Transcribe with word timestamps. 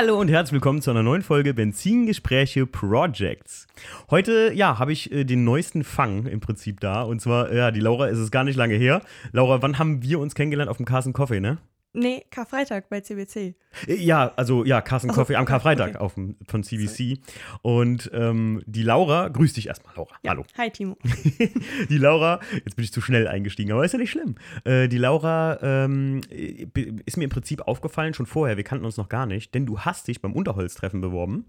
Hallo 0.00 0.18
und 0.18 0.28
herzlich 0.28 0.54
willkommen 0.54 0.80
zu 0.80 0.90
einer 0.90 1.02
neuen 1.02 1.20
Folge 1.20 1.52
Benzingespräche 1.52 2.64
Projects. 2.64 3.66
Heute, 4.08 4.50
ja, 4.54 4.78
habe 4.78 4.94
ich 4.94 5.12
äh, 5.12 5.24
den 5.24 5.44
neuesten 5.44 5.84
Fang 5.84 6.24
im 6.24 6.40
Prinzip 6.40 6.80
da. 6.80 7.02
Und 7.02 7.20
zwar, 7.20 7.52
ja, 7.52 7.70
die 7.70 7.80
Laura 7.80 8.06
ist 8.06 8.16
es 8.16 8.30
gar 8.30 8.42
nicht 8.42 8.56
lange 8.56 8.76
her. 8.76 9.02
Laura, 9.32 9.60
wann 9.60 9.78
haben 9.78 10.02
wir 10.02 10.18
uns 10.18 10.34
kennengelernt 10.34 10.70
auf 10.70 10.78
dem 10.78 10.86
Carsten 10.86 11.12
Coffee, 11.12 11.40
ne? 11.40 11.58
Nee, 11.92 12.24
Karfreitag 12.30 12.88
bei 12.88 13.00
CBC. 13.00 13.56
Äh, 13.86 13.94
Ja, 13.94 14.32
also 14.36 14.64
ja, 14.64 14.80
Carsten 14.80 15.10
Coffee 15.10 15.36
am 15.36 15.44
Karfreitag 15.44 15.90
okay. 15.90 15.98
auf 15.98 16.14
von 16.14 16.62
CBC. 16.62 17.18
Und 17.62 18.10
ähm, 18.14 18.62
die 18.66 18.82
Laura, 18.82 19.28
grüß 19.28 19.54
dich 19.54 19.66
erstmal, 19.66 19.94
Laura. 19.96 20.14
Ja. 20.22 20.30
Hallo. 20.30 20.44
Hi, 20.56 20.70
Timo. 20.70 20.96
Die 21.88 21.98
Laura, 21.98 22.40
jetzt 22.64 22.76
bin 22.76 22.84
ich 22.84 22.92
zu 22.92 23.00
schnell 23.00 23.26
eingestiegen, 23.26 23.72
aber 23.72 23.84
ist 23.84 23.92
ja 23.92 23.98
nicht 23.98 24.10
schlimm. 24.10 24.36
Äh, 24.64 24.88
die 24.88 24.98
Laura 24.98 25.58
ähm, 25.62 26.20
äh, 26.30 26.66
ist 27.06 27.16
mir 27.16 27.24
im 27.24 27.30
Prinzip 27.30 27.62
aufgefallen 27.62 28.14
schon 28.14 28.26
vorher, 28.26 28.56
wir 28.56 28.64
kannten 28.64 28.84
uns 28.84 28.96
noch 28.96 29.08
gar 29.08 29.26
nicht, 29.26 29.54
denn 29.54 29.66
du 29.66 29.80
hast 29.80 30.06
dich 30.08 30.20
beim 30.20 30.32
Unterholztreffen 30.32 31.00
beworben 31.00 31.46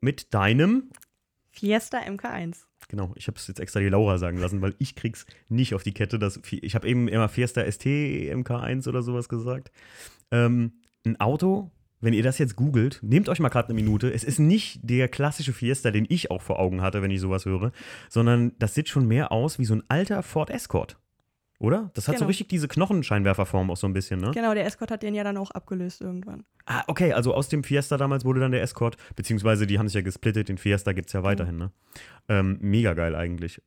mit 0.00 0.32
deinem, 0.34 0.90
Fiesta 1.50 1.98
MK1. 1.98 2.67
Genau, 2.88 3.12
ich 3.16 3.26
habe 3.28 3.36
es 3.38 3.46
jetzt 3.46 3.60
extra 3.60 3.80
die 3.80 3.88
Laura 3.88 4.18
sagen 4.18 4.38
lassen, 4.38 4.60
weil 4.62 4.74
ich 4.78 4.94
krieg's 4.94 5.26
nicht 5.48 5.74
auf 5.74 5.82
die 5.82 5.92
Kette. 5.92 6.18
Dass, 6.18 6.40
ich 6.50 6.74
habe 6.74 6.88
eben 6.88 7.08
immer 7.08 7.28
Fiesta 7.28 7.70
ST 7.70 7.84
MK1 7.86 8.88
oder 8.88 9.02
sowas 9.02 9.28
gesagt. 9.28 9.70
Ähm, 10.30 10.72
ein 11.06 11.20
Auto, 11.20 11.70
wenn 12.00 12.12
ihr 12.12 12.22
das 12.22 12.38
jetzt 12.38 12.56
googelt, 12.56 13.00
nehmt 13.02 13.28
euch 13.28 13.40
mal 13.40 13.48
gerade 13.48 13.68
eine 13.68 13.74
Minute. 13.74 14.12
Es 14.12 14.24
ist 14.24 14.38
nicht 14.38 14.80
der 14.82 15.08
klassische 15.08 15.52
Fiesta, 15.52 15.90
den 15.90 16.06
ich 16.08 16.30
auch 16.30 16.42
vor 16.42 16.58
Augen 16.58 16.80
hatte, 16.80 17.02
wenn 17.02 17.10
ich 17.10 17.20
sowas 17.20 17.44
höre, 17.44 17.72
sondern 18.08 18.52
das 18.58 18.74
sieht 18.74 18.88
schon 18.88 19.06
mehr 19.06 19.32
aus 19.32 19.58
wie 19.58 19.64
so 19.64 19.74
ein 19.74 19.82
alter 19.88 20.22
Ford 20.22 20.50
Escort. 20.50 20.98
Oder? 21.60 21.90
Das 21.94 22.06
hat 22.06 22.14
so 22.14 22.20
Genau. 22.20 22.28
richtig 22.28 22.48
diese 22.48 22.68
Knochenscheinwerferform 22.68 23.70
auch 23.70 23.76
so 23.76 23.88
ein 23.88 23.92
bisschen, 23.92 24.20
ne? 24.20 24.30
Genau, 24.32 24.54
der 24.54 24.64
Escort 24.64 24.92
hat 24.92 25.02
den 25.02 25.14
ja 25.16 25.24
dann 25.24 25.36
auch 25.36 25.50
abgelöst 25.50 26.00
irgendwann. 26.00 26.44
Ah, 26.66 26.84
okay, 26.86 27.12
also 27.12 27.34
aus 27.34 27.48
dem 27.48 27.64
Fiesta 27.64 27.96
damals 27.96 28.24
wurde 28.24 28.38
dann 28.38 28.52
der 28.52 28.62
Escort, 28.62 28.96
beziehungsweise 29.16 29.66
die 29.66 29.78
haben 29.78 29.88
sich 29.88 29.96
ja 29.96 30.02
gesplittet, 30.02 30.48
den 30.48 30.58
Fiesta 30.58 30.92
gibt 30.92 31.08
es 31.08 31.14
ja 31.14 31.24
weiterhin, 31.24 31.56
ne? 31.56 31.72
Ähm, 32.28 32.58
mega 32.60 32.94
geil 32.94 33.16
eigentlich. 33.16 33.60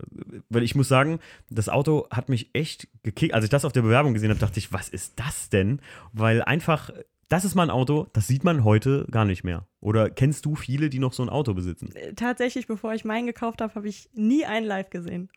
Weil 0.50 0.64
ich 0.64 0.74
muss 0.76 0.88
sagen, 0.88 1.20
das 1.50 1.68
Auto 1.68 2.08
hat 2.12 2.30
mich 2.30 2.52
echt 2.54 2.88
gekickt. 3.04 3.34
Als 3.34 3.44
ich 3.44 3.50
das 3.50 3.66
auf 3.66 3.74
der 3.74 3.82
Bewerbung 3.82 4.14
gesehen 4.14 4.30
habe, 4.30 4.40
dachte 4.40 4.60
ich, 4.60 4.72
was 4.72 4.88
ist 4.88 5.20
das 5.20 5.50
denn? 5.50 5.82
Weil 6.14 6.44
einfach, 6.44 6.92
das 7.28 7.44
ist 7.44 7.56
mal 7.56 7.64
ein 7.64 7.70
Auto, 7.72 8.08
das 8.14 8.26
sieht 8.28 8.44
man 8.46 8.64
heute 8.64 9.06
gar 9.12 9.26
nicht 9.26 9.44
mehr. 9.44 9.68
Oder 9.82 10.10
kennst 10.10 10.46
du 10.46 10.56
viele, 10.56 10.90
die 10.90 11.00
noch 11.00 11.12
so 11.12 11.24
ein 11.24 11.30
Auto 11.30 11.54
besitzen? 11.54 11.94
Äh, 11.96 12.14
Tatsächlich, 12.14 12.68
bevor 12.68 12.94
ich 12.94 13.04
meinen 13.04 13.26
gekauft 13.26 13.62
habe, 13.62 13.76
habe 13.76 13.90
ich 13.90 14.10
nie 14.14 14.46
einen 14.46 14.66
live 14.66 14.90
gesehen. 14.92 15.30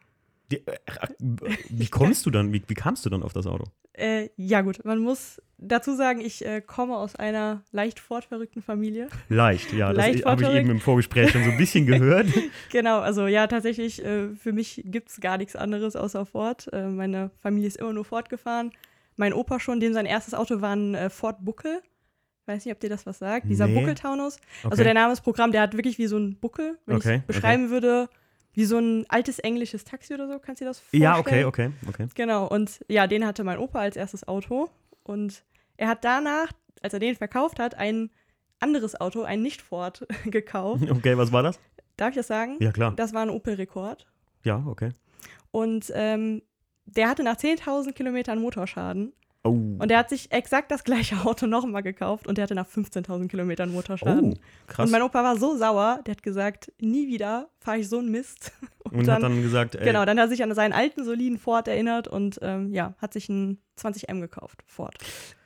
Die, 0.50 0.56
äh, 0.67 0.77
wie 1.70 1.89
kommst 1.89 2.27
du 2.27 2.31
dann, 2.31 2.53
wie, 2.53 2.62
wie 2.67 2.75
kamst 2.75 3.05
du 3.06 3.11
dann 3.11 3.23
auf 3.23 3.33
das 3.33 3.47
Auto? 3.47 3.64
Äh, 3.95 4.28
ja, 4.37 4.61
gut, 4.62 4.84
man 4.84 4.98
muss 4.98 5.41
dazu 5.56 5.95
sagen, 5.95 6.20
ich 6.20 6.45
äh, 6.45 6.61
komme 6.61 6.97
aus 6.97 7.14
einer 7.17 7.62
leicht 7.70 8.01
fortverrückten 8.01 8.61
Familie. 8.61 9.09
Leicht, 9.28 9.73
ja, 9.73 9.92
das 9.92 10.05
Leicht 10.06 10.27
habe 10.27 10.42
ich 10.42 10.48
eben 10.51 10.69
im 10.70 10.81
Vorgespräch 10.81 11.31
schon 11.31 11.45
so 11.45 11.51
ein 11.51 11.56
bisschen 11.56 11.86
gehört. 11.86 12.27
Genau, 12.73 12.98
also 13.01 13.27
ja, 13.28 13.47
tatsächlich, 13.47 14.05
äh, 14.05 14.34
für 14.34 14.53
mich 14.53 14.83
gibt 14.84 15.11
es 15.11 15.20
gar 15.20 15.39
nichts 15.39 15.55
anderes 15.55 15.95
außer 15.95 16.27
Ford. 16.27 16.69
Äh, 16.73 16.89
meine 16.89 17.31
Familie 17.41 17.69
ist 17.69 17.77
immer 17.77 17.92
nur 17.92 18.05
Ford 18.05 18.29
gefahren. 18.29 18.73
Mein 19.17 19.33
Opa 19.33 19.61
schon, 19.61 19.79
dem 19.79 19.92
sein 19.95 20.06
erstes 20.06 20.34
Auto 20.34 20.61
war 20.61 20.75
ein 20.75 20.95
äh, 20.97 21.08
Ford 21.08 21.36
Buckel. 21.45 21.81
Weiß 22.47 22.64
nicht, 22.64 22.75
ob 22.75 22.81
dir 22.81 22.91
das 22.91 23.06
was 23.06 23.20
sagt. 23.20 23.48
Dieser 23.48 23.69
Nee. 23.69 23.75
Buckeltaunus. 23.79 24.39
Also 24.64 24.75
Okay. 24.75 24.84
der 24.84 24.95
Name 24.95 25.12
des 25.12 25.20
Programms, 25.20 25.53
der 25.53 25.62
hat 25.62 25.75
wirklich 25.75 25.97
wie 25.98 26.08
so 26.08 26.19
ein 26.19 26.36
Buckel. 26.41 26.79
Wenn 26.84 26.97
Okay, 26.97 27.17
ich 27.19 27.23
beschreiben 27.27 27.70
würde, 27.70 28.08
wie 28.55 28.65
so 28.65 28.79
ein 28.79 29.05
altes 29.09 29.39
englisches 29.41 29.85
Taxi 29.85 30.15
oder 30.15 30.27
so, 30.29 30.39
kannst 30.39 30.61
du 30.61 30.65
dir 30.65 30.70
das 30.70 30.81
vorstellen? 30.81 31.03
Ja, 31.03 31.19
okay, 31.19 31.45
okay, 31.45 31.70
okay. 31.89 32.07
Genau, 32.15 32.47
und 32.47 32.81
ja, 32.89 33.07
den 33.07 33.27
hatte 33.27 33.45
mein 33.45 33.59
Opa 33.59 33.81
als 33.81 33.97
erstes 33.97 34.27
Auto. 34.27 34.70
Und 35.03 35.45
er 35.77 35.89
hat 35.89 36.05
danach, 36.05 36.53
als 36.81 36.95
er 36.95 37.01
den 37.01 37.14
verkauft 37.17 37.59
hat, 37.59 37.75
ein 37.75 38.11
anderes 38.61 38.98
Auto, 39.01 39.23
ein 39.23 39.43
Nicht-Ford, 39.43 40.07
gekauft. 40.27 40.89
Okay, 40.91 41.19
was 41.19 41.33
war 41.33 41.43
das? 41.43 41.59
Darf 41.97 42.11
ich 42.11 42.17
das 42.17 42.27
sagen? 42.29 42.57
Ja, 42.61 42.73
klar. 42.73 42.93
Das 42.97 43.13
war 43.13 43.23
ein 43.23 43.31
Opel 43.31 43.55
Rekord. 43.55 44.07
Ja, 44.45 44.64
okay. 44.67 44.91
Und 45.51 45.93
ähm, 45.95 46.43
der 46.87 47.09
hatte 47.09 47.23
nach 47.23 47.37
10.000 47.37 47.93
Kilometern 47.93 48.41
Motorschaden. 48.41 49.13
Oh. 49.47 49.51
Und 49.51 49.91
er 49.91 49.98
hat 49.98 50.09
sich 50.09 50.33
exakt 50.33 50.70
das 50.70 50.85
gleiche 50.85 51.17
Auto 51.25 51.47
nochmal 51.47 51.83
gekauft 51.83 52.27
und 52.27 52.39
der 52.39 52.45
hatte 52.45 52.55
nach 52.55 52.67
15.000 52.67 53.29
Kilometern 53.29 53.70
Oh, 53.70 53.75
Motorschaden. 53.75 54.39
krass. 54.67 54.87
Und 54.87 54.91
mein 54.93 55.03
Opa 55.03 55.23
war 55.23 55.37
so 55.37 55.57
sauer, 55.57 56.01
der 56.07 56.13
hat 56.13 56.23
gesagt, 56.23 56.73
nie 56.81 57.07
wieder 57.09 57.51
fahre 57.64 57.79
ich 57.79 57.89
so 57.89 57.98
einen 57.98 58.11
Mist. 58.11 58.52
Und, 58.91 59.08
hat 59.08 59.23
dann 59.23 59.42
gesagt, 59.42 59.75
ey, 59.75 59.85
genau, 59.86 60.05
dann 60.05 60.19
hat 60.19 60.27
er 60.27 60.29
sich 60.29 60.42
an 60.42 60.55
seinen 60.55 60.73
alten, 60.73 61.05
soliden 61.05 61.39
Ford 61.39 61.67
erinnert 61.67 62.07
und 62.07 62.39
ähm, 62.42 62.70
ja, 62.73 62.95
hat 62.98 63.14
sich 63.14 63.30
einen 63.30 63.58
20M 63.80 64.20
gekauft, 64.20 64.63
Ford. 64.67 64.95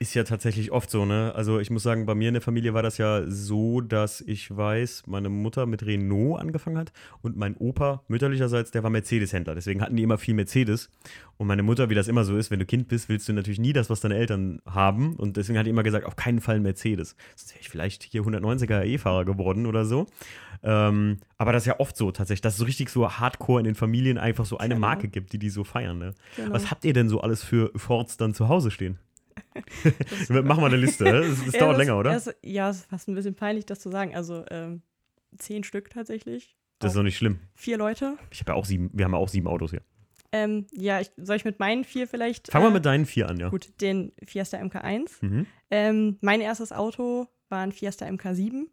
ist 0.00 0.12
ja 0.14 0.24
tatsächlich 0.24 0.70
oft 0.70 0.90
so, 0.90 1.06
ne? 1.06 1.32
Also 1.34 1.58
ich 1.60 1.70
muss 1.70 1.82
sagen, 1.82 2.04
bei 2.04 2.14
mir 2.14 2.28
in 2.28 2.34
der 2.34 2.42
Familie 2.42 2.74
war 2.74 2.82
das 2.82 2.98
ja 2.98 3.22
so, 3.26 3.80
dass 3.80 4.20
ich 4.20 4.54
weiß, 4.54 5.04
meine 5.06 5.30
Mutter 5.30 5.64
mit 5.64 5.86
Renault 5.86 6.40
angefangen 6.40 6.76
hat 6.76 6.92
und 7.22 7.36
mein 7.36 7.56
Opa 7.56 8.02
mütterlicherseits, 8.08 8.70
der 8.70 8.82
war 8.82 8.90
Mercedes-Händler. 8.90 9.54
Deswegen 9.54 9.80
hatten 9.80 9.96
die 9.96 10.02
immer 10.02 10.18
viel 10.18 10.34
Mercedes. 10.34 10.90
Und 11.38 11.46
meine 11.46 11.62
Mutter, 11.62 11.88
wie 11.88 11.94
das 11.94 12.08
immer 12.08 12.24
so 12.24 12.36
ist, 12.36 12.50
wenn 12.50 12.58
du 12.58 12.66
Kind 12.66 12.88
bist, 12.88 13.08
willst 13.08 13.28
du 13.28 13.32
natürlich 13.32 13.60
nie 13.60 13.72
das, 13.72 13.88
was 13.88 14.00
deine 14.00 14.16
Eltern 14.16 14.60
haben. 14.66 15.14
Und 15.16 15.36
deswegen 15.36 15.58
hat 15.58 15.66
die 15.66 15.70
immer 15.70 15.84
gesagt, 15.84 16.04
auf 16.04 16.16
keinen 16.16 16.40
Fall 16.40 16.58
Mercedes. 16.60 17.14
Sonst 17.36 17.52
wäre 17.52 17.60
ich 17.60 17.68
vielleicht 17.68 18.02
hier 18.02 18.22
190er 18.22 18.84
E-Fahrer 18.84 19.24
geworden 19.24 19.64
oder 19.64 19.84
so. 19.84 20.06
Ähm, 20.62 21.18
aber 21.36 21.52
das 21.52 21.62
ist 21.62 21.66
ja 21.66 21.78
oft 21.80 21.96
so 21.96 22.10
tatsächlich, 22.10 22.40
dass 22.42 22.54
es 22.54 22.58
so 22.58 22.64
richtig 22.64 22.90
so 22.90 23.10
hardcore 23.10 23.60
in 23.60 23.64
den 23.64 23.74
Familien 23.74 24.18
einfach 24.18 24.44
so 24.44 24.58
eine 24.58 24.74
Genau. 24.74 24.86
Marke 24.86 25.08
gibt, 25.08 25.32
die 25.32 25.38
die 25.38 25.50
so 25.50 25.64
feiern, 25.64 25.98
ne? 25.98 26.14
Genau. 26.36 26.52
Was 26.52 26.70
habt 26.70 26.84
ihr 26.84 26.92
denn 26.92 27.08
so 27.08 27.20
alles 27.20 27.42
für 27.44 27.70
Fords 27.76 28.16
dann 28.16 28.34
zu 28.34 28.48
Hause 28.48 28.70
stehen? 28.70 28.98
Machen 30.28 30.62
wir 30.62 30.66
eine 30.66 30.76
Liste. 30.76 31.04
Das, 31.04 31.44
das 31.44 31.54
Ja, 31.54 31.60
dauert 31.60 31.78
länger, 31.78 31.96
oder? 31.98 32.12
Das, 32.12 32.34
ja, 32.44 32.70
es 32.70 32.78
ist 32.78 32.86
fast 32.90 33.08
ein 33.08 33.14
bisschen 33.14 33.34
peinlich, 33.34 33.66
das 33.66 33.80
zu 33.80 33.90
sagen. 33.90 34.14
Also 34.14 34.44
ähm, 34.50 34.82
zehn 35.36 35.64
Stück 35.64 35.90
tatsächlich. 35.90 36.56
Das 36.80 36.92
ist 36.92 36.96
doch 36.96 37.02
nicht 37.02 37.16
schlimm. 37.16 37.40
vier 37.54 37.76
Leute. 37.78 38.16
Ich 38.30 38.40
habe 38.40 38.52
ja 38.52 38.54
auch 38.56 38.64
sieben, 38.64 38.90
wir 38.92 39.04
haben 39.04 39.12
ja 39.12 39.18
auch 39.18 39.28
sieben 39.28 39.48
Autos 39.48 39.70
hier. 39.70 39.82
Ähm, 40.30 40.66
ja, 40.72 41.00
ich, 41.00 41.10
soll 41.16 41.36
ich 41.36 41.44
mit 41.44 41.58
meinen 41.58 41.84
vier 41.84 42.06
vielleicht. 42.06 42.50
Fangen 42.52 42.66
wir 42.66 42.70
äh, 42.70 42.74
mit 42.74 42.84
deinen 42.84 43.06
vier 43.06 43.28
an, 43.28 43.38
ja. 43.38 43.48
Gut, 43.48 43.80
den 43.80 44.12
Fiesta 44.24 44.58
MK1. 44.58 45.08
Mhm. 45.24 45.46
Ähm, 45.70 46.18
mein 46.20 46.40
erstes 46.40 46.70
Auto 46.72 47.26
war 47.48 47.60
ein 47.60 47.72
Fiesta 47.72 48.06
MK7. 48.06 48.66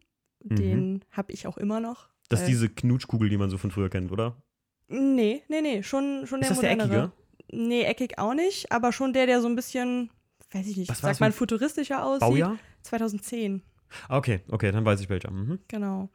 Den 0.47 1.03
habe 1.11 1.31
ich 1.31 1.47
auch 1.47 1.57
immer 1.57 1.79
noch. 1.79 2.09
Das 2.29 2.41
ist 2.41 2.47
Äh, 2.47 2.49
diese 2.51 2.69
Knutschkugel, 2.69 3.29
die 3.29 3.37
man 3.37 3.49
so 3.49 3.57
von 3.57 3.71
früher 3.71 3.89
kennt, 3.89 4.11
oder? 4.11 4.41
Nee, 4.87 5.41
nee, 5.47 5.61
nee, 5.61 5.81
schon, 5.83 6.25
schon 6.27 6.41
Ist 6.41 6.49
der 6.49 6.55
das 6.55 6.59
der 6.59 6.75
modernere. 6.77 7.11
Nee, 7.51 7.83
eckig 7.83 8.17
auch 8.19 8.33
nicht, 8.33 8.71
aber 8.71 8.91
schon 8.91 9.13
der, 9.13 9.25
der 9.25 9.41
so 9.41 9.47
ein 9.47 9.55
bisschen, 9.55 10.09
weiß 10.51 10.67
ich 10.67 10.77
nicht, 10.77 10.89
Was 10.89 10.99
sagt 10.99 11.19
man 11.19 11.31
futuristischer 11.31 12.03
aussieht. 12.05 12.21
Baujahr? 12.21 12.57
2010, 12.83 13.61
Ah, 14.09 14.17
Okay, 14.17 14.41
okay, 14.49 14.71
dann 14.71 14.83
weiß 14.85 14.99
ich 15.01 15.09
welcher. 15.09 15.31
Mhm. 15.31 15.59
genau. 15.67 16.09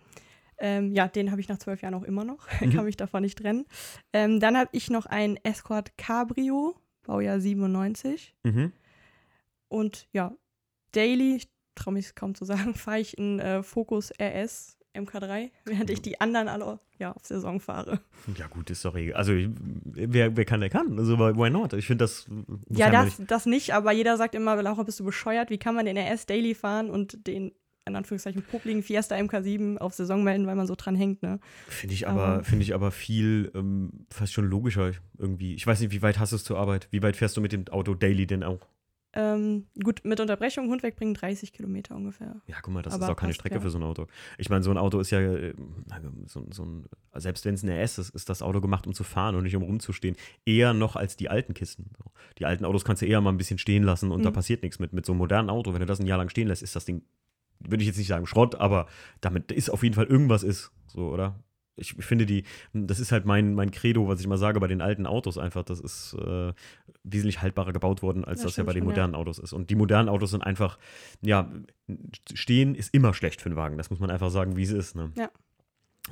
Ähm, 0.59 0.93
ja, 0.93 1.09
den 1.09 1.31
habe 1.31 1.41
ich 1.41 1.49
nach 1.49 1.59
zwölf 1.59 1.81
Jahren 1.83 1.95
auch 1.95 2.03
immer 2.03 2.25
noch. 2.25 2.47
Mhm. 2.61 2.71
Kann 2.75 2.85
mich 2.85 2.97
davon 2.97 3.23
nicht 3.23 3.39
trennen. 3.39 3.65
Ähm, 4.13 4.41
dann 4.41 4.57
habe 4.57 4.69
ich 4.73 4.91
noch 4.91 5.07
ein 5.07 5.37
Escort 5.45 5.97
Cabrio, 5.97 6.77
Baujahr 7.07 7.41
97. 7.41 8.35
Mhm. 8.45 8.73
Und 9.69 10.07
ja, 10.13 10.35
daily, 10.93 11.41
traue 11.75 11.95
mich 11.95 12.15
kaum 12.15 12.35
zu 12.35 12.45
sagen, 12.45 12.75
fahre 12.75 13.01
ich 13.01 13.19
einen 13.19 13.39
äh, 13.41 13.63
Focus 13.63 14.13
RS 14.21 14.77
MK3, 14.97 15.51
während 15.67 15.91
ich 15.91 16.03
die 16.03 16.21
anderen 16.21 16.49
alle 16.49 16.81
ja, 16.99 17.13
auf 17.13 17.25
Saison 17.25 17.61
fahre. 17.61 18.01
Ja, 18.37 18.47
gut, 18.49 18.71
ist 18.71 18.85
doch 18.85 18.95
egal. 18.97 19.15
Also, 19.17 19.33
wer, 19.33 20.37
wer 20.37 20.45
kann, 20.45 20.61
der 20.61 20.69
kann. 20.71 20.99
Also, 20.99 21.19
why 21.19 21.49
not? 21.49 21.73
Ich 21.75 21.87
finde 21.87 22.05
das. 22.05 22.27
Ja, 22.69 22.91
das, 22.91 23.19
nicht- 23.19 23.31
das 23.31 23.47
nicht, 23.47 23.73
aber 23.75 23.93
jeder 23.93 24.17
sagt 24.17 24.35
immer, 24.35 24.61
Laura, 24.63 24.83
bist 24.83 25.01
du 25.01 25.05
bescheuert? 25.05 25.49
Wie 25.51 25.59
kann 25.59 25.75
man 25.75 25.87
den 25.87 25.97
RS 25.97 26.27
Daily 26.27 26.55
fahren 26.55 26.91
und 26.91 27.27
den, 27.27 27.53
in 27.87 27.97
Anführungszeichen, 27.97 28.43
popligen 28.43 28.83
Fiesta 28.83 29.15
MK7 29.15 29.79
auf 29.79 29.95
Saison 29.95 30.23
melden, 30.25 30.47
weil 30.47 30.57
man 30.57 30.67
so 30.67 30.75
dran 30.77 30.95
hängt, 30.97 31.23
ne? 31.23 31.39
Finde 31.69 31.95
ich 31.95 32.07
aber, 32.09 32.25
aber- 32.27 32.45
finde 32.45 32.65
ich 32.65 32.75
aber 32.75 32.91
viel 32.91 33.51
ähm, 33.55 34.07
fast 34.11 34.33
schon 34.33 34.45
logischer 34.47 34.91
irgendwie. 35.19 35.55
Ich 35.55 35.67
weiß 35.67 35.81
nicht, 35.81 35.93
wie 35.93 36.03
weit 36.03 36.19
hast 36.19 36.33
du 36.33 36.37
es 36.37 36.45
zur 36.45 36.59
Arbeit? 36.59 36.89
Wie 36.91 37.03
weit 37.03 37.17
fährst 37.17 37.37
du 37.37 37.41
mit 37.41 37.53
dem 37.53 37.67
Auto 37.69 37.95
daily 37.95 38.27
denn 38.27 38.43
auch? 38.43 38.67
Ähm, 39.13 39.67
gut, 39.83 40.03
mit 40.05 40.21
Unterbrechung, 40.21 40.69
Hund 40.69 40.83
wegbringen, 40.85 41.15
30 41.15 41.53
Kilometer 41.53 41.97
ungefähr. 41.97 42.41
Ja, 42.47 42.57
guck 42.63 42.73
mal, 42.73 42.83
das 42.83 42.95
Aber 42.95 43.07
ist 43.07 43.11
auch 43.11 43.17
keine 43.17 43.31
passt, 43.31 43.41
Strecke 43.41 43.57
ja. 43.57 43.61
für 43.61 43.71
so 43.71 43.79
ein 43.79 43.83
Auto. 43.83 44.07
Ich 44.39 44.51
meine, 44.51 44.63
so 44.63 44.71
ein 44.71 44.79
Auto 44.79 45.01
ist 45.01 45.11
ja, 45.11 45.21
äh, 45.21 45.53
so, 46.27 46.47
so 46.53 46.65
ein, 46.65 46.87
selbst 47.17 47.45
wenn 47.45 47.55
es 47.55 47.65
ein 47.65 47.71
RS 47.71 47.99
ist, 47.99 48.11
ist 48.15 48.29
das 48.29 48.41
Auto 48.41 48.61
gemacht, 48.61 48.87
um 48.87 48.95
zu 48.95 49.03
fahren 49.03 49.35
und 49.35 49.43
nicht 49.43 49.57
um 49.57 49.63
rumzustehen. 49.65 50.15
Eher 50.47 50.75
noch 50.75 50.95
als 50.95 51.17
die 51.17 51.29
alten 51.29 51.55
Kisten. 51.55 51.91
Die 52.39 52.47
alten 52.47 52.65
Autos 52.65 52.85
kannst 52.85 53.03
du 53.03 53.07
eher 53.07 53.21
mal 53.21 53.31
ein 53.31 53.37
bisschen 53.37 53.59
stehen 53.59 53.83
lassen 53.83 54.13
und 54.13 54.25
da 54.25 54.31
Mhm. 54.31 54.35
passiert 54.35 54.63
nichts 54.63 54.79
mit. 54.79 54.93
Mit 54.93 55.05
so 55.07 55.13
einem 55.13 55.19
modernen 55.19 55.51
Auto, 55.51 55.73
wenn 55.73 55.81
du 55.81 55.87
das 55.87 55.99
ein 56.01 56.07
Jahr 56.07 56.19
lang 56.19 56.29
stehen 56.29 56.47
lässt, 56.47 56.63
ist 56.63 56.77
das 56.77 56.85
Ding, 56.85 57.03
würde 57.59 57.83
ich 57.83 57.89
jetzt 57.89 57.99
nicht 57.99 58.07
sagen 58.09 58.27
Schrott, 58.27 58.55
aber 58.55 58.87
damit 59.21 59.51
ist 59.51 59.71
auf 59.71 59.83
jeden 59.83 59.95
Fall 59.97 60.07
irgendwas 60.07 60.45
ist. 60.45 60.71
So, 60.87 61.09
oder? 61.11 61.43
Ich 61.81 61.95
finde 61.95 62.27
die, 62.27 62.45
das 62.73 63.01
ist 63.01 63.13
halt 63.13 63.25
mein, 63.25 63.55
mein 63.55 63.71
Credo, 63.71 64.07
was 64.09 64.21
ich 64.21 64.27
mal 64.27 64.39
sage 64.39 64.61
bei 64.61 64.67
den 64.69 64.81
alten 64.81 65.07
Autos 65.07 65.39
einfach. 65.39 65.65
Das 65.65 65.81
ist 65.81 66.15
äh, 66.15 66.53
wesentlich 67.05 67.43
haltbarer 67.43 67.73
gebaut 67.73 68.03
worden, 68.03 68.25
als 68.25 68.41
Ja, 68.41 68.47
das 68.47 68.57
ja 68.57 68.65
bei 68.65 68.73
den 68.73 68.81
schon, 68.83 68.89
ja. 68.89 68.93
modernen 68.93 69.15
Autos 69.15 69.39
ist. 69.39 69.53
Und 69.53 69.71
die 69.71 69.75
modernen 69.75 70.09
Autos 70.09 70.31
sind 70.31 70.43
einfach, 70.43 70.79
ja, 71.23 71.51
stehen 72.33 72.75
ist 72.75 72.95
immer 72.95 73.15
schlecht 73.15 73.41
für 73.41 73.47
einen 73.47 73.57
Wagen. 73.57 73.79
Das 73.79 73.91
muss 73.91 74.01
man 74.01 74.11
einfach 74.11 74.31
sagen, 74.31 74.57
wie 74.57 74.63
es 74.63 74.71
ist. 74.71 74.95
Ne? 74.97 75.11
Ja. 75.17 75.31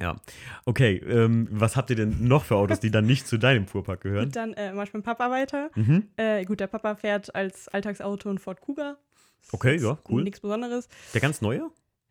Ja. 0.00 0.16
Okay, 0.64 0.96
ähm, 0.96 1.48
was 1.50 1.76
habt 1.76 1.90
ihr 1.90 1.96
denn 1.96 2.28
noch 2.28 2.44
für 2.44 2.56
Autos, 2.56 2.78
die 2.80 2.90
dann 2.90 3.06
nicht 3.06 3.26
zu 3.26 3.38
deinem 3.38 3.66
Fuhrpark 3.66 4.02
gehören? 4.02 4.26
Gut, 4.26 4.36
dann 4.36 4.52
äh, 4.54 4.72
mach 4.72 4.84
ich 4.84 4.92
mit 4.92 5.02
dem 5.02 5.04
Papa 5.04 5.30
weiter. 5.30 5.70
Mhm. 5.74 6.08
Äh, 6.16 6.44
gut, 6.44 6.60
der 6.60 6.66
Papa 6.66 6.94
fährt 6.94 7.34
als 7.34 7.68
Alltagsauto 7.68 8.28
ein 8.30 8.38
Ford 8.38 8.60
Kuga. 8.60 8.96
Okay, 9.50 9.76
ja, 9.76 9.98
cool. 10.08 10.22
Nichts 10.24 10.40
Besonderes. 10.40 10.88
Der 11.14 11.20
ganz 11.20 11.40
neue? 11.40 11.70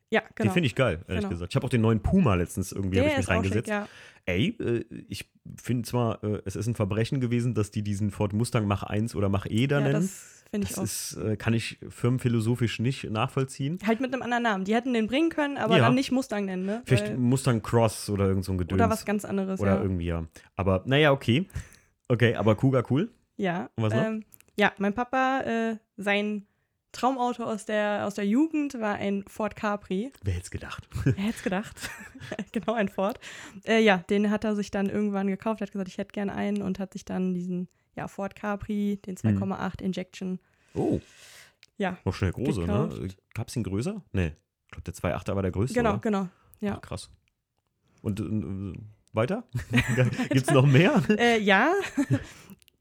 Ja, 0.09 0.21
genau. 0.35 0.49
Den 0.49 0.53
finde 0.53 0.67
ich 0.67 0.75
geil, 0.75 0.99
ehrlich 1.07 1.21
Genau. 1.23 1.29
gesagt. 1.29 1.51
Ich 1.51 1.55
habe 1.55 1.65
auch 1.65 1.69
den 1.69 1.81
neuen 1.81 2.01
Puma 2.01 2.35
letztens 2.35 2.71
irgendwie 2.71 2.99
ich 2.99 3.03
mich 3.03 3.13
auch 3.13 3.17
schick, 3.17 3.29
reingesetzt. 3.29 3.67
ja. 3.69 3.87
Ey, 4.25 4.55
äh, 4.59 4.85
ich 5.09 5.29
finde 5.61 5.87
zwar, 5.87 6.23
äh, 6.23 6.41
es 6.45 6.55
ist 6.55 6.67
ein 6.67 6.75
Verbrechen 6.75 7.19
gewesen, 7.21 7.53
dass 7.53 7.71
die 7.71 7.81
diesen 7.81 8.11
Ford 8.11 8.33
Mustang 8.33 8.67
Mach 8.67 8.83
1 8.83 9.15
oder 9.15 9.29
Mach 9.29 9.45
E 9.49 9.67
da 9.67 9.79
ja, 9.79 9.85
nennen. 9.87 10.01
das 10.01 10.43
finde 10.49 10.65
ich 10.65 10.69
Das 10.75 10.79
auch. 10.79 10.83
ist, 10.83 11.17
äh, 11.17 11.35
kann 11.37 11.53
ich 11.53 11.77
firmenphilosophisch 11.89 12.79
nicht 12.79 13.09
nachvollziehen. 13.09 13.79
Halt 13.85 13.99
mit 13.99 14.13
einem 14.13 14.21
anderen 14.21 14.43
Namen. 14.43 14.63
Die 14.65 14.73
hätten 14.75 14.93
den 14.93 15.07
bringen 15.07 15.29
können, 15.29 15.57
aber 15.57 15.75
Ja. 15.77 15.83
dann 15.85 15.95
nicht 15.95 16.11
Mustang 16.11 16.45
nennen, 16.45 16.65
ne? 16.65 16.81
Vielleicht 16.85 17.07
Weil, 17.09 17.17
Mustang 17.17 17.61
Cross 17.61 18.09
oder 18.09 18.27
irgend 18.27 18.45
so 18.45 18.53
ein 18.53 18.57
Gedöns. 18.57 18.79
oder 18.81 18.89
was 18.89 19.05
ganz 19.05 19.23
anderes, 19.25 19.59
Oder 19.59 19.75
ja. 19.75 19.81
irgendwie, 19.81 20.05
ja. 20.05 20.25
Aber 20.55 20.83
naja, 20.85 21.11
okay. 21.11 21.45
Okay, 22.07 22.35
aber 22.35 22.55
Kuga 22.55 22.83
cool. 22.89 23.11
Ja. 23.35 23.69
Und 23.75 23.83
was 23.83 23.93
noch? 23.93 24.05
ähm, 24.05 24.23
ja, 24.57 24.71
mein 24.77 24.93
Papa, 24.93 25.41
äh, 25.41 25.75
sein 25.97 26.46
Traumauto 26.91 27.43
aus 27.43 27.65
der, 27.65 28.05
aus 28.07 28.15
der 28.15 28.25
Jugend 28.25 28.73
war 28.79 28.95
ein 28.95 29.23
Ford 29.27 29.55
Capri. 29.55 30.11
Wer 30.23 30.33
hätte 30.33 30.43
es 30.45 30.51
gedacht? 30.51 30.87
Wer 31.03 31.13
hätte 31.13 31.37
es 31.37 31.43
gedacht? 31.43 31.89
genau, 32.51 32.73
ein 32.73 32.89
Ford. 32.89 33.19
Äh, 33.65 33.81
ja, 33.83 33.97
den 34.09 34.31
hat 34.31 34.43
er 34.43 34.55
sich 34.55 34.71
dann 34.71 34.87
irgendwann 34.89 35.27
gekauft. 35.27 35.61
Er 35.61 35.67
hat 35.67 35.71
gesagt, 35.71 35.89
ich 35.89 35.97
hätte 35.97 36.13
gern 36.13 36.29
einen 36.29 36.61
und 36.61 36.79
hat 36.79 36.93
sich 36.93 37.05
dann 37.05 37.33
diesen 37.33 37.67
ja, 37.95 38.07
Ford 38.07 38.35
Capri, 38.35 38.99
den 39.05 39.15
Mhm. 39.23 39.43
2,8 39.43 39.81
Injection. 39.81 40.39
Oh, 40.73 40.99
Ja, 41.77 41.97
noch 42.05 42.13
schnell 42.13 42.31
große, 42.31 42.61
Gekauft. 42.61 42.99
ne? 42.99 43.07
Gab 43.33 43.47
es 43.49 43.55
ihn 43.55 43.63
größer? 43.63 44.01
Nee. 44.11 44.33
Ich 44.65 44.71
glaube, 44.71 44.83
der 44.83 44.93
2,8er 44.93 45.35
war 45.35 45.41
der 45.41 45.51
größte. 45.51 45.73
genau, 45.75 45.91
oder? 45.91 45.99
genau. 45.99 46.27
ja. 46.61 46.75
Ah, 46.75 46.79
krass. 46.79 47.09
Und 48.01 48.19
äh, 48.19 48.73
weiter? 49.13 49.43
Gibt 50.29 50.47
es 50.47 50.53
noch 50.53 50.65
mehr? 50.65 51.01
Äh, 51.17 51.39
ja. 51.39 51.73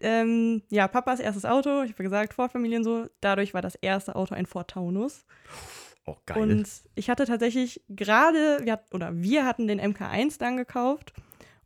ähm, 0.01 0.63
ja, 0.71 0.89
Papas 0.89 1.21
erstes 1.21 1.45
Auto, 1.45 1.83
ich 1.83 1.93
habe 1.93 2.03
gesagt, 2.03 2.35
Ford-Familien 2.35 2.85
so. 2.85 3.07
Dadurch 3.21 3.55
war 3.55 3.63
das 3.63 3.77
erste 3.77 4.17
Auto 4.17 4.35
ein 4.35 4.47
Ford 4.47 4.71
Taunus. 4.71 5.25
Oh, 6.07 6.17
geil. 6.27 6.41
Und 6.41 6.69
ich 6.95 7.11
hatte 7.11 7.25
tatsächlich 7.25 7.83
gerade, 7.89 8.61
wir 8.63 8.73
hat, 8.73 8.95
oder 8.95 9.11
wir 9.15 9.45
hatten 9.45 9.67
den 9.67 9.81
MK1 9.81 10.39
dann 10.39 10.57
gekauft. 10.57 11.13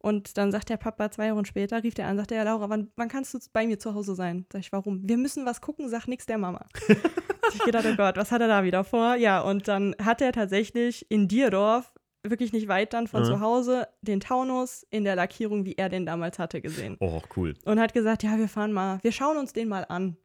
Und 0.02 0.38
dann 0.38 0.50
sagt 0.50 0.70
der 0.70 0.78
Papa 0.78 1.10
zwei 1.10 1.34
Wochen 1.34 1.44
später, 1.44 1.82
rief 1.82 1.92
der 1.92 2.06
an, 2.06 2.16
sagt 2.16 2.32
er, 2.32 2.42
Laura, 2.44 2.70
wann, 2.70 2.90
wann 2.96 3.08
kannst 3.08 3.34
du 3.34 3.38
bei 3.52 3.66
mir 3.66 3.78
zu 3.78 3.94
Hause 3.94 4.14
sein? 4.14 4.46
Sag 4.50 4.60
ich, 4.60 4.72
warum? 4.72 5.06
Wir 5.06 5.18
müssen 5.18 5.44
was 5.44 5.60
gucken, 5.60 5.90
sag 5.90 6.06
nix 6.06 6.24
der 6.24 6.38
Mama. 6.38 6.64
ich 7.52 7.62
gedacht, 7.64 7.84
oh 7.86 7.96
Gott, 7.96 8.16
was 8.16 8.32
hat 8.32 8.40
er 8.40 8.48
da 8.48 8.64
wieder 8.64 8.82
vor? 8.82 9.16
Ja, 9.16 9.42
und 9.42 9.68
dann 9.68 9.94
hat 10.02 10.22
er 10.22 10.32
tatsächlich 10.32 11.10
in 11.10 11.28
Dierdorf, 11.28 11.92
wirklich 12.22 12.52
nicht 12.52 12.68
weit 12.68 12.92
dann 12.92 13.06
von 13.06 13.22
Mhm. 13.22 13.26
zu 13.26 13.40
Hause, 13.40 13.88
den 14.02 14.20
Taunus 14.20 14.86
in 14.90 15.04
der 15.04 15.16
Lackierung, 15.16 15.64
wie 15.64 15.74
er 15.76 15.88
den 15.88 16.04
damals 16.06 16.38
hatte, 16.38 16.60
gesehen. 16.60 16.96
oh, 17.00 17.20
cool. 17.36 17.54
Und 17.64 17.80
hat 17.80 17.94
gesagt, 17.94 18.22
ja, 18.22 18.36
wir 18.38 18.48
fahren 18.48 18.72
mal, 18.72 18.98
wir 19.02 19.12
schauen 19.12 19.36
uns 19.38 19.52
den 19.52 19.68
mal 19.68 19.84
an. 19.88 20.16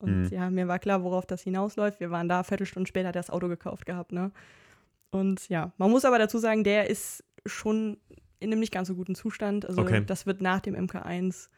Und 0.00 0.24
Mhm. 0.24 0.28
ja, 0.30 0.50
mir 0.50 0.68
war 0.68 0.78
klar, 0.78 1.02
worauf 1.02 1.26
das 1.26 1.42
hinausläuft. 1.42 2.00
Wir 2.00 2.10
waren 2.10 2.28
da, 2.28 2.42
Viertelstunde 2.42 2.88
später 2.88 3.08
hat 3.08 3.16
er 3.16 3.22
das 3.22 3.30
Auto 3.30 3.48
gekauft 3.48 3.86
gehabt, 3.86 4.12
ne? 4.12 4.30
Und 5.10 5.48
ja, 5.48 5.72
man 5.78 5.90
muss 5.90 6.04
aber 6.04 6.18
dazu 6.18 6.38
sagen, 6.38 6.64
der 6.64 6.88
ist 6.90 7.24
schon 7.46 7.96
in 8.40 8.50
einem 8.52 8.60
nicht 8.60 8.72
ganz 8.72 8.88
so 8.88 8.94
guten 8.94 9.14
Zustand. 9.14 9.66
Also 9.66 9.80
Okay. 9.82 10.04
das 10.06 10.26
wird 10.26 10.40
nach 10.40 10.60
dem 10.60 10.74
MK1 10.76 11.48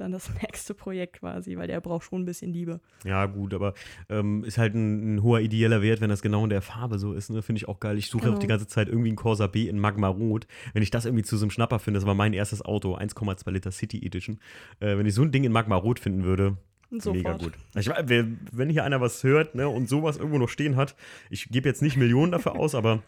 dann 0.00 0.12
das 0.12 0.30
nächste 0.42 0.74
Projekt 0.74 1.20
quasi, 1.20 1.56
weil 1.56 1.66
der 1.66 1.80
braucht 1.80 2.04
schon 2.04 2.22
ein 2.22 2.24
bisschen 2.24 2.52
Liebe. 2.52 2.80
Ja, 3.04 3.26
gut, 3.26 3.54
aber 3.54 3.74
ähm, 4.08 4.44
ist 4.44 4.58
halt 4.58 4.74
ein, 4.74 5.16
ein 5.16 5.22
hoher 5.22 5.40
ideeller 5.40 5.82
Wert, 5.82 6.00
wenn 6.00 6.10
das 6.10 6.22
genau 6.22 6.44
in 6.44 6.50
der 6.50 6.62
Farbe 6.62 6.98
so 6.98 7.12
ist. 7.12 7.30
Ne? 7.30 7.42
Finde 7.42 7.58
ich 7.58 7.68
auch 7.68 7.80
geil. 7.80 7.98
Ich 7.98 8.08
suche 8.10 8.24
Genau. 8.24 8.36
auch 8.36 8.38
die 8.40 8.46
ganze 8.46 8.66
Zeit 8.66 8.88
irgendwie 8.88 9.08
einen 9.08 9.16
Corsa 9.16 9.46
B 9.46 9.68
in 9.68 9.78
Magma 9.78 10.08
Rot. 10.08 10.46
Wenn 10.72 10.82
ich 10.82 10.90
das 10.90 11.04
irgendwie 11.04 11.24
zu 11.24 11.36
so 11.36 11.44
einem 11.44 11.50
Schnapper 11.50 11.78
finde, 11.78 11.98
das 12.00 12.06
war 12.06 12.14
mein 12.14 12.32
erstes 12.32 12.62
Auto, 12.64 12.96
1,2 12.96 13.50
Liter 13.50 13.70
City 13.70 14.04
Edition. 14.04 14.38
Äh, 14.80 14.96
wenn 14.98 15.06
ich 15.06 15.14
so 15.14 15.22
ein 15.22 15.32
Ding 15.32 15.44
in 15.44 15.52
Magma 15.52 15.76
Rot 15.76 15.98
finden 16.00 16.24
würde, 16.24 16.56
Sofort. 16.90 17.16
mega 17.16 17.32
gut. 17.36 17.52
Ich, 17.74 17.88
wenn 17.88 18.70
hier 18.70 18.84
einer 18.84 19.00
was 19.00 19.22
hört 19.24 19.54
ne, 19.54 19.68
und 19.68 19.88
sowas 19.88 20.16
irgendwo 20.16 20.38
noch 20.38 20.48
stehen 20.48 20.76
hat, 20.76 20.94
ich 21.30 21.48
gebe 21.48 21.68
jetzt 21.68 21.82
nicht 21.82 21.96
Millionen 21.96 22.30
dafür 22.32 22.56
aus, 22.56 22.74
aber 22.74 23.02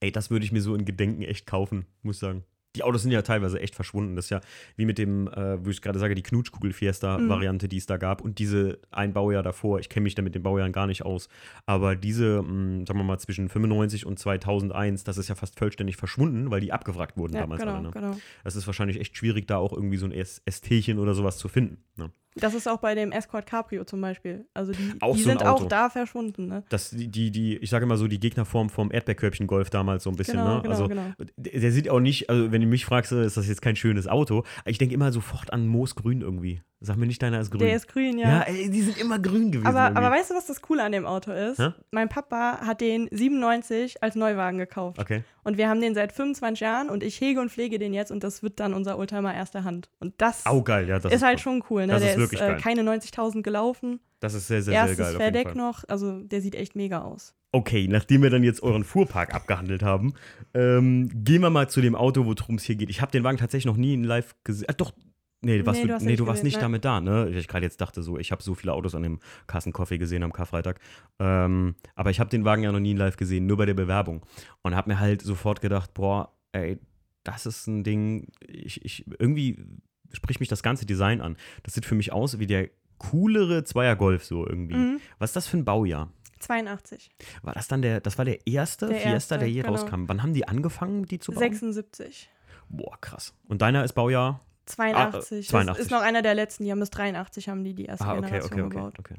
ey, 0.00 0.10
das 0.10 0.30
würde 0.30 0.44
ich 0.44 0.52
mir 0.52 0.62
so 0.62 0.74
in 0.74 0.84
Gedenken 0.84 1.22
echt 1.22 1.46
kaufen, 1.46 1.86
muss 2.02 2.16
ich 2.16 2.20
sagen. 2.20 2.44
Die 2.78 2.84
Autos 2.84 3.02
sind 3.02 3.10
ja 3.10 3.22
teilweise 3.22 3.60
echt 3.60 3.74
verschwunden. 3.74 4.14
Das 4.14 4.26
ist 4.26 4.30
ja 4.30 4.40
wie 4.76 4.86
mit 4.86 4.98
dem, 4.98 5.26
äh, 5.28 5.64
wo 5.64 5.70
ich 5.70 5.82
gerade 5.82 5.98
sage, 5.98 6.14
die 6.14 6.22
Knutschkugel-Fiesta-Variante, 6.22 7.68
die 7.68 7.76
es 7.76 7.86
da 7.86 7.96
gab. 7.96 8.20
Und 8.20 8.38
diese 8.38 8.78
ein 8.92 9.12
Baujahr 9.12 9.42
davor, 9.42 9.80
ich 9.80 9.88
kenne 9.88 10.04
mich 10.04 10.14
da 10.14 10.22
mit 10.22 10.34
den 10.34 10.42
Baujahren 10.44 10.72
gar 10.72 10.86
nicht 10.86 11.04
aus. 11.04 11.28
Aber 11.66 11.96
diese, 11.96 12.42
mh, 12.42 12.86
sagen 12.86 13.00
wir 13.00 13.04
mal, 13.04 13.18
zwischen 13.18 13.48
95 13.48 14.06
und 14.06 14.18
2001, 14.18 15.02
das 15.04 15.18
ist 15.18 15.28
ja 15.28 15.34
fast 15.34 15.58
vollständig 15.58 15.96
verschwunden, 15.96 16.50
weil 16.50 16.60
die 16.60 16.72
abgewrackt 16.72 17.16
wurden 17.16 17.34
Ja, 17.34 17.40
damals 17.40 17.60
genau, 17.60 17.74
alle. 17.74 17.82
Ne? 17.82 17.90
genau. 17.90 18.16
Das 18.44 18.54
ist 18.54 18.66
wahrscheinlich 18.66 19.00
echt 19.00 19.16
schwierig, 19.16 19.48
da 19.48 19.56
auch 19.56 19.72
irgendwie 19.72 19.96
so 19.96 20.06
ein 20.06 20.12
ST-chen 20.48 20.98
oder 20.98 21.14
sowas 21.14 21.36
zu 21.36 21.48
finden. 21.48 21.78
Ne? 21.98 22.10
Das 22.34 22.54
ist 22.54 22.68
auch 22.68 22.78
bei 22.78 22.94
dem 22.94 23.10
Escort 23.10 23.46
Cabrio 23.46 23.84
zum 23.84 24.00
Beispiel. 24.00 24.46
Also 24.54 24.72
die, 24.72 24.94
Auch 25.00 25.16
die 25.16 25.22
so 25.22 25.30
sind 25.30 25.44
auch 25.44 25.66
da 25.66 25.90
verschwunden, 25.90 26.46
ne? 26.46 26.62
Das, 26.68 26.90
die, 26.90 27.08
die, 27.08 27.30
die, 27.30 27.56
ich 27.56 27.70
sage 27.70 27.84
immer 27.84 27.96
so, 27.96 28.06
die 28.06 28.20
Gegnerform 28.20 28.70
vom 28.70 28.92
Erdbeerkörbchen-Golf 28.92 29.70
damals 29.70 30.04
so 30.04 30.10
ein 30.10 30.16
bisschen, 30.16 30.38
Genau, 30.38 30.56
ne? 30.56 30.62
genau, 30.62 30.74
also, 30.74 30.88
genau. 30.88 31.02
Der, 31.36 31.60
der 31.60 31.72
sieht 31.72 31.88
auch 31.88 32.00
nicht, 32.00 32.30
also 32.30 32.52
wenn 32.52 32.60
du 32.60 32.66
mich 32.66 32.84
fragst, 32.84 33.12
ist 33.12 33.36
das 33.36 33.48
jetzt 33.48 33.62
kein 33.62 33.76
schönes 33.76 34.06
Auto. 34.06 34.44
Ich 34.64 34.78
denke 34.78 34.94
immer 34.94 35.10
sofort 35.10 35.52
an 35.52 35.66
Moosgrün 35.66 36.20
irgendwie. 36.20 36.62
Sag 36.80 36.96
mir 36.96 37.06
nicht, 37.06 37.20
deiner 37.20 37.40
ist 37.40 37.50
grün. 37.50 37.58
Der 37.58 37.74
ist 37.74 37.88
grün, 37.88 38.18
ja, 38.18 38.42
ey, 38.42 38.70
die 38.70 38.82
sind 38.82 38.98
immer 38.98 39.18
grün 39.18 39.50
gewesen. 39.50 39.66
Aber, 39.66 39.86
irgendwie. 39.86 39.98
aber 39.98 40.14
weißt 40.14 40.30
du, 40.30 40.34
was 40.36 40.46
das 40.46 40.62
Coole 40.62 40.84
an 40.84 40.92
dem 40.92 41.06
Auto 41.06 41.32
ist? 41.32 41.58
Hä? 41.58 41.72
Mein 41.90 42.08
Papa 42.08 42.60
hat 42.60 42.80
den 42.80 43.08
97 43.10 44.00
als 44.00 44.14
Neuwagen 44.14 44.58
gekauft. 44.58 45.00
okay. 45.00 45.24
Und 45.42 45.56
wir 45.56 45.70
haben 45.70 45.80
den 45.80 45.94
seit 45.94 46.12
25 46.12 46.60
Jahren 46.60 46.90
und 46.90 47.02
ich 47.02 47.18
hege 47.22 47.40
und 47.40 47.50
pflege 47.50 47.78
den 47.78 47.94
jetzt 47.94 48.12
und 48.12 48.22
das 48.22 48.42
wird 48.42 48.60
dann 48.60 48.74
unser 48.74 48.98
Oldtimer 48.98 49.34
erster 49.34 49.64
Hand. 49.64 49.88
Und 49.98 50.12
das 50.18 50.44
Au, 50.44 50.62
geil, 50.62 50.86
ja. 50.86 50.98
Das 50.98 51.10
ist 51.10 51.22
halt 51.22 51.40
schon 51.40 51.64
cool. 51.70 51.86
Ne? 51.88 51.94
das 51.94 52.02
der 52.02 52.12
ist 52.12 52.18
wirklich 52.18 52.40
ist 52.40 52.46
äh, 52.46 52.50
geil. 52.50 52.60
keine 52.60 52.82
90.000 52.82 53.42
gelaufen. 53.42 54.00
Das 54.20 54.34
ist 54.34 54.46
sehr, 54.48 54.62
sehr, 54.62 54.74
Erstes 54.74 54.96
sehr 54.96 55.04
geil. 55.06 55.12
Jeden 55.14 55.34
Verdeck 55.34 55.54
noch. 55.56 55.84
Also 55.88 56.20
der 56.22 56.40
sieht 56.40 56.54
echt 56.54 56.76
mega 56.76 57.02
aus. 57.02 57.34
Okay, 57.50 57.88
nachdem 57.88 58.22
wir 58.22 58.30
dann 58.30 58.42
jetzt 58.44 58.62
euren 58.62 58.84
Fuhrpark 58.84 59.34
abgehandelt 59.34 59.82
haben, 59.82 60.12
ähm, 60.54 61.08
gehen 61.24 61.40
wir 61.40 61.50
mal 61.50 61.68
zu 61.68 61.80
dem 61.80 61.94
Auto, 61.94 62.26
worum 62.26 62.56
es 62.56 62.64
hier 62.64 62.76
geht. 62.76 62.90
Ich 62.90 63.00
habe 63.00 63.10
den 63.10 63.24
Wagen 63.24 63.38
tatsächlich 63.38 63.66
noch 63.66 63.76
nie 63.78 63.94
in 63.94 64.04
live 64.04 64.34
gesehen. 64.44 64.66
Ah, 64.68 64.74
doch. 64.74 64.92
Nee, 65.40 65.64
warst 65.64 65.80
Nee, 65.80 65.86
du, 65.86 65.98
du 65.98 66.04
nee, 66.04 66.16
du 66.16 66.26
warst 66.26 66.42
nicht 66.42 66.54
nein. 66.54 66.62
damit 66.62 66.84
da, 66.84 67.00
ne? 67.00 67.30
Ich 67.30 67.46
gerade 67.46 67.64
jetzt 67.64 67.80
dachte 67.80 68.02
so, 68.02 68.18
ich 68.18 68.32
habe 68.32 68.42
so 68.42 68.54
viele 68.54 68.72
Autos 68.72 68.96
an 68.96 69.04
dem 69.04 69.20
Kassenkoffee 69.46 69.96
gesehen 69.96 70.24
am 70.24 70.32
Karfreitag. 70.32 70.80
Ähm, 71.20 71.76
aber 71.94 72.10
ich 72.10 72.18
habe 72.18 72.28
den 72.28 72.44
Wagen 72.44 72.64
ja 72.64 72.72
noch 72.72 72.80
nie 72.80 72.90
in 72.90 72.96
live 72.96 73.16
gesehen, 73.16 73.46
nur 73.46 73.56
bei 73.56 73.64
der 73.64 73.74
Bewerbung. 73.74 74.26
Und 74.62 74.74
habe 74.74 74.90
mir 74.90 74.98
halt 74.98 75.22
sofort 75.22 75.60
gedacht, 75.60 75.94
boah, 75.94 76.32
ey, 76.52 76.78
das 77.22 77.46
ist 77.46 77.66
ein 77.68 77.84
Ding, 77.84 78.28
ich, 78.46 78.84
ich, 78.84 79.04
irgendwie 79.18 79.64
spricht 80.12 80.40
mich 80.40 80.48
das 80.48 80.62
ganze 80.62 80.86
Design 80.86 81.20
an. 81.20 81.36
Das 81.62 81.74
sieht 81.74 81.84
für 81.86 81.94
mich 81.94 82.12
aus 82.12 82.38
wie 82.38 82.46
der 82.46 82.70
coolere 82.98 83.64
Zweier 83.64 83.96
Golf 83.96 84.24
so 84.24 84.46
irgendwie. 84.46 84.74
Mhm. 84.76 85.00
Was 85.18 85.30
ist 85.30 85.36
das 85.36 85.46
für 85.46 85.56
ein 85.58 85.64
Baujahr? 85.64 86.12
82. 86.40 87.10
War 87.42 87.54
das 87.54 87.68
dann 87.68 87.82
der, 87.82 88.00
das 88.00 88.16
war 88.18 88.24
der 88.24 88.46
erste 88.46 88.86
Der 88.86 88.96
Fiesta, 88.96 89.10
erste, 89.12 89.38
der 89.38 89.48
je 89.50 89.62
genau. 89.62 89.72
rauskam? 89.74 90.04
Wann 90.06 90.22
haben 90.22 90.34
die 90.34 90.46
angefangen, 90.46 91.04
die 91.04 91.18
zu 91.18 91.32
bauen? 91.32 91.40
76. 91.40 92.30
Boah, 92.68 92.96
krass. 93.00 93.34
Und 93.48 93.62
deiner 93.62 93.84
ist 93.84 93.94
Baujahr? 93.94 94.40
82. 94.66 95.46
Das 95.46 95.48
82. 95.48 95.82
ist 95.84 95.90
noch 95.90 96.02
einer 96.02 96.22
der 96.22 96.34
letzten. 96.34 96.64
Die 96.64 96.70
haben 96.70 96.78
bis 96.80 96.90
83 96.90 97.48
haben 97.48 97.64
die 97.64 97.74
die 97.74 97.86
erste 97.86 98.04
Ah, 98.04 98.12
okay, 98.12 98.20
Generation 98.20 98.52
okay, 98.52 98.62
okay, 98.62 98.74
gebaut. 98.76 98.98
okay. 98.98 99.14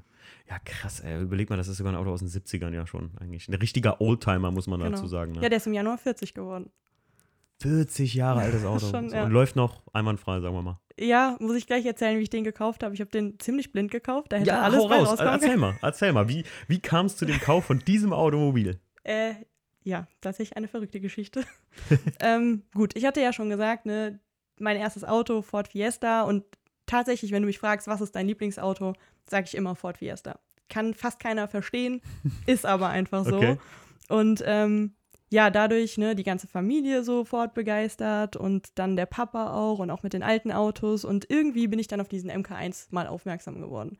Ja, 0.47 0.59
krass, 0.59 0.99
ey. 0.99 1.21
Überleg 1.21 1.49
mal, 1.49 1.57
das 1.57 1.67
ist 1.67 1.77
sogar 1.77 1.91
ein 1.93 1.97
Auto 1.97 2.11
aus 2.11 2.19
den 2.19 2.29
70ern 2.29 2.73
ja 2.73 2.85
schon 2.85 3.11
eigentlich. 3.19 3.47
Ein 3.47 3.55
richtiger 3.55 3.99
Oldtimer, 3.99 4.51
muss 4.51 4.67
man 4.67 4.79
Genau. 4.79 4.91
dazu 4.91 5.07
sagen. 5.07 5.31
Ne? 5.33 5.41
Ja, 5.41 5.49
der 5.49 5.57
ist 5.57 5.67
im 5.67 5.73
Januar 5.73 5.97
40 5.97 6.33
geworden. 6.33 6.69
40 7.61 8.13
Jahre 8.13 8.41
altes 8.41 8.65
Auto. 8.65 8.89
Schon, 8.89 9.09
ja. 9.09 9.23
Und 9.23 9.31
läuft 9.31 9.55
noch 9.55 9.81
einwandfrei, 9.93 10.39
sagen 10.39 10.55
wir 10.55 10.61
mal. 10.61 10.79
Ja, 10.99 11.37
muss 11.39 11.55
ich 11.55 11.65
gleich 11.65 11.85
erzählen, 11.85 12.17
wie 12.19 12.23
ich 12.23 12.29
den 12.29 12.43
gekauft 12.43 12.83
habe. 12.83 12.93
Ich 12.93 12.99
habe 12.99 13.09
den 13.09 13.39
ziemlich 13.39 13.71
blind 13.71 13.91
gekauft. 13.91 14.31
Da 14.31 14.37
hätte 14.37 14.49
Ja, 14.49 14.61
alles 14.61 14.79
hau 14.79 14.87
raus. 14.87 15.19
Erzähl 15.19 15.57
mal, 15.57 15.77
erzähl 15.81 16.11
mal. 16.11 16.27
Wie, 16.27 16.43
wie 16.67 16.79
kam 16.79 17.05
es 17.05 17.15
zu 17.15 17.25
dem 17.25 17.39
Kauf 17.39 17.65
von 17.65 17.79
diesem 17.79 18.11
Automobil? 18.11 18.79
Äh, 19.03 19.35
ja, 19.83 20.07
tatsächlich 20.21 20.57
eine 20.57 20.67
verrückte 20.67 20.99
Geschichte. 20.99 21.43
ähm, 22.19 22.63
gut, 22.73 22.95
ich 22.97 23.05
hatte 23.05 23.21
ja 23.21 23.31
schon 23.31 23.49
gesagt, 23.49 23.85
ne, 23.85 24.19
mein 24.59 24.75
erstes 24.75 25.05
Auto, 25.05 25.41
Ford 25.41 25.69
Fiesta. 25.69 26.23
Und 26.23 26.43
tatsächlich, 26.85 27.31
wenn 27.31 27.43
du 27.43 27.47
mich 27.47 27.59
fragst, 27.59 27.87
was 27.87 28.01
ist 28.01 28.15
dein 28.15 28.27
Lieblingsauto, 28.27 28.93
sage 29.29 29.45
ich 29.47 29.55
immer 29.55 29.75
Ford 29.75 29.99
Fiesta. 29.99 30.39
Kann 30.67 30.93
fast 30.93 31.19
keiner 31.19 31.47
verstehen, 31.47 32.01
ist 32.45 32.65
aber 32.65 32.89
einfach 32.89 33.25
so. 33.25 33.37
Okay. 33.37 33.57
Und 34.09 34.43
ähm, 34.45 34.93
ja, 35.29 35.49
dadurch, 35.49 35.97
ne, 35.97 36.15
die 36.15 36.23
ganze 36.23 36.47
Familie 36.47 37.03
so 37.03 37.23
Ford 37.23 37.53
begeistert 37.53 38.35
und 38.35 38.67
dann 38.79 38.95
der 38.95 39.05
Papa 39.05 39.53
auch 39.53 39.79
und 39.79 39.91
auch 39.91 40.03
mit 40.03 40.13
den 40.13 40.23
alten 40.23 40.51
Autos. 40.51 41.05
Und 41.05 41.29
irgendwie 41.29 41.67
bin 41.67 41.79
ich 41.79 41.87
dann 41.87 42.01
auf 42.01 42.07
diesen 42.07 42.31
MK1 42.31 42.87
mal 42.91 43.07
aufmerksam 43.07 43.61
geworden. 43.61 43.97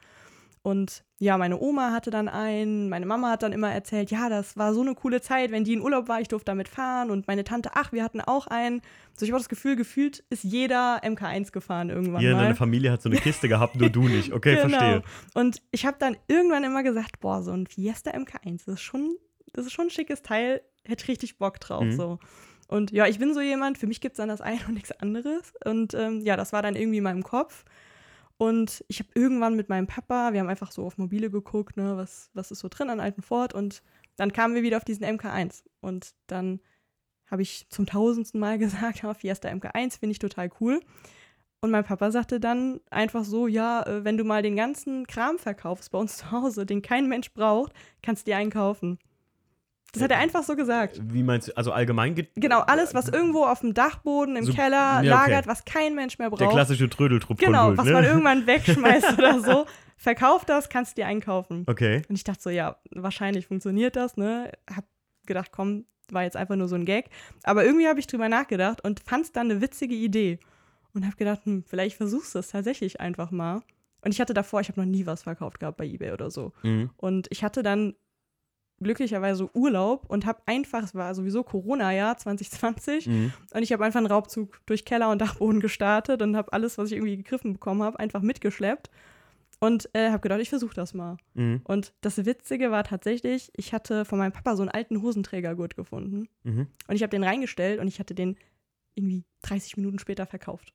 Und 0.62 1.06
ja, 1.20 1.38
meine 1.38 1.58
Oma 1.62 1.92
hatte 1.92 2.12
dann 2.12 2.28
einen, 2.28 2.90
meine 2.90 3.06
Mama 3.06 3.30
hat 3.32 3.44
dann 3.44 3.54
immer 3.54 3.72
erzählt, 3.72 4.12
ja, 4.12 4.28
das 4.28 4.58
war 4.58 4.74
so 4.74 4.82
eine 4.82 4.94
coole 4.94 5.22
Zeit, 5.22 5.52
wenn 5.52 5.64
die 5.64 5.72
in 5.74 5.82
Urlaub 5.82 6.10
war, 6.10 6.20
ich 6.20 6.28
durfte 6.28 6.46
damit 6.52 6.68
fahren 6.68 7.12
und 7.12 7.28
meine 7.28 7.46
Tante, 7.46 7.72
ach, 7.76 7.94
wir 7.94 8.04
hatten 8.04 8.20
auch 8.20 8.46
einen. 8.48 8.82
So, 9.16 9.24
ich 9.26 9.32
habe 9.32 9.40
das 9.40 9.48
Gefühl, 9.50 9.78
gefühlt 9.78 10.24
ist 10.30 10.44
jeder 10.44 11.02
MK1 11.04 11.52
gefahren 11.54 11.90
irgendwann 11.90 12.20
Hier, 12.22 12.36
mal. 12.36 12.44
deine 12.44 12.56
Familie 12.56 12.92
hat 12.92 13.02
so 13.02 13.10
eine 13.10 13.20
Kiste 13.22 13.48
gehabt, 13.48 13.78
nur 13.78 13.90
du 13.90 14.08
nicht. 14.10 14.34
Okay, 14.34 14.56
Genau. 14.56 14.70
verstehe. 14.78 15.02
Und 15.34 15.62
ich 15.72 15.86
habe 15.86 15.96
dann 16.00 16.18
irgendwann 16.28 16.64
immer 16.66 16.84
gesagt, 16.84 17.20
boah, 17.22 17.42
so 17.42 17.52
ein 17.52 17.66
Fiesta 17.66 18.12
MK1, 18.12 18.66
das 18.66 18.76
ist 18.76 18.82
schon, 18.82 19.16
das 19.54 19.66
ist 19.66 19.72
schon 19.72 19.88
ein 19.88 19.92
schickes 19.92 20.22
Teil, 20.24 20.62
hätte 20.89 21.03
ich 21.03 21.10
richtig 21.10 21.38
Bock 21.38 21.60
drauf. 21.60 21.84
Mhm. 21.84 21.91
So. 21.91 22.19
Und 22.67 22.91
ja, 22.91 23.08
ich 23.08 23.19
bin 23.19 23.34
so 23.34 23.41
jemand, 23.41 23.77
für 23.77 23.88
mich 23.88 24.01
gibt 24.01 24.13
es 24.13 24.17
dann 24.17 24.29
das 24.29 24.41
eine 24.41 24.60
und 24.67 24.74
nichts 24.74 24.91
anderes. 24.91 25.53
Und 25.65 25.93
ähm, 25.93 26.22
ja, 26.22 26.36
das 26.38 26.53
war 26.53 26.62
dann 26.62 26.75
irgendwie 26.75 26.98
in 26.98 27.03
meinem 27.03 27.24
Kopf. 27.24 27.65
Und 28.38 28.86
ich 28.88 29.00
habe 29.00 29.10
irgendwann 29.15 29.55
mit 29.55 29.69
meinem 29.69 29.88
Papa, 29.88 30.31
wir 30.34 30.39
haben 30.39 30.50
einfach 30.50 30.72
so 30.72 30.86
auf 30.86 30.98
Mobile 30.98 31.29
geguckt, 31.29 31.75
ne, 31.77 31.98
was, 31.98 32.29
was 32.34 32.51
ist 32.51 32.60
so 32.60 32.69
drin 32.69 32.89
an 32.89 33.00
alten 33.00 33.22
Ford. 33.22 33.53
Und 33.53 33.81
dann 34.15 34.31
kamen 34.31 34.55
wir 34.55 34.63
wieder 34.63 34.77
auf 34.77 34.86
diesen 34.86 35.05
MK1 35.05 35.63
und 35.81 36.13
dann 36.27 36.60
habe 37.29 37.41
ich 37.41 37.67
zum 37.69 37.86
tausendsten 37.86 38.39
Mal 38.39 38.58
gesagt, 38.60 39.01
ja, 39.01 39.13
Fiesta 39.13 39.50
MK1 39.50 40.00
finde 40.00 40.12
ich 40.12 40.19
total 40.19 40.50
cool. 40.62 40.79
Und 41.62 41.72
mein 41.72 41.84
Papa 41.84 42.12
sagte 42.12 42.39
dann 42.39 42.79
einfach 42.89 43.25
so, 43.25 43.48
ja, 43.48 43.84
äh, 43.84 44.05
wenn 44.05 44.17
du 44.17 44.24
mal 44.24 44.41
den 44.41 44.55
ganzen 44.55 45.05
Kram 45.08 45.38
verkaufst 45.38 45.91
bei 45.91 45.98
uns 45.98 46.17
zu 46.17 46.31
Hause, 46.31 46.65
den 46.65 46.81
kein 46.81 47.08
Mensch 47.10 47.34
braucht, 47.34 47.74
kannst 48.01 48.25
du 48.25 48.31
dir 48.31 48.38
einen 48.38 48.51
kaufen. 48.51 49.00
Das 49.93 50.03
hat 50.03 50.12
er 50.12 50.19
einfach 50.19 50.43
so 50.43 50.55
gesagt. 50.55 51.00
Wie 51.03 51.24
meinst 51.24 51.48
du, 51.48 51.58
also 51.58 51.72
allgemein 51.72 52.13
geht. 52.15 52.31
Genau, 52.36 52.60
alles, 52.60 52.93
was 52.93 53.10
irgendwo 53.10 53.43
auf 53.46 53.62
dem 53.62 53.74
Dachboden, 53.74 54.36
im 54.36 54.46
So- 54.46 54.53
Keller 54.53 54.75
ja, 54.77 54.98
okay. 55.00 55.08
lagert, 55.08 55.48
was 55.48 55.65
kein 55.65 55.96
Mensch 55.96 56.19
mehr 56.19 56.29
braucht. 56.29 56.41
Der 56.41 56.50
klassische 56.50 56.89
Trödeltrupp 56.89 57.39
genau, 57.39 57.75
was 57.75 57.86
ne? 57.86 57.93
man 57.93 58.03
irgendwann 58.03 58.46
wegschmeißt 58.48 59.17
oder 59.17 59.39
so. 59.39 59.65
Verkauf 59.98 60.46
das, 60.46 60.69
kannst 60.69 60.98
dir 60.98 61.08
einkaufen. 61.08 61.65
Okay. 61.67 62.03
Und 62.08 62.15
ich 62.15 62.24
dachte 62.24 62.41
so, 62.41 62.50
ja, 62.50 62.77
wahrscheinlich 62.91 63.48
funktioniert 63.48 63.96
das, 63.96 64.15
ne? 64.15 64.51
Hab 64.74 64.86
gedacht, 65.25 65.51
komm, 65.51 65.86
war 66.12 66.24
jetzt 66.24 66.38
einfach 66.38 66.55
nur 66.55 66.67
so 66.67 66.75
ein 66.75 66.86
Gag. 66.86 67.10
Aber 67.43 67.65
irgendwie 67.65 67.88
habe 67.88 68.00
ich 68.00 68.08
drüber 68.08 68.29
nachgedacht 68.29 68.84
und 68.84 69.00
fand 69.01 69.25
es 69.25 69.31
dann 69.31 69.51
eine 69.51 69.62
witzige 69.62 69.96
Idee. 69.96 70.39
Und 70.93 71.05
habe 71.05 71.15
gedacht, 71.17 71.41
hm, 71.46 71.63
vielleicht 71.67 71.98
versuchst 71.98 72.34
du 72.34 72.39
es 72.39 72.48
tatsächlich 72.50 73.00
einfach 73.00 73.31
mal. 73.31 73.62
Und 74.01 74.12
ich 74.13 74.22
hatte 74.22 74.34
davor, 74.34 74.62
ich 74.62 74.69
habe 74.69 74.79
noch 74.79 74.88
nie 74.88 75.05
was 75.05 75.24
verkauft 75.24 75.60
gehabt 75.60 75.77
bei 75.77 75.86
eBay 75.86 76.12
oder 76.12 76.31
so. 76.31 76.53
Mhm. 76.63 76.89
Und 76.98 77.27
ich 77.29 77.43
hatte 77.43 77.62
dann 77.63 77.93
glücklicherweise 78.82 79.50
Urlaub 79.56 80.06
und 80.10 80.26
habe 80.26 80.42
einfach, 80.46 80.84
es 80.84 80.96
war 80.96 81.14
sowieso 81.16 81.44
Corona-Jahr 81.44 82.18
2020, 82.18 83.08
Mhm. 83.08 83.34
und 83.54 83.62
ich 83.64 83.72
habe 83.74 83.84
einfach 83.86 84.00
einen 84.00 84.08
Raubzug 84.08 84.60
durch 84.66 84.86
Keller 84.86 85.10
und 85.10 85.20
Dachboden 85.42 85.60
gestartet 85.60 86.22
und 86.22 86.36
habe 86.36 86.54
alles, 86.54 86.78
was 86.78 86.92
ich 86.92 86.98
irgendwie 86.98 87.18
gegriffen 87.18 87.54
bekommen 87.54 87.84
habe, 87.84 88.00
einfach 88.00 88.22
mitgeschleppt. 88.22 88.90
Und 89.62 89.90
äh, 89.94 90.10
habe 90.12 90.22
gedacht, 90.22 90.40
ich 90.40 90.48
versuche 90.48 90.74
das 90.74 90.94
mal. 90.94 91.18
Mhm. 91.34 91.60
Und 91.66 91.92
das 92.00 92.26
Witzige 92.26 92.72
war 92.72 92.86
tatsächlich, 92.86 93.52
ich 93.58 93.74
hatte 93.74 94.06
von 94.06 94.18
meinem 94.18 94.32
Papa 94.32 94.56
so 94.56 94.62
einen 94.62 94.70
alten 94.72 95.02
Hosenträgergurt 95.02 95.76
gefunden. 95.76 96.30
Mhm. 96.44 96.68
Und 96.88 96.96
ich 96.96 97.02
habe 97.04 97.10
den 97.12 97.26
reingestellt 97.26 97.82
und 97.82 97.90
ich 97.90 98.00
hatte 98.00 98.16
den 98.16 98.38
irgendwie 98.96 99.26
30 99.42 99.76
Minuten 99.76 100.00
später 100.00 100.26
verkauft. 100.26 100.74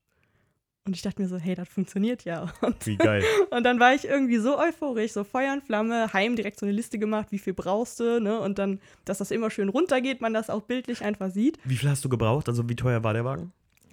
Und 0.87 0.95
ich 0.95 1.01
dachte 1.03 1.23
mir 1.23 1.29
so, 1.29 1.39
hey, 1.39 1.55
das 1.55 1.69
funktioniert 1.69 2.25
ja. 2.25 2.53
Und, 2.61 2.85
Wie 2.87 2.97
geil. 2.97 3.25
und 3.51 3.65
dann 3.65 3.81
war 3.81 3.95
ich 3.95 4.05
irgendwie 4.07 4.37
so 4.37 4.59
euphorisch, 4.59 5.13
so 5.13 5.25
Feuer 5.25 5.55
und 5.55 5.65
Flamme, 5.65 6.13
heim 6.13 6.37
direkt 6.37 6.59
so 6.59 6.67
eine 6.67 6.75
Liste 6.75 6.99
gemacht, 6.99 7.29
wie 7.31 7.39
viel 7.39 7.55
brauchst 7.55 8.01
du, 8.01 8.21
ne? 8.21 8.39
Und 8.39 8.59
dann, 8.59 8.81
dass 9.07 9.17
das 9.19 9.31
immer 9.31 9.49
schön 9.51 9.71
runtergeht, 9.71 10.21
man 10.21 10.35
das 10.35 10.51
auch 10.51 10.63
bildlich 10.63 11.03
einfach 11.03 11.31
sieht. 11.31 11.59
Wie 11.65 11.77
viel 11.77 11.89
hast 11.89 12.05
du 12.05 12.11
gebraucht? 12.11 12.49
Also 12.51 12.69
wie 12.69 12.77
teuer 12.77 13.03
war 13.03 13.15
der 13.15 13.25
Wagen? 13.25 13.53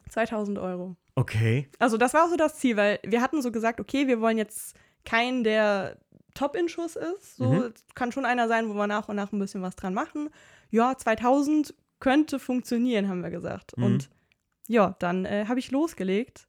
2000 0.09 0.59
Euro. 0.59 0.97
Okay. 1.15 1.69
Also 1.79 1.95
das 1.97 2.13
war 2.13 2.25
auch 2.25 2.29
so 2.29 2.35
das 2.35 2.55
Ziel, 2.59 2.75
weil 2.75 2.99
wir 3.05 3.21
hatten 3.21 3.41
so 3.41 3.51
gesagt, 3.53 3.79
okay, 3.79 4.07
wir 4.07 4.19
wollen 4.19 4.37
jetzt 4.37 4.75
keinen, 5.05 5.45
der 5.45 5.97
top 6.33 6.57
in 6.57 6.67
Schuss 6.67 6.97
ist. 6.97 7.37
So 7.37 7.45
Mhm. 7.45 7.73
kann 7.95 8.11
schon 8.11 8.25
einer 8.25 8.49
sein, 8.49 8.67
wo 8.69 8.73
wir 8.73 8.87
nach 8.87 9.07
und 9.07 9.15
nach 9.15 9.31
ein 9.31 9.39
bisschen 9.39 9.61
was 9.61 9.77
dran 9.77 9.93
machen. 9.93 10.29
Ja, 10.69 10.97
2000 10.97 11.73
könnte 12.01 12.37
funktionieren, 12.39 13.07
haben 13.07 13.21
wir 13.21 13.29
gesagt. 13.29 13.77
Mhm. 13.77 13.83
Und 13.85 14.09
ja, 14.67 14.95
dann 14.99 15.23
äh, 15.25 15.45
habe 15.47 15.59
ich 15.59 15.71
losgelegt. 15.71 16.47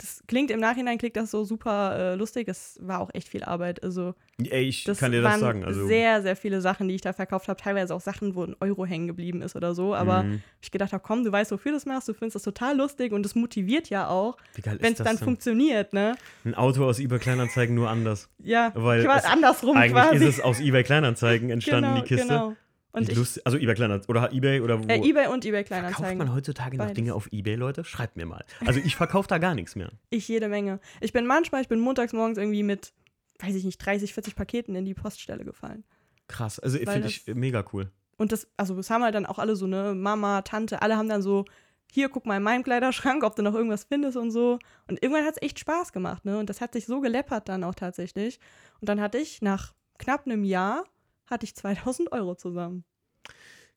Das 0.00 0.22
klingt 0.28 0.52
im 0.52 0.60
Nachhinein 0.60 0.96
klingt 0.96 1.16
das 1.16 1.32
so 1.32 1.42
super 1.44 1.96
äh, 1.98 2.14
lustig. 2.14 2.46
Es 2.46 2.78
war 2.80 3.00
auch 3.00 3.10
echt 3.14 3.28
viel 3.28 3.42
Arbeit. 3.42 3.82
Also 3.82 4.14
Ey, 4.38 4.62
ich 4.68 4.84
das 4.84 4.98
kann 5.00 5.10
dir 5.10 5.22
das 5.22 5.40
sagen. 5.40 5.64
Also, 5.64 5.88
sehr, 5.88 6.22
sehr 6.22 6.36
viele 6.36 6.60
Sachen, 6.60 6.86
die 6.86 6.94
ich 6.94 7.00
da 7.00 7.12
verkauft 7.12 7.48
habe. 7.48 7.60
Teilweise 7.60 7.92
auch 7.92 8.00
Sachen, 8.00 8.36
wo 8.36 8.44
ein 8.44 8.54
Euro 8.60 8.86
hängen 8.86 9.08
geblieben 9.08 9.42
ist 9.42 9.56
oder 9.56 9.74
so. 9.74 9.96
Aber 9.96 10.22
Mhm. 10.22 10.40
ich 10.62 10.70
gedacht 10.70 10.92
habe, 10.92 11.02
komm, 11.04 11.24
du 11.24 11.32
weißt, 11.32 11.50
wofür 11.50 11.72
du 11.72 11.76
das 11.78 11.84
machst. 11.86 12.08
Du 12.08 12.14
findest 12.14 12.36
das 12.36 12.42
total 12.44 12.76
lustig 12.76 13.12
und 13.12 13.26
es 13.26 13.34
motiviert 13.34 13.90
ja 13.90 14.06
auch, 14.08 14.36
wenn 14.62 14.92
es 14.92 14.98
dann 14.98 15.16
denn? 15.16 15.18
funktioniert, 15.18 15.92
ne? 15.92 16.14
Ein 16.44 16.54
Auto 16.54 16.84
aus 16.84 17.00
eBay 17.00 17.18
Kleinanzeigen 17.18 17.74
nur 17.74 17.90
anders. 17.90 18.28
Ja, 18.38 18.70
Weil 18.76 19.00
ich 19.00 19.08
war 19.08 19.18
es- 19.18 19.24
andersrum 19.24 19.76
Eigentlich 19.76 19.92
quasi. 19.94 20.24
ist 20.24 20.38
es 20.38 20.40
aus 20.40 20.60
eBay 20.60 20.84
Kleinanzeigen 20.84 21.50
entstanden, 21.50 21.88
genau, 21.94 22.02
die 22.02 22.06
Kiste. 22.08 22.28
Genau. 22.28 22.56
Und 22.98 23.16
lustig, 23.16 23.46
also 23.46 23.58
eBay 23.58 23.74
Kleinanzeigen 23.74 24.10
oder 24.16 24.32
eBay 24.32 24.60
oder 24.60 24.82
wo? 24.82 24.88
äh, 24.88 24.96
eBay 24.98 25.26
und 25.28 25.44
eBay 25.44 25.64
Verkauft 25.64 25.70
man 25.70 25.92
Kleinanzeigen. 25.92 26.34
heutzutage 26.34 26.76
noch 26.76 26.84
Beides. 26.86 26.96
Dinge 26.96 27.14
auf 27.14 27.28
eBay, 27.32 27.54
Leute? 27.54 27.84
Schreibt 27.84 28.16
mir 28.16 28.26
mal. 28.26 28.44
Also 28.64 28.80
ich 28.80 28.96
verkaufe 28.96 29.28
da 29.28 29.38
gar 29.38 29.54
nichts 29.54 29.76
mehr. 29.76 29.90
Ich 30.10 30.28
jede 30.28 30.48
Menge. 30.48 30.80
Ich 31.00 31.12
bin 31.12 31.26
manchmal, 31.26 31.62
ich 31.62 31.68
bin 31.68 31.80
montags 31.80 32.12
morgens 32.12 32.38
irgendwie 32.38 32.62
mit, 32.62 32.92
weiß 33.40 33.54
ich 33.54 33.64
nicht, 33.64 33.78
30, 33.78 34.14
40 34.14 34.36
Paketen 34.36 34.74
in 34.74 34.84
die 34.84 34.94
Poststelle 34.94 35.44
gefallen. 35.44 35.84
Krass. 36.26 36.58
Also 36.58 36.78
finde 36.78 37.08
ich 37.08 37.26
mega 37.26 37.64
cool. 37.72 37.90
Und 38.16 38.32
das, 38.32 38.48
also 38.56 38.74
das 38.74 38.90
haben 38.90 39.02
halt 39.02 39.14
dann 39.14 39.26
auch 39.26 39.38
alle 39.38 39.56
so, 39.56 39.66
ne, 39.66 39.94
Mama, 39.94 40.42
Tante, 40.42 40.82
alle 40.82 40.96
haben 40.96 41.08
dann 41.08 41.22
so, 41.22 41.44
hier, 41.90 42.08
guck 42.08 42.26
mal 42.26 42.36
in 42.36 42.42
meinem 42.42 42.62
Kleiderschrank, 42.64 43.24
ob 43.24 43.36
du 43.36 43.42
noch 43.42 43.54
irgendwas 43.54 43.84
findest 43.84 44.16
und 44.16 44.30
so. 44.30 44.58
Und 44.88 45.02
irgendwann 45.02 45.24
hat 45.24 45.36
es 45.36 45.42
echt 45.42 45.58
Spaß 45.58 45.92
gemacht, 45.92 46.24
ne? 46.24 46.38
Und 46.38 46.50
das 46.50 46.60
hat 46.60 46.74
sich 46.74 46.84
so 46.84 47.00
geleppert 47.00 47.48
dann 47.48 47.64
auch 47.64 47.74
tatsächlich. 47.74 48.40
Und 48.80 48.88
dann 48.88 49.00
hatte 49.00 49.18
ich 49.18 49.40
nach 49.40 49.72
knapp 49.98 50.26
einem 50.26 50.44
Jahr, 50.44 50.84
hatte 51.30 51.44
ich 51.44 51.54
2000 51.54 52.12
Euro 52.12 52.34
zusammen. 52.34 52.84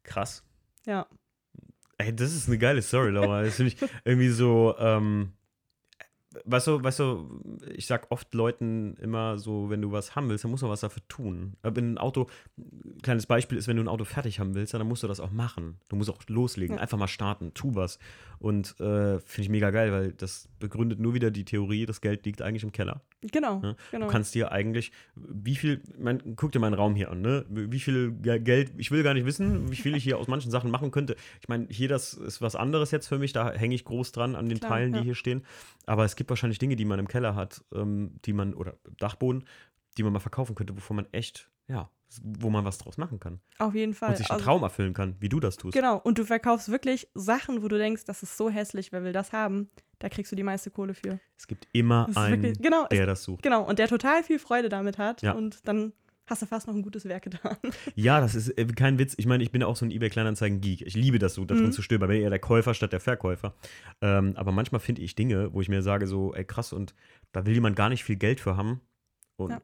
Krass. 0.03 0.43
Ja. 0.85 1.07
Ey, 1.97 2.15
das 2.15 2.33
ist 2.33 2.47
eine 2.47 2.57
geile 2.57 2.81
Story, 2.81 3.11
Laura. 3.11 3.43
Das 3.43 3.55
finde 3.55 3.73
ich 3.73 3.77
irgendwie 4.05 4.29
so, 4.29 4.75
ähm, 4.79 5.33
weißt 6.45 6.67
du, 6.67 6.83
weißt 6.83 6.99
du, 6.99 7.41
ich 7.75 7.85
sag 7.85 8.09
oft 8.09 8.33
Leuten 8.33 8.95
immer 8.95 9.37
so, 9.37 9.69
wenn 9.69 9.81
du 9.81 9.91
was 9.91 10.15
haben 10.15 10.29
willst, 10.29 10.43
dann 10.43 10.51
musst 10.51 10.63
du 10.63 10.69
was 10.69 10.79
dafür 10.79 11.03
tun. 11.07 11.57
Wenn 11.61 11.93
ein 11.93 11.97
Auto, 11.97 12.27
kleines 13.03 13.27
Beispiel 13.27 13.57
ist, 13.57 13.67
wenn 13.67 13.77
du 13.77 13.83
ein 13.83 13.87
Auto 13.89 14.05
fertig 14.05 14.39
haben 14.39 14.55
willst, 14.55 14.73
dann 14.73 14.87
musst 14.87 15.03
du 15.03 15.07
das 15.07 15.19
auch 15.19 15.31
machen. 15.31 15.79
Du 15.89 15.95
musst 15.95 16.09
auch 16.09 16.21
loslegen, 16.27 16.77
Ja. 16.77 16.81
einfach 16.81 16.97
mal 16.97 17.07
starten, 17.07 17.53
tu 17.53 17.75
was. 17.75 17.99
Und 18.41 18.71
äh, 18.79 19.19
finde 19.19 19.41
ich 19.43 19.49
mega 19.49 19.69
geil, 19.69 19.91
weil 19.91 20.13
das 20.13 20.49
begründet 20.59 20.99
nur 20.99 21.13
wieder 21.13 21.29
die 21.29 21.45
Theorie, 21.45 21.85
das 21.85 22.01
Geld 22.01 22.25
liegt 22.25 22.41
eigentlich 22.41 22.63
im 22.63 22.71
Keller. 22.71 23.01
Genau. 23.31 23.59
Ne? 23.59 23.75
genau. 23.91 24.07
Du 24.07 24.11
kannst 24.11 24.33
dir 24.33 24.51
eigentlich, 24.51 24.91
wie 25.15 25.55
viel, 25.55 25.83
mein, 25.99 26.35
guck 26.35 26.51
dir 26.51 26.57
meinen 26.57 26.73
Raum 26.73 26.95
hier 26.95 27.11
an, 27.11 27.21
ne? 27.21 27.45
Wie 27.49 27.79
viel 27.79 28.13
Ge- 28.13 28.39
Geld, 28.39 28.71
ich 28.77 28.89
will 28.89 29.03
gar 29.03 29.13
nicht 29.13 29.27
wissen, 29.27 29.69
wie 29.69 29.75
viel 29.75 29.95
ich 29.95 30.03
hier 30.03 30.17
aus 30.17 30.27
manchen 30.27 30.49
Sachen 30.49 30.71
machen 30.71 30.89
könnte. 30.89 31.15
Ich 31.39 31.49
meine, 31.49 31.67
hier, 31.69 31.87
das 31.87 32.15
ist 32.15 32.41
was 32.41 32.55
anderes 32.55 32.89
jetzt 32.89 33.05
für 33.07 33.19
mich, 33.19 33.31
da 33.31 33.51
hänge 33.53 33.75
ich 33.75 33.85
groß 33.85 34.11
dran 34.11 34.35
an 34.35 34.49
den 34.49 34.59
Klar, 34.59 34.71
Teilen, 34.71 34.93
die 34.93 34.99
ja. 34.99 35.05
hier 35.05 35.15
stehen. 35.15 35.45
Aber 35.85 36.03
es 36.03 36.15
gibt 36.15 36.31
wahrscheinlich 36.31 36.57
Dinge, 36.57 36.75
die 36.75 36.85
man 36.85 36.97
im 36.97 37.07
Keller 37.07 37.35
hat, 37.35 37.63
ähm, 37.75 38.15
die 38.25 38.33
man, 38.33 38.55
oder 38.55 38.73
Dachboden, 38.97 39.43
die 39.99 40.03
man 40.03 40.13
mal 40.13 40.19
verkaufen 40.19 40.55
könnte, 40.55 40.75
wovon 40.75 40.95
man 40.95 41.05
echt, 41.11 41.51
ja, 41.67 41.91
wo 42.23 42.49
man 42.49 42.65
was 42.65 42.77
draus 42.77 42.97
machen 42.97 43.19
kann. 43.19 43.39
Auf 43.59 43.73
jeden 43.75 43.93
Fall. 43.93 44.09
Und 44.09 44.17
sich 44.17 44.29
einen 44.29 44.35
Also- 44.39 44.45
Traum 44.45 44.63
erfüllen 44.63 44.93
kann, 44.93 45.15
wie 45.19 45.29
du 45.29 45.39
das 45.39 45.57
tust. 45.57 45.73
Genau, 45.73 45.97
und 45.97 46.17
du 46.17 46.25
verkaufst 46.25 46.69
wirklich 46.71 47.07
Sachen, 47.13 47.63
wo 47.63 47.67
du 47.67 47.77
denkst, 47.77 48.03
das 48.05 48.23
ist 48.23 48.35
so 48.37 48.49
hässlich, 48.49 48.91
wer 48.91 49.03
will 49.03 49.13
das 49.13 49.31
haben? 49.31 49.69
Da 49.99 50.09
kriegst 50.09 50.31
du 50.31 50.35
die 50.35 50.43
meiste 50.43 50.71
Kohle 50.71 50.93
für. 50.95 51.19
Es 51.37 51.47
gibt 51.47 51.67
immer 51.73 52.09
einen, 52.15 52.41
wirklich, 52.41 52.59
genau, 52.61 52.87
der 52.87 53.01
es, 53.01 53.07
das 53.07 53.23
sucht. 53.23 53.43
genau, 53.43 53.63
und 53.63 53.77
der 53.79 53.87
total 53.87 54.23
viel 54.23 54.39
Freude 54.39 54.67
damit 54.69 54.97
hat. 54.97 55.21
Ja. 55.21 55.33
Und 55.33 55.67
dann 55.67 55.93
hast 56.27 56.41
du 56.41 56.45
fast 56.45 56.65
noch 56.67 56.73
ein 56.73 56.81
gutes 56.81 57.05
Werk 57.05 57.23
getan. 57.23 57.57
Ja, 57.95 58.19
das 58.21 58.35
ist 58.35 58.49
äh, 58.57 58.65
kein 58.65 58.97
Witz. 58.99 59.13
Ich 59.17 59.25
meine, 59.25 59.43
ich 59.43 59.51
bin 59.51 59.61
auch 59.63 59.75
so 59.75 59.85
ein 59.85 59.91
eBay-Kleinanzeigen-Geek. 59.91 60.81
Ich 60.81 60.95
liebe 60.95 61.19
das 61.19 61.33
so, 61.35 61.45
da 61.45 61.55
drin 61.55 61.65
Mhm. 61.67 61.71
zu 61.71 61.81
stöbern. 61.81 62.09
Bin 62.09 62.21
eher 62.21 62.29
der 62.29 62.39
Käufer 62.39 62.73
statt 62.73 62.93
der 62.93 62.99
Verkäufer. 63.01 63.53
Ähm, 64.01 64.33
aber 64.37 64.51
manchmal 64.51 64.79
finde 64.81 65.01
ich 65.01 65.13
Dinge, 65.15 65.53
wo 65.53 65.61
ich 65.61 65.69
mir 65.69 65.81
sage, 65.83 66.07
so, 66.07 66.33
ey, 66.33 66.45
krass, 66.45 66.73
und 66.73 66.95
da 67.31 67.45
will 67.45 67.53
jemand 67.53 67.75
gar 67.75 67.89
nicht 67.89 68.03
viel 68.03 68.15
Geld 68.15 68.39
für 68.39 68.55
haben. 68.57 68.81
Und, 69.35 69.49
Ja. 69.51 69.61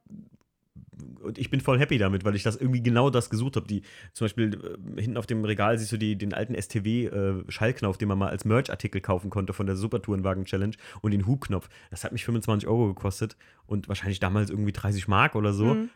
Und 1.21 1.37
ich 1.37 1.49
bin 1.49 1.61
voll 1.61 1.79
happy 1.79 1.97
damit, 1.97 2.25
weil 2.25 2.35
ich 2.35 2.43
das 2.43 2.55
irgendwie 2.55 2.81
genau 2.81 3.09
das 3.09 3.29
gesucht 3.29 3.55
habe. 3.55 3.67
Die, 3.67 3.81
zum 4.13 4.25
Beispiel 4.25 4.77
äh, 4.97 5.01
hinten 5.01 5.17
auf 5.17 5.25
dem 5.27 5.43
Regal 5.45 5.77
siehst 5.77 5.91
du 5.91 5.97
die, 5.97 6.17
den 6.17 6.33
alten 6.33 6.55
STW-Schallknopf, 6.55 7.97
den 7.97 8.07
man 8.07 8.17
mal 8.17 8.29
als 8.29 8.45
Merch-Artikel 8.45 9.01
kaufen 9.01 9.29
konnte 9.29 9.53
von 9.53 9.65
der 9.65 9.75
Supertourenwagen-Challenge 9.75 10.75
und 11.01 11.11
den 11.11 11.25
Hubknopf. 11.27 11.69
Das 11.89 12.03
hat 12.03 12.11
mich 12.11 12.25
25 12.25 12.67
Euro 12.67 12.87
gekostet 12.87 13.35
und 13.65 13.87
wahrscheinlich 13.87 14.19
damals 14.19 14.49
irgendwie 14.49 14.71
30 14.71 15.07
Mark 15.07 15.35
oder 15.35 15.53
so. 15.53 15.73
Mhm. 15.75 15.89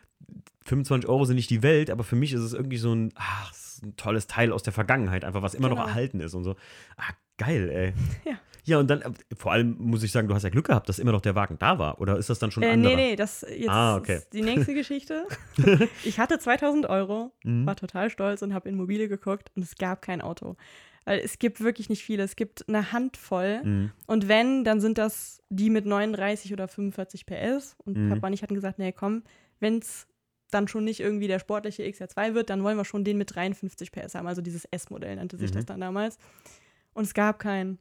25 0.64 1.08
Euro 1.08 1.24
sind 1.24 1.36
nicht 1.36 1.50
die 1.50 1.62
Welt, 1.62 1.90
aber 1.90 2.04
für 2.04 2.16
mich 2.16 2.32
ist 2.32 2.42
es 2.42 2.52
irgendwie 2.52 2.76
so 2.76 2.94
ein, 2.94 3.12
ach, 3.16 3.52
ein 3.82 3.96
tolles 3.96 4.28
Teil 4.28 4.52
aus 4.52 4.62
der 4.62 4.72
Vergangenheit, 4.72 5.24
einfach 5.24 5.42
was 5.42 5.54
immer 5.54 5.68
noch 5.68 5.76
Genau. 5.76 5.88
erhalten 5.88 6.20
ist 6.20 6.34
und 6.34 6.44
so. 6.44 6.54
Ah, 6.96 7.12
geil, 7.36 7.68
ey. 7.70 7.92
Ja. 8.30 8.38
Ja, 8.64 8.78
und 8.78 8.88
dann, 8.88 9.02
äh, 9.02 9.10
vor 9.36 9.52
allem 9.52 9.76
muss 9.78 10.02
ich 10.02 10.12
sagen, 10.12 10.28
du 10.28 10.34
hast 10.34 10.44
ja 10.44 10.48
Glück 10.50 10.66
gehabt, 10.66 10.88
dass 10.88 10.98
immer 10.98 11.12
noch 11.12 11.20
der 11.20 11.34
Wagen 11.34 11.56
da 11.58 11.78
war. 11.78 12.00
Oder 12.00 12.16
ist 12.16 12.30
das 12.30 12.38
dann 12.38 12.50
schon 12.52 12.62
Äh, 12.62 12.70
anderer? 12.70 12.94
nee, 12.96 13.10
nee, 13.10 13.16
das 13.16 13.44
jetzt 13.48 13.68
Ah, 13.68 13.96
okay. 13.96 14.16
ist 14.18 14.32
die 14.32 14.42
nächste 14.42 14.72
Geschichte. 14.74 15.26
ich 16.04 16.18
hatte 16.20 16.38
2000 16.38 16.86
Euro, 16.86 17.32
Mhm. 17.44 17.66
war 17.66 17.74
total 17.76 18.08
stolz 18.10 18.42
und 18.42 18.54
habe 18.54 18.68
in 18.68 18.76
Mobile 18.76 19.08
geguckt 19.08 19.50
und 19.56 19.62
es 19.62 19.74
gab 19.76 20.02
kein 20.02 20.20
Auto. 20.20 20.56
Weil 21.04 21.18
es 21.18 21.40
gibt 21.40 21.60
wirklich 21.60 21.88
nicht 21.88 22.04
viele. 22.04 22.22
Es 22.22 22.36
gibt 22.36 22.68
eine 22.68 22.92
Handvoll. 22.92 23.60
Mhm. 23.64 23.90
Und 24.06 24.28
wenn, 24.28 24.62
dann 24.62 24.80
sind 24.80 24.98
das 24.98 25.40
die 25.50 25.68
mit 25.68 25.84
39 25.84 26.52
oder 26.52 26.68
45 26.68 27.26
PS. 27.26 27.74
Und 27.84 27.96
Mhm. 27.96 28.08
Papa 28.10 28.28
und 28.28 28.32
ich 28.34 28.42
hatten 28.44 28.54
gesagt, 28.54 28.78
nee, 28.78 28.92
komm, 28.92 29.24
wenn 29.58 29.78
es 29.78 30.06
dann 30.52 30.68
schon 30.68 30.84
nicht 30.84 31.00
irgendwie 31.00 31.26
der 31.26 31.40
sportliche 31.40 31.82
XR2 31.82 32.34
wird, 32.34 32.50
dann 32.50 32.62
wollen 32.62 32.76
wir 32.76 32.84
schon 32.84 33.02
den 33.02 33.18
mit 33.18 33.34
53 33.34 33.90
PS 33.90 34.14
haben. 34.14 34.28
Also 34.28 34.42
dieses 34.42 34.64
S-Modell 34.66 35.16
nannte 35.16 35.36
sich 35.38 35.50
Mhm. 35.50 35.54
das 35.56 35.66
dann 35.66 35.80
damals. 35.80 36.18
Und 36.94 37.02
es 37.04 37.14
gab 37.14 37.40
keinen. 37.40 37.80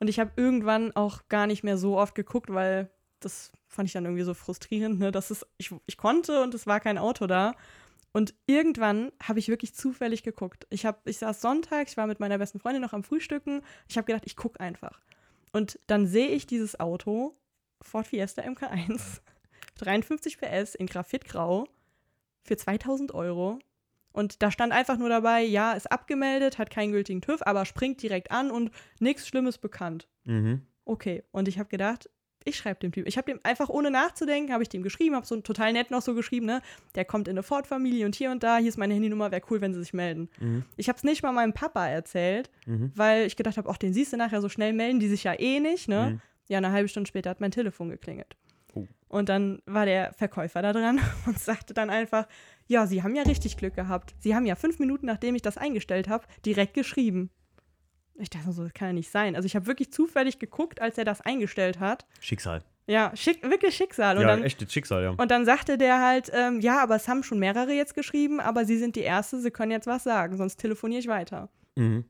Und 0.00 0.08
ich 0.08 0.20
habe 0.20 0.32
irgendwann 0.36 0.94
auch 0.94 1.28
gar 1.28 1.46
nicht 1.46 1.64
mehr 1.64 1.76
so 1.76 1.98
oft 1.98 2.14
geguckt, 2.14 2.52
weil 2.52 2.90
das 3.20 3.52
fand 3.66 3.88
ich 3.88 3.92
dann 3.92 4.04
irgendwie 4.04 4.22
so 4.22 4.34
frustrierend, 4.34 4.98
ne? 4.98 5.10
dass 5.10 5.30
es, 5.30 5.46
ich, 5.56 5.74
ich 5.86 5.96
konnte 5.96 6.42
und 6.42 6.54
es 6.54 6.66
war 6.66 6.80
kein 6.80 6.98
Auto 6.98 7.26
da. 7.26 7.54
Und 8.12 8.34
irgendwann 8.46 9.12
habe 9.22 9.38
ich 9.38 9.48
wirklich 9.48 9.74
zufällig 9.74 10.22
geguckt. 10.22 10.66
Ich, 10.70 10.86
hab, 10.86 11.06
ich 11.06 11.18
saß 11.18 11.40
Sonntag, 11.40 11.88
ich 11.88 11.96
war 11.96 12.06
mit 12.06 12.20
meiner 12.20 12.38
besten 12.38 12.58
Freundin 12.58 12.82
noch 12.82 12.92
am 12.92 13.04
Frühstücken. 13.04 13.62
Ich 13.88 13.96
habe 13.96 14.06
gedacht, 14.06 14.24
ich 14.26 14.36
gucke 14.36 14.60
einfach. 14.60 15.00
Und 15.52 15.78
dann 15.86 16.06
sehe 16.06 16.28
ich 16.28 16.46
dieses 16.46 16.80
Auto, 16.80 17.36
Ford 17.82 18.06
Fiesta 18.06 18.42
MK1, 18.42 19.20
53 19.76 20.38
PS 20.40 20.74
in 20.74 20.86
Graphitgrau 20.86 21.66
für 22.44 22.56
2000 22.56 23.12
Euro. 23.14 23.58
Und 24.18 24.42
da 24.42 24.50
stand 24.50 24.72
einfach 24.72 24.98
nur 24.98 25.08
dabei, 25.08 25.42
ja, 25.42 25.72
ist 25.74 25.90
abgemeldet, 25.92 26.58
hat 26.58 26.70
keinen 26.70 26.90
gültigen 26.90 27.20
TÜV, 27.20 27.40
aber 27.42 27.64
springt 27.64 28.02
direkt 28.02 28.32
an 28.32 28.50
und 28.50 28.72
nichts 28.98 29.28
Schlimmes 29.28 29.58
bekannt. 29.58 30.08
Mhm. 30.24 30.62
Okay. 30.84 31.22
Und 31.30 31.46
ich 31.46 31.58
habe 31.60 31.68
gedacht, 31.68 32.10
ich 32.44 32.56
schreibe 32.56 32.80
dem 32.80 32.90
Typ. 32.90 33.06
Ich 33.06 33.16
habe 33.16 33.30
dem 33.30 33.38
einfach 33.44 33.68
ohne 33.68 33.90
nachzudenken, 33.92 34.52
habe 34.52 34.62
ich 34.64 34.68
dem 34.70 34.82
geschrieben, 34.82 35.14
habe 35.14 35.26
so 35.26 35.40
total 35.40 35.72
nett 35.72 35.90
noch 35.92 36.02
so 36.02 36.14
geschrieben, 36.14 36.46
ne? 36.46 36.62
Der 36.96 37.04
kommt 37.04 37.28
in 37.28 37.34
eine 37.34 37.42
Ford-Familie 37.44 38.06
und 38.06 38.14
hier 38.16 38.30
und 38.30 38.42
da, 38.42 38.56
hier 38.58 38.68
ist 38.70 38.78
meine 38.78 38.94
Handynummer, 38.94 39.30
wäre 39.30 39.42
cool, 39.50 39.60
wenn 39.60 39.72
sie 39.74 39.80
sich 39.80 39.92
melden. 39.92 40.28
Mhm. 40.40 40.64
Ich 40.76 40.88
habe 40.88 40.96
es 40.96 41.04
nicht 41.04 41.22
mal 41.22 41.32
meinem 41.32 41.52
Papa 41.52 41.86
erzählt, 41.86 42.50
Mhm. 42.66 42.90
weil 42.96 43.26
ich 43.26 43.36
gedacht 43.36 43.56
habe, 43.56 43.68
ach, 43.70 43.76
den 43.76 43.92
siehst 43.92 44.12
du 44.12 44.16
nachher 44.16 44.40
so 44.40 44.48
schnell 44.48 44.72
melden, 44.72 44.98
die 44.98 45.08
sich 45.08 45.24
ja 45.24 45.38
eh 45.38 45.60
nicht, 45.60 45.88
ne? 45.88 46.12
Mhm. 46.12 46.20
Ja, 46.48 46.58
eine 46.58 46.72
halbe 46.72 46.88
Stunde 46.88 47.06
später 47.06 47.30
hat 47.30 47.40
mein 47.40 47.50
Telefon 47.52 47.90
geklingelt. 47.90 48.34
Und 49.08 49.28
dann 49.28 49.62
war 49.66 49.86
der 49.86 50.12
Verkäufer 50.12 50.62
da 50.62 50.72
dran 50.72 51.00
und 51.26 51.38
sagte 51.38 51.74
dann 51.74 51.90
einfach, 51.90 52.26
ja, 52.66 52.86
Sie 52.86 53.02
haben 53.02 53.14
ja 53.14 53.22
richtig 53.22 53.56
Glück 53.56 53.74
gehabt. 53.74 54.14
Sie 54.18 54.34
haben 54.34 54.46
ja 54.46 54.54
fünf 54.54 54.78
Minuten, 54.78 55.06
nachdem 55.06 55.34
ich 55.34 55.42
das 55.42 55.56
eingestellt 55.56 56.08
habe, 56.08 56.26
direkt 56.44 56.74
geschrieben. 56.74 57.30
Ich 58.16 58.30
dachte 58.30 58.52
so, 58.52 58.64
das 58.64 58.74
kann 58.74 58.88
ja 58.88 58.92
nicht 58.94 59.10
sein. 59.10 59.36
Also 59.36 59.46
ich 59.46 59.54
habe 59.54 59.66
wirklich 59.66 59.92
zufällig 59.92 60.38
geguckt, 60.38 60.80
als 60.82 60.98
er 60.98 61.04
das 61.04 61.20
eingestellt 61.20 61.78
hat. 61.80 62.04
Schicksal. 62.20 62.62
Ja, 62.86 63.12
schick, 63.14 63.42
wirklich 63.42 63.76
Schicksal. 63.76 64.16
Und 64.16 64.22
ja, 64.22 64.28
dann, 64.28 64.42
echtes 64.42 64.72
Schicksal, 64.72 65.02
ja. 65.02 65.10
und 65.10 65.30
dann 65.30 65.44
sagte 65.44 65.76
der 65.76 66.00
halt, 66.00 66.30
ähm, 66.34 66.60
ja, 66.60 66.82
aber 66.82 66.96
es 66.96 67.06
haben 67.06 67.22
schon 67.22 67.38
mehrere 67.38 67.72
jetzt 67.72 67.94
geschrieben, 67.94 68.40
aber 68.40 68.64
Sie 68.64 68.78
sind 68.78 68.96
die 68.96 69.02
Erste, 69.02 69.38
Sie 69.38 69.50
können 69.50 69.70
jetzt 69.70 69.86
was 69.86 70.04
sagen, 70.04 70.38
sonst 70.38 70.56
telefoniere 70.56 71.00
ich 71.00 71.06
weiter. 71.06 71.50
Mhm. 71.76 72.06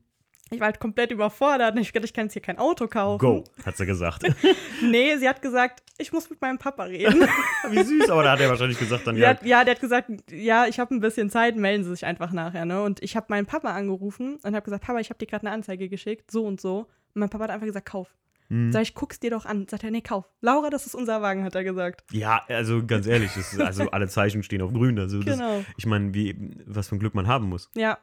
Ich 0.51 0.61
war 0.61 0.67
halt 0.67 0.81
komplett 0.81 1.11
überfordert 1.13 1.75
und 1.75 1.81
ich 1.81 1.93
dachte, 1.93 2.07
ich 2.07 2.15
kann 2.15 2.27
jetzt 2.27 2.33
hier 2.33 2.43
kein 2.43 2.59
Auto 2.59 2.87
kaufen. 2.87 3.19
Go, 3.19 3.45
hat 3.65 3.77
sie 3.77 3.87
gesagt. 3.87 4.23
Nee, 4.83 5.17
sie 5.19 5.29
hat 5.29 5.43
gesagt, 5.43 5.83
ich 5.99 6.13
muss 6.13 6.31
mit 6.31 6.41
meinem 6.41 6.59
Papa 6.59 6.85
reden. 6.85 7.21
Wie 7.71 7.83
süß, 7.83 8.09
aber 8.11 8.23
da 8.23 8.33
hat 8.33 8.41
er 8.41 8.49
wahrscheinlich 8.49 8.79
gesagt 8.79 9.07
dann, 9.07 9.17
Sie 9.17 9.23
ja, 9.23 9.31
hat, 9.31 9.45
ja, 9.45 9.65
der 9.65 9.75
hat 9.75 9.81
gesagt, 9.81 10.09
ja, 10.31 10.67
ich 10.67 10.79
habe 10.79 10.95
ein 10.95 11.01
bisschen 11.01 11.31
Zeit, 11.31 11.57
melden 11.57 11.83
Sie 11.85 11.91
sich 11.91 12.07
einfach 12.07 12.33
nachher. 12.33 12.65
Ne? 12.65 12.83
Und 12.83 13.03
ich 13.03 13.17
habe 13.17 13.27
meinen 13.31 13.47
Papa 13.47 13.73
angerufen 13.75 14.37
und 14.37 14.55
habe 14.55 14.63
gesagt, 14.63 14.85
Papa, 14.85 15.01
ich 15.01 15.11
habe 15.11 15.19
dir 15.19 15.27
gerade 15.27 15.47
eine 15.47 15.55
Anzeige 15.55 15.89
geschickt, 15.89 16.31
so 16.31 16.45
und 16.47 16.61
so. 16.61 16.81
Und 17.15 17.21
mein 17.21 17.29
Papa 17.29 17.45
hat 17.45 17.51
einfach 17.51 17.67
gesagt, 17.67 17.87
kauf. 17.87 18.15
Mhm. 18.51 18.73
Sag 18.73 18.83
ich, 18.83 18.95
guck's 18.95 19.19
dir 19.21 19.31
doch 19.31 19.45
an. 19.45 19.67
Sagt 19.69 19.85
er, 19.85 19.91
nee, 19.91 20.01
kauf. 20.01 20.25
Laura, 20.41 20.71
das 20.71 20.87
ist 20.87 20.95
unser 20.95 21.21
Wagen, 21.21 21.45
hat 21.45 21.55
er 21.55 21.65
gesagt. 21.65 22.05
ja, 22.13 22.43
also 22.49 22.87
ganz 22.87 23.07
ehrlich, 23.07 23.37
ist, 23.37 23.61
also 23.61 23.91
alle 23.91 24.09
Zeichen 24.09 24.43
stehen 24.43 24.63
auf 24.63 24.73
grün. 24.73 24.99
Also 24.99 25.21
das, 25.23 25.37
Genau. 25.37 25.65
ich 25.77 25.85
meine, 25.87 26.15
wie, 26.15 26.55
was 26.65 26.89
für 26.89 26.97
ein 26.97 27.01
Glück 27.01 27.15
man 27.15 27.27
haben 27.27 27.49
muss. 27.49 27.69
Ja, 27.75 27.99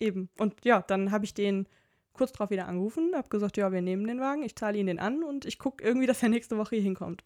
eben. 0.00 0.30
Und 0.38 0.64
ja, 0.64 0.80
dann 0.82 1.10
habe 1.10 1.24
ich 1.24 1.34
den 1.34 1.66
kurz 2.12 2.32
drauf 2.32 2.50
wieder 2.50 2.66
angerufen, 2.66 3.12
habe 3.14 3.28
gesagt, 3.28 3.56
ja, 3.56 3.72
wir 3.72 3.82
nehmen 3.82 4.06
den 4.06 4.20
Wagen, 4.20 4.42
ich 4.42 4.56
zahle 4.56 4.78
ihn 4.78 4.86
den 4.86 4.98
an 4.98 5.22
und 5.22 5.44
ich 5.44 5.58
gucke 5.58 5.84
irgendwie, 5.84 6.06
dass 6.06 6.22
er 6.22 6.28
nächste 6.28 6.58
Woche 6.58 6.76
hier 6.76 6.84
hinkommt. 6.84 7.24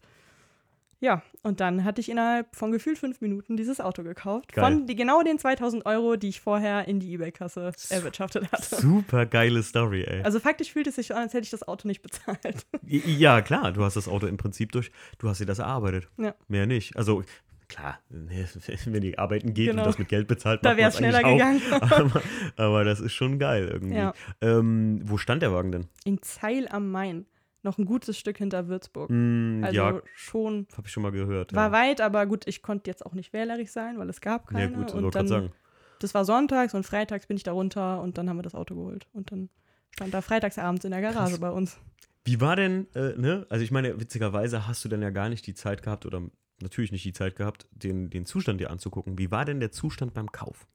Ja, 0.99 1.21
und 1.43 1.59
dann 1.59 1.83
hatte 1.83 2.01
ich 2.01 2.09
innerhalb 2.09 2.55
von 2.55 2.71
gefühlt 2.71 2.97
fünf 2.97 3.21
Minuten 3.21 3.55
dieses 3.55 3.79
Auto 3.79 4.01
gekauft. 4.01 4.53
Geil. 4.53 4.63
Von 4.63 4.87
die, 4.87 4.95
genau 4.95 5.21
den 5.21 5.37
2000 5.37 5.85
Euro, 5.85 6.15
die 6.15 6.29
ich 6.29 6.41
vorher 6.41 6.87
in 6.87 6.99
die 6.99 7.11
Ebay-Kasse 7.13 7.71
erwirtschaftet 7.89 8.51
hatte. 8.51 8.77
Super 8.77 9.27
geile 9.27 9.61
Story, 9.61 10.03
ey. 10.03 10.23
Also 10.23 10.39
faktisch 10.39 10.71
fühlt 10.71 10.87
es 10.87 10.95
sich 10.95 11.13
an, 11.13 11.21
als 11.21 11.33
hätte 11.33 11.43
ich 11.43 11.51
das 11.51 11.67
Auto 11.67 11.87
nicht 11.87 12.01
bezahlt. 12.01 12.65
Ja, 12.81 13.41
klar, 13.41 13.71
du 13.73 13.83
hast 13.83 13.95
das 13.95 14.07
Auto 14.07 14.25
im 14.25 14.37
Prinzip 14.37 14.71
durch, 14.71 14.91
du 15.19 15.29
hast 15.29 15.39
dir 15.39 15.45
das 15.45 15.59
erarbeitet. 15.59 16.07
Ja. 16.17 16.33
Mehr 16.47 16.65
nicht. 16.65 16.97
Also, 16.97 17.23
klar, 17.69 17.99
wenn 18.09 19.01
die 19.01 19.17
arbeiten 19.17 19.53
geht 19.53 19.69
Genau. 19.71 19.83
und 19.83 19.87
das 19.87 19.97
mit 19.99 20.07
Geld 20.09 20.27
bezahlt, 20.27 20.63
Da 20.65 20.77
wäre 20.77 20.89
es 20.89 20.97
schneller 20.97 21.21
gegangen. 21.23 21.61
Aber, 21.71 22.21
aber 22.55 22.83
das 22.83 22.99
ist 22.99 23.13
schon 23.13 23.39
geil 23.39 23.67
irgendwie. 23.71 23.97
Ja. 23.97 24.13
Ähm, 24.41 25.01
wo 25.03 25.17
stand 25.17 25.41
der 25.41 25.51
Wagen 25.53 25.71
denn? 25.71 25.87
In 26.05 26.21
Zeil 26.21 26.67
am 26.69 26.91
Main. 26.91 27.25
Noch 27.63 27.77
ein 27.79 27.85
gutes 27.85 28.17
Stück 28.17 28.37
hinter 28.37 28.67
Würzburg. 28.67 29.09
Hm, 29.09 29.61
Also 29.65 29.75
ja, 29.75 30.01
schon, 30.15 30.67
habe 30.77 30.87
ich 30.87 30.93
schon 30.93 31.03
mal 31.03 31.11
gehört. 31.11 31.53
war 31.53 31.67
ja. 31.67 31.71
weit, 31.73 32.01
aber 32.01 32.25
gut, 32.25 32.47
ich 32.47 32.61
konnte 32.61 32.89
jetzt 32.89 33.05
auch 33.05 33.13
nicht 33.13 33.33
wählerisch 33.33 33.71
sein, 33.71 33.97
weil 33.97 34.09
es 34.09 34.21
gab 34.21 34.51
Ja, 34.51 34.59
keine. 34.59 34.71
gut, 34.77 34.93
und 34.93 35.13
dann, 35.15 35.27
sagen. 35.27 35.51
das 35.99 36.13
war 36.13 36.23
sonntags 36.23 36.73
und 36.73 36.85
freitags 36.85 37.25
bin 37.27 37.35
ich 37.35 37.43
da 37.43 37.51
runter 37.51 38.01
und 38.01 38.17
dann 38.17 38.29
haben 38.29 38.37
wir 38.37 38.43
das 38.43 38.55
Auto 38.55 38.75
geholt. 38.75 39.07
Und 39.11 39.31
dann 39.31 39.49
stand 39.93 40.13
da 40.13 40.21
freitagsabends 40.21 40.85
in 40.85 40.91
der 40.91 41.01
Garage 41.01 41.31
Krass. 41.31 41.39
bei 41.39 41.49
uns. 41.49 41.77
Wie 42.23 42.39
war 42.39 42.55
denn, 42.55 42.87
äh, 42.93 43.17
ne? 43.17 43.45
Also 43.49 43.63
ich 43.63 43.71
meine, 43.71 43.99
witzigerweise 43.99 44.67
hast 44.67 44.85
du 44.85 44.89
dann 44.89 45.01
ja 45.01 45.09
gar 45.09 45.27
nicht 45.27 45.45
die 45.47 45.53
Zeit 45.55 45.81
gehabt 45.81 46.05
oder 46.05 46.21
natürlich 46.61 46.91
nicht 46.91 47.05
die 47.05 47.13
Zeit 47.13 47.35
gehabt, 47.35 47.67
den, 47.71 48.09
den 48.09 48.25
Zustand 48.25 48.59
dir 48.59 48.71
anzugucken. 48.71 49.17
Wie 49.17 49.31
war 49.31 49.45
denn 49.45 49.59
der 49.59 49.71
Zustand 49.71 50.13
beim 50.13 50.31
Kauf? 50.31 50.67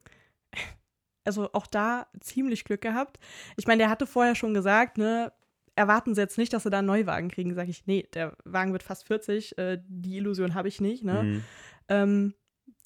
Also 1.24 1.50
auch 1.52 1.66
da 1.66 2.06
ziemlich 2.20 2.64
Glück 2.64 2.80
gehabt. 2.80 3.18
Ich 3.56 3.66
meine, 3.66 3.78
der 3.78 3.90
hatte 3.90 4.06
vorher 4.06 4.34
schon 4.34 4.54
gesagt, 4.54 4.98
ne, 4.98 5.32
erwarten 5.76 6.14
Sie 6.14 6.20
jetzt 6.20 6.38
nicht, 6.38 6.52
dass 6.52 6.64
Sie 6.64 6.70
da 6.70 6.78
einen 6.78 6.88
Neuwagen 6.88 7.28
kriegen. 7.28 7.54
Sag 7.54 7.68
ich, 7.68 7.86
nee, 7.86 8.08
der 8.14 8.36
Wagen 8.44 8.72
wird 8.72 8.82
fast 8.82 9.06
40, 9.06 9.56
äh, 9.58 9.78
die 9.86 10.16
Illusion 10.16 10.54
habe 10.54 10.68
ich 10.68 10.80
nicht, 10.80 11.04
ne? 11.04 11.22
Mhm. 11.22 11.44
Ähm, 11.88 12.34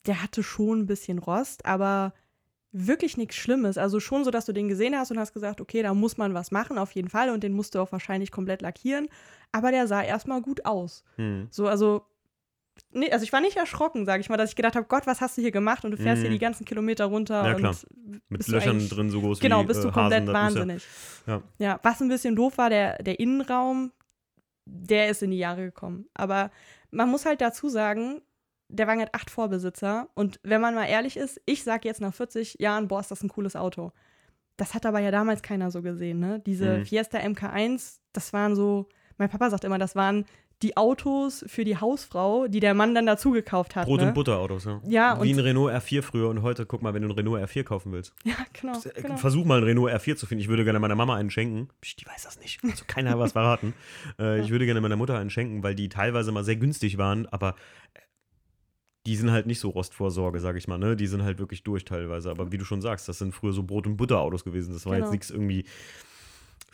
der 0.07 0.23
hatte 0.23 0.43
schon 0.43 0.81
ein 0.81 0.87
bisschen 0.87 1.19
Rost, 1.19 1.65
aber 1.65 2.15
wirklich 2.73 3.17
nichts 3.17 3.37
Schlimmes. 3.37 3.79
Also 3.79 4.01
schon 4.01 4.25
so, 4.25 4.31
dass 4.31 4.45
du 4.45 4.53
den 4.53 4.69
gesehen 4.69 4.97
hast 4.97 5.11
und 5.11 5.19
hast 5.19 5.33
gesagt, 5.33 5.61
okay, 5.61 5.83
da 5.83 5.95
muss 5.95 6.17
man 6.17 6.35
was 6.35 6.51
machen, 6.51 6.79
auf 6.79 6.93
jeden 6.93 7.09
Fall. 7.09 7.31
Und 7.31 7.43
den 7.43 7.55
musst 7.55 7.75
du 7.75 7.81
auch 7.81 7.91
wahrscheinlich 7.93 8.31
komplett 8.31 8.63
lackieren. 8.63 9.09
Aber 9.53 9.71
der 9.71 9.87
sah 9.87 10.03
erstmal 10.03 10.43
gut 10.43 10.65
aus. 10.67 11.03
Mhm. 11.17 11.49
So, 11.51 11.67
also, 11.67 12.05
nee, 12.93 13.11
also 13.11 13.23
ich 13.25 13.33
war 13.33 13.41
nicht 13.41 13.57
erschrocken, 13.57 14.05
sage 14.07 14.21
ich 14.21 14.29
mal, 14.29 14.37
dass 14.37 14.51
ich 14.51 14.57
gedacht 14.57 14.77
habe, 14.77 14.87
Gott, 14.87 15.07
was 15.07 15.21
hast 15.21 15.37
du 15.37 15.43
hier 15.43 15.51
gemacht? 15.53 15.85
Und 15.85 15.93
du 15.93 15.97
fährst 15.97 16.21
hier 16.23 16.31
Mhm. 16.31 16.35
die 16.35 16.39
ganzen 16.41 16.65
Kilometer 16.65 17.07
runter 17.07 17.45
Ja, 17.45 17.51
und 17.55 17.59
klar. 17.59 17.75
Mit 18.29 18.39
bist 18.39 18.49
du 18.49 18.53
Löchern 18.53 18.89
drin 18.89 19.11
so 19.11 19.21
groß 19.21 19.41
Genau, 19.41 19.63
wie 19.63 19.67
bist 19.67 19.83
du 19.85 19.89
äh, 19.89 19.93
komplett 19.93 20.23
Hasen, 20.23 20.33
da 20.35 20.45
bist 20.45 20.57
du- 20.57 20.61
wahnsinnig. 20.61 20.87
Ja. 21.27 21.43
ja, 21.59 21.81
was 21.83 22.01
ein 22.01 22.09
bisschen 22.09 22.37
doof 22.37 22.59
war, 22.59 22.71
der, 22.71 23.03
der 23.03 23.19
Innenraum, 23.21 23.93
der 24.67 25.09
ist 25.09 25.23
in 25.23 25.31
die 25.31 25.39
Jahre 25.39 25.65
gekommen. 25.65 26.07
Aber 26.15 26.51
man 26.91 27.09
muss 27.11 27.25
halt 27.27 27.41
dazu 27.41 27.69
sagen, 27.69 28.21
der 28.69 28.87
Wagen 28.89 29.01
hat 29.01 29.15
acht 29.15 29.31
Vorbesitzer. 29.31 30.09
Und 30.15 30.41
wenn 30.43 30.61
man 30.61 30.75
mal 30.75 30.87
ehrlich 30.87 31.17
ist, 31.17 31.41
ich 31.47 31.63
sage 31.63 31.87
jetzt 31.89 32.01
nach 32.01 32.13
40 32.15 32.57
Jahren, 32.59 32.89
boah, 32.89 33.01
ist 33.01 33.11
das 33.11 33.23
ein 33.23 33.29
cooles 33.29 33.55
Auto. 33.55 33.93
Das 34.57 34.75
hat 34.75 34.87
aber 34.87 34.99
ja 35.01 35.11
damals 35.11 35.43
keiner 35.43 35.71
so 35.71 35.83
gesehen, 35.83 36.19
ne? 36.19 36.41
Diese 36.45 36.79
Mhm. 36.79 36.85
Fiesta 36.87 37.19
MK1, 37.19 38.01
das 38.13 38.33
waren 38.33 38.57
so, 38.57 38.89
mein 39.19 39.29
Papa 39.29 39.51
sagt 39.51 39.65
immer, 39.65 39.79
das 39.79 39.95
waren 39.95 40.25
die 40.63 40.77
Autos 40.77 41.45
für 41.49 41.65
die 41.65 41.77
Hausfrau, 41.77 42.49
die 42.49 42.61
der 42.61 42.73
Mann 42.73 42.95
dann 42.95 43.05
dazu 43.05 43.31
gekauft 43.31 43.77
hat. 43.77 43.87
Brot- 43.87 44.01
ne? 44.01 44.09
und 44.09 44.15
Butterautos, 44.15 44.65
ja. 44.65 44.81
Ja, 44.87 45.23
Wie 45.23 45.31
ein 45.33 45.39
Renault 45.39 45.71
R4 45.73 46.01
früher 46.03 46.29
und 46.31 46.41
heute, 46.41 46.65
guck 46.65 46.81
mal, 46.83 46.95
wenn 46.95 47.03
du 47.03 47.09
einen 47.09 47.19
Renault 47.19 47.43
R4 47.43 47.63
kaufen 47.65 47.93
willst. 47.93 48.15
Ja, 48.25 48.35
genau. 48.59 48.79
Äh, 48.95 49.03
genau. 49.03 49.17
Versuch 49.19 49.45
mal 49.45 49.57
einen 49.59 49.67
Renault 49.67 49.91
R4 49.93 50.17
zu 50.17 50.25
finden. 50.27 50.41
Ich 50.41 50.49
würde 50.49 50.65
gerne 50.65 50.79
meiner 50.79 50.95
Mama 50.95 51.15
einen 51.15 51.31
schenken. 51.31 51.69
Die 51.99 52.07
weiß 52.07 52.23
das 52.23 52.41
nicht. 52.41 52.65
Also 52.65 52.85
keiner 52.87 53.11
hat 53.11 53.19
was 53.19 53.33
verraten. 53.33 53.75
Äh, 54.19 54.41
Ich 54.41 54.51
würde 54.51 54.65
gerne 54.65 54.81
meiner 54.81 54.97
Mutter 54.97 55.19
einen 55.19 55.29
schenken, 55.31 55.63
weil 55.63 55.75
die 55.75 55.89
teilweise 55.91 56.33
mal 56.33 56.43
sehr 56.45 56.57
günstig 56.57 56.97
waren, 56.97 57.27
aber 57.27 57.51
äh, 57.95 58.01
die 59.07 59.17
sind 59.17 59.31
halt 59.31 59.47
nicht 59.47 59.61
so 59.61 59.69
Rostvorsorge, 59.69 60.41
sag 60.41 60.57
ich 60.57 60.67
mal. 60.69 60.79
Ne? 60.79 60.97
Die 60.97 61.07
sind 61.07 61.23
halt 61.23 61.39
wirklich 61.39 61.63
durch 61.65 61.85
teilweise. 61.85 62.31
Aber 62.31 62.51
wie 62.51 62.59
du 62.59 62.65
schon 62.65 62.81
sagst, 62.81 63.09
das 63.09 63.19
sind 63.19 63.35
früher 63.35 63.53
so 63.53 63.63
Brot- 63.63 63.87
und 63.87 63.97
Butterautos 63.99 64.43
gewesen. 64.43 64.73
Das 64.73 64.87
war 64.87 64.95
Genau. 64.95 65.05
jetzt 65.05 65.13
nichts 65.13 65.31
irgendwie. 65.31 65.65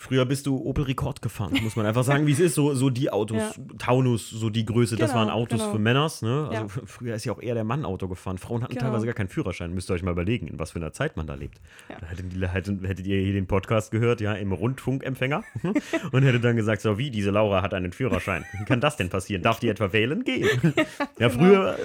Früher 0.02 0.24
bist 0.26 0.46
du 0.46 0.56
Opel 0.58 0.82
Rekord 0.82 1.22
gefahren, 1.22 1.56
muss 1.62 1.76
man 1.76 1.86
einfach 1.86 2.02
sagen, 2.02 2.26
wie 2.26 2.32
es 2.32 2.40
ist. 2.40 2.56
So, 2.56 2.74
so 2.74 2.90
die 2.90 3.10
Autos, 3.12 3.36
Ja. 3.38 3.52
Taunus, 3.78 4.28
so 4.30 4.50
die 4.50 4.64
Größe, 4.64 4.96
das 4.96 5.10
Genau, 5.12 5.20
waren 5.20 5.30
Autos 5.30 5.60
genau. 5.60 5.72
für 5.72 5.78
Männers. 5.78 6.22
Ne? 6.22 6.48
Also 6.50 6.62
Ja. 6.80 6.82
früher 6.86 7.14
ist 7.14 7.24
ja 7.24 7.32
auch 7.32 7.40
eher 7.40 7.54
der 7.54 7.62
Mann 7.62 7.84
Auto 7.84 8.08
gefahren. 8.08 8.36
Frauen 8.36 8.64
hatten 8.64 8.74
Genau. 8.74 8.86
teilweise 8.86 9.06
gar 9.06 9.14
keinen 9.14 9.28
Führerschein. 9.28 9.72
Müsst 9.72 9.88
ihr 9.90 9.94
euch 9.94 10.02
mal 10.02 10.10
überlegen, 10.10 10.48
in 10.48 10.58
was 10.58 10.72
für 10.72 10.80
einer 10.80 10.92
Zeit 10.92 11.16
man 11.16 11.28
da 11.28 11.34
lebt. 11.34 11.60
Ja. 11.88 11.98
Da 12.00 12.06
hättet, 12.08 12.34
ihr- 12.34 12.48
hättet, 12.48 13.06
ihr 13.06 13.20
hier 13.22 13.32
den 13.32 13.46
Podcast 13.46 13.92
gehört, 13.92 14.20
ja, 14.20 14.32
im 14.34 14.50
Rundfunkempfänger 14.50 15.44
und 16.12 16.22
hättet 16.24 16.42
dann 16.42 16.56
gesagt, 16.56 16.82
so 16.82 16.98
wie, 16.98 17.12
diese 17.12 17.30
Laura 17.30 17.62
hat 17.62 17.72
einen 17.72 17.92
Führerschein. 17.92 18.44
Wie 18.58 18.64
kann 18.64 18.80
das 18.80 18.96
denn 18.96 19.08
passieren? 19.08 19.42
Darf 19.42 19.60
die 19.60 19.68
etwa 19.68 19.92
wählen? 19.92 20.24
Gehen. 20.24 20.48
ja, 21.20 21.28
früher, 21.30 21.76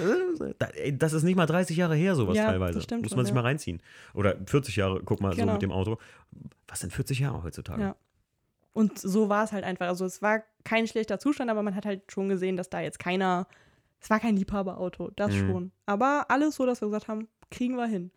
äh, 0.74 0.92
das 0.92 1.12
ist 1.12 1.22
nicht 1.22 1.36
mal 1.36 1.46
30 1.46 1.76
Jahre 1.76 1.94
her, 1.94 2.16
sowas 2.16 2.36
teilweise. 2.36 2.74
das 2.74 2.84
stimmt 2.84 3.02
Muss 3.04 3.14
man 3.14 3.24
sich 3.24 3.34
mal 3.34 3.42
reinziehen. 3.42 3.80
Oder 4.12 4.34
40 4.46 4.74
Jahre, 4.74 5.02
guck 5.04 5.20
mal, 5.20 5.32
so 5.34 5.40
Genau. 5.42 5.52
mit 5.52 5.62
dem 5.62 5.70
Auto. 5.70 5.98
Was 6.66 6.80
sind 6.80 6.92
40 6.92 7.20
Jahre 7.20 7.42
heutzutage? 7.44 7.80
Ja. 7.80 7.96
Und 8.78 8.98
so 8.98 9.28
war 9.28 9.44
es 9.44 9.52
halt 9.52 9.64
einfach. 9.64 9.86
Also 9.88 10.04
es 10.04 10.22
war 10.22 10.42
kein 10.64 10.86
schlechter 10.86 11.18
Zustand, 11.18 11.50
aber 11.50 11.62
man 11.62 11.74
hat 11.74 11.84
halt 11.84 12.10
schon 12.12 12.28
gesehen, 12.28 12.56
dass 12.56 12.70
da 12.70 12.80
jetzt 12.80 12.98
keiner, 12.98 13.46
es 14.00 14.08
war 14.10 14.20
kein 14.20 14.36
Liebhaberauto, 14.36 15.10
das 15.16 15.32
Mhm. 15.32 15.48
schon. 15.50 15.72
Aber 15.86 16.26
alles 16.28 16.54
so, 16.56 16.64
dass 16.66 16.80
wir 16.80 16.86
gesagt 16.88 17.08
haben, 17.08 17.28
kriegen 17.50 17.76
wir 17.76 17.86
hin. 17.86 18.10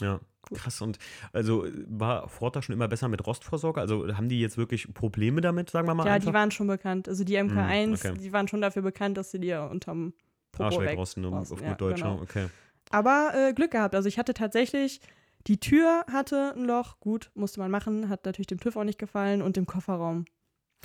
Ja, 0.00 0.20
krass. 0.54 0.80
Und 0.80 0.98
also 1.32 1.66
war 1.88 2.28
Ford 2.28 2.56
da 2.56 2.62
schon 2.62 2.72
immer 2.72 2.88
besser 2.88 3.08
mit 3.08 3.26
Rostvorsorge? 3.26 3.80
Also 3.80 4.16
haben 4.16 4.28
die 4.28 4.40
jetzt 4.40 4.56
wirklich 4.56 4.92
Probleme 4.94 5.40
damit, 5.40 5.70
sagen 5.70 5.86
wir 5.88 5.94
mal 5.94 6.06
ja, 6.06 6.14
einfach? 6.14 6.28
die 6.28 6.34
waren 6.34 6.50
schon 6.52 6.68
bekannt. 6.68 7.08
Also 7.08 7.24
die 7.24 7.36
MK1, 7.38 7.94
okay. 7.94 8.14
die 8.18 8.32
waren 8.32 8.48
schon 8.48 8.60
dafür 8.62 8.82
bekannt, 8.82 9.16
dass 9.18 9.30
sie 9.30 9.40
dir 9.40 9.68
unterm 9.70 10.14
Popo 10.52 10.64
Arsch 10.64 10.78
weg. 10.78 10.90
wegrosten, 10.92 11.24
um, 11.24 11.34
auf 11.34 11.48
gut 11.50 11.60
Ja, 11.60 11.74
Deutsch. 11.74 11.96
genau. 12.00 12.16
ja, 12.16 12.22
Okay. 12.22 12.46
Aber 12.90 13.32
äh, 13.34 13.52
Glück 13.52 13.72
gehabt. 13.72 13.94
Also 13.94 14.08
ich 14.08 14.18
hatte 14.18 14.32
tatsächlich, 14.32 15.00
die 15.46 15.60
Tür 15.60 16.04
hatte 16.10 16.54
ein 16.56 16.64
Loch, 16.64 17.00
gut, 17.00 17.30
musste 17.34 17.60
man 17.60 17.70
machen, 17.70 18.08
hat 18.08 18.24
natürlich 18.24 18.48
dem 18.48 18.60
TÜV 18.60 18.76
auch 18.76 18.84
nicht 18.84 18.98
gefallen 18.98 19.42
und 19.42 19.56
im 19.56 19.66
Kofferraum 19.66 20.24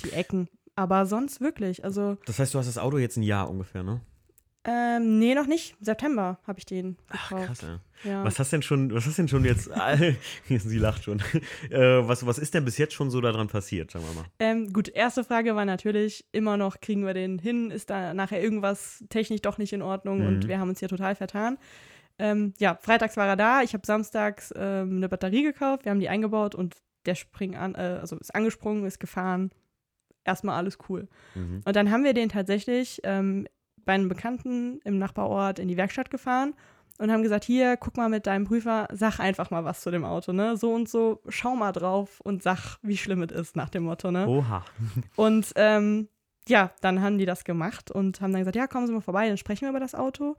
die 0.04 0.12
Ecken. 0.12 0.48
Aber 0.76 1.06
sonst 1.06 1.40
wirklich, 1.40 1.84
also 1.84 2.16
Das 2.26 2.38
heißt, 2.38 2.54
du 2.54 2.58
hast 2.58 2.66
das 2.66 2.78
Auto 2.78 2.98
jetzt 2.98 3.16
ein 3.16 3.22
Jahr 3.22 3.48
ungefähr, 3.48 3.82
ne? 3.82 4.00
ähm, 4.66 5.18
nee, 5.18 5.34
noch 5.34 5.46
nicht. 5.46 5.76
September 5.80 6.38
habe 6.46 6.58
ich 6.58 6.64
den 6.64 6.96
Ach, 7.10 7.28
krass, 7.28 7.60
ja. 7.60 7.80
Ja. 8.02 8.24
Was 8.24 8.38
hast 8.38 8.50
denn 8.50 8.62
schon, 8.62 8.92
was 8.94 9.06
hast 9.06 9.18
denn 9.18 9.28
schon 9.28 9.44
jetzt, 9.44 9.70
sie 10.48 10.78
lacht 10.78 11.04
schon, 11.04 11.20
äh, 11.70 12.08
was, 12.08 12.26
was 12.26 12.38
ist 12.38 12.54
denn 12.54 12.64
bis 12.64 12.78
jetzt 12.78 12.94
schon 12.94 13.10
so 13.10 13.20
daran 13.20 13.48
passiert, 13.48 13.90
sagen 13.90 14.06
wir 14.06 14.22
mal? 14.22 14.26
Ähm, 14.38 14.72
gut, 14.72 14.88
erste 14.88 15.22
Frage 15.22 15.54
war 15.54 15.66
natürlich 15.66 16.24
immer 16.32 16.56
noch, 16.56 16.80
kriegen 16.80 17.04
wir 17.04 17.12
den 17.12 17.38
hin? 17.38 17.70
Ist 17.70 17.90
da 17.90 18.14
nachher 18.14 18.42
irgendwas 18.42 19.04
technisch 19.10 19.42
doch 19.42 19.58
nicht 19.58 19.74
in 19.74 19.82
Ordnung? 19.82 20.20
Mhm. 20.20 20.26
Und 20.26 20.48
wir 20.48 20.58
haben 20.58 20.70
uns 20.70 20.78
hier 20.78 20.88
total 20.88 21.14
vertan. 21.14 21.58
Ähm, 22.18 22.54
ja, 22.58 22.78
freitags 22.80 23.16
war 23.16 23.26
er 23.26 23.36
da. 23.36 23.62
Ich 23.62 23.74
habe 23.74 23.86
samstags 23.86 24.52
ähm, 24.56 24.96
eine 24.96 25.08
Batterie 25.08 25.42
gekauft. 25.42 25.84
Wir 25.84 25.90
haben 25.90 26.00
die 26.00 26.08
eingebaut 26.08 26.54
und 26.54 26.76
der 27.06 27.14
spring 27.14 27.56
an, 27.56 27.74
äh, 27.74 27.98
also 28.00 28.16
ist 28.16 28.34
angesprungen, 28.34 28.84
ist 28.84 29.00
gefahren. 29.00 29.50
Erstmal 30.24 30.56
alles 30.56 30.78
cool. 30.88 31.08
Mhm. 31.34 31.62
Und 31.64 31.76
dann 31.76 31.90
haben 31.90 32.04
wir 32.04 32.14
den 32.14 32.28
tatsächlich 32.28 33.00
ähm, 33.04 33.46
bei 33.84 33.92
einem 33.92 34.08
Bekannten 34.08 34.80
im 34.84 34.98
Nachbarort 34.98 35.58
in 35.58 35.68
die 35.68 35.76
Werkstatt 35.76 36.10
gefahren 36.10 36.54
und 36.98 37.10
haben 37.10 37.22
gesagt, 37.22 37.44
hier, 37.44 37.76
guck 37.76 37.96
mal 37.96 38.08
mit 38.08 38.26
deinem 38.26 38.44
Prüfer, 38.44 38.88
sag 38.92 39.18
einfach 39.18 39.50
mal 39.50 39.64
was 39.64 39.80
zu 39.80 39.90
dem 39.90 40.04
Auto, 40.04 40.32
ne? 40.32 40.56
So 40.56 40.72
und 40.72 40.88
so, 40.88 41.20
schau 41.28 41.56
mal 41.56 41.72
drauf 41.72 42.20
und 42.20 42.42
sag, 42.42 42.78
wie 42.82 42.96
schlimm 42.96 43.22
es 43.22 43.32
ist, 43.32 43.56
nach 43.56 43.68
dem 43.68 43.84
Motto, 43.84 44.10
ne? 44.10 44.26
Oha. 44.26 44.64
Und 45.16 45.52
ähm, 45.56 46.08
ja, 46.48 46.72
dann 46.80 47.00
haben 47.00 47.18
die 47.18 47.26
das 47.26 47.44
gemacht 47.44 47.90
und 47.90 48.20
haben 48.20 48.32
dann 48.32 48.40
gesagt, 48.42 48.56
ja, 48.56 48.66
kommen 48.66 48.86
Sie 48.86 48.92
mal 48.92 49.00
vorbei, 49.00 49.28
dann 49.28 49.36
sprechen 49.38 49.62
wir 49.62 49.70
über 49.70 49.80
das 49.80 49.94
Auto. 49.94 50.36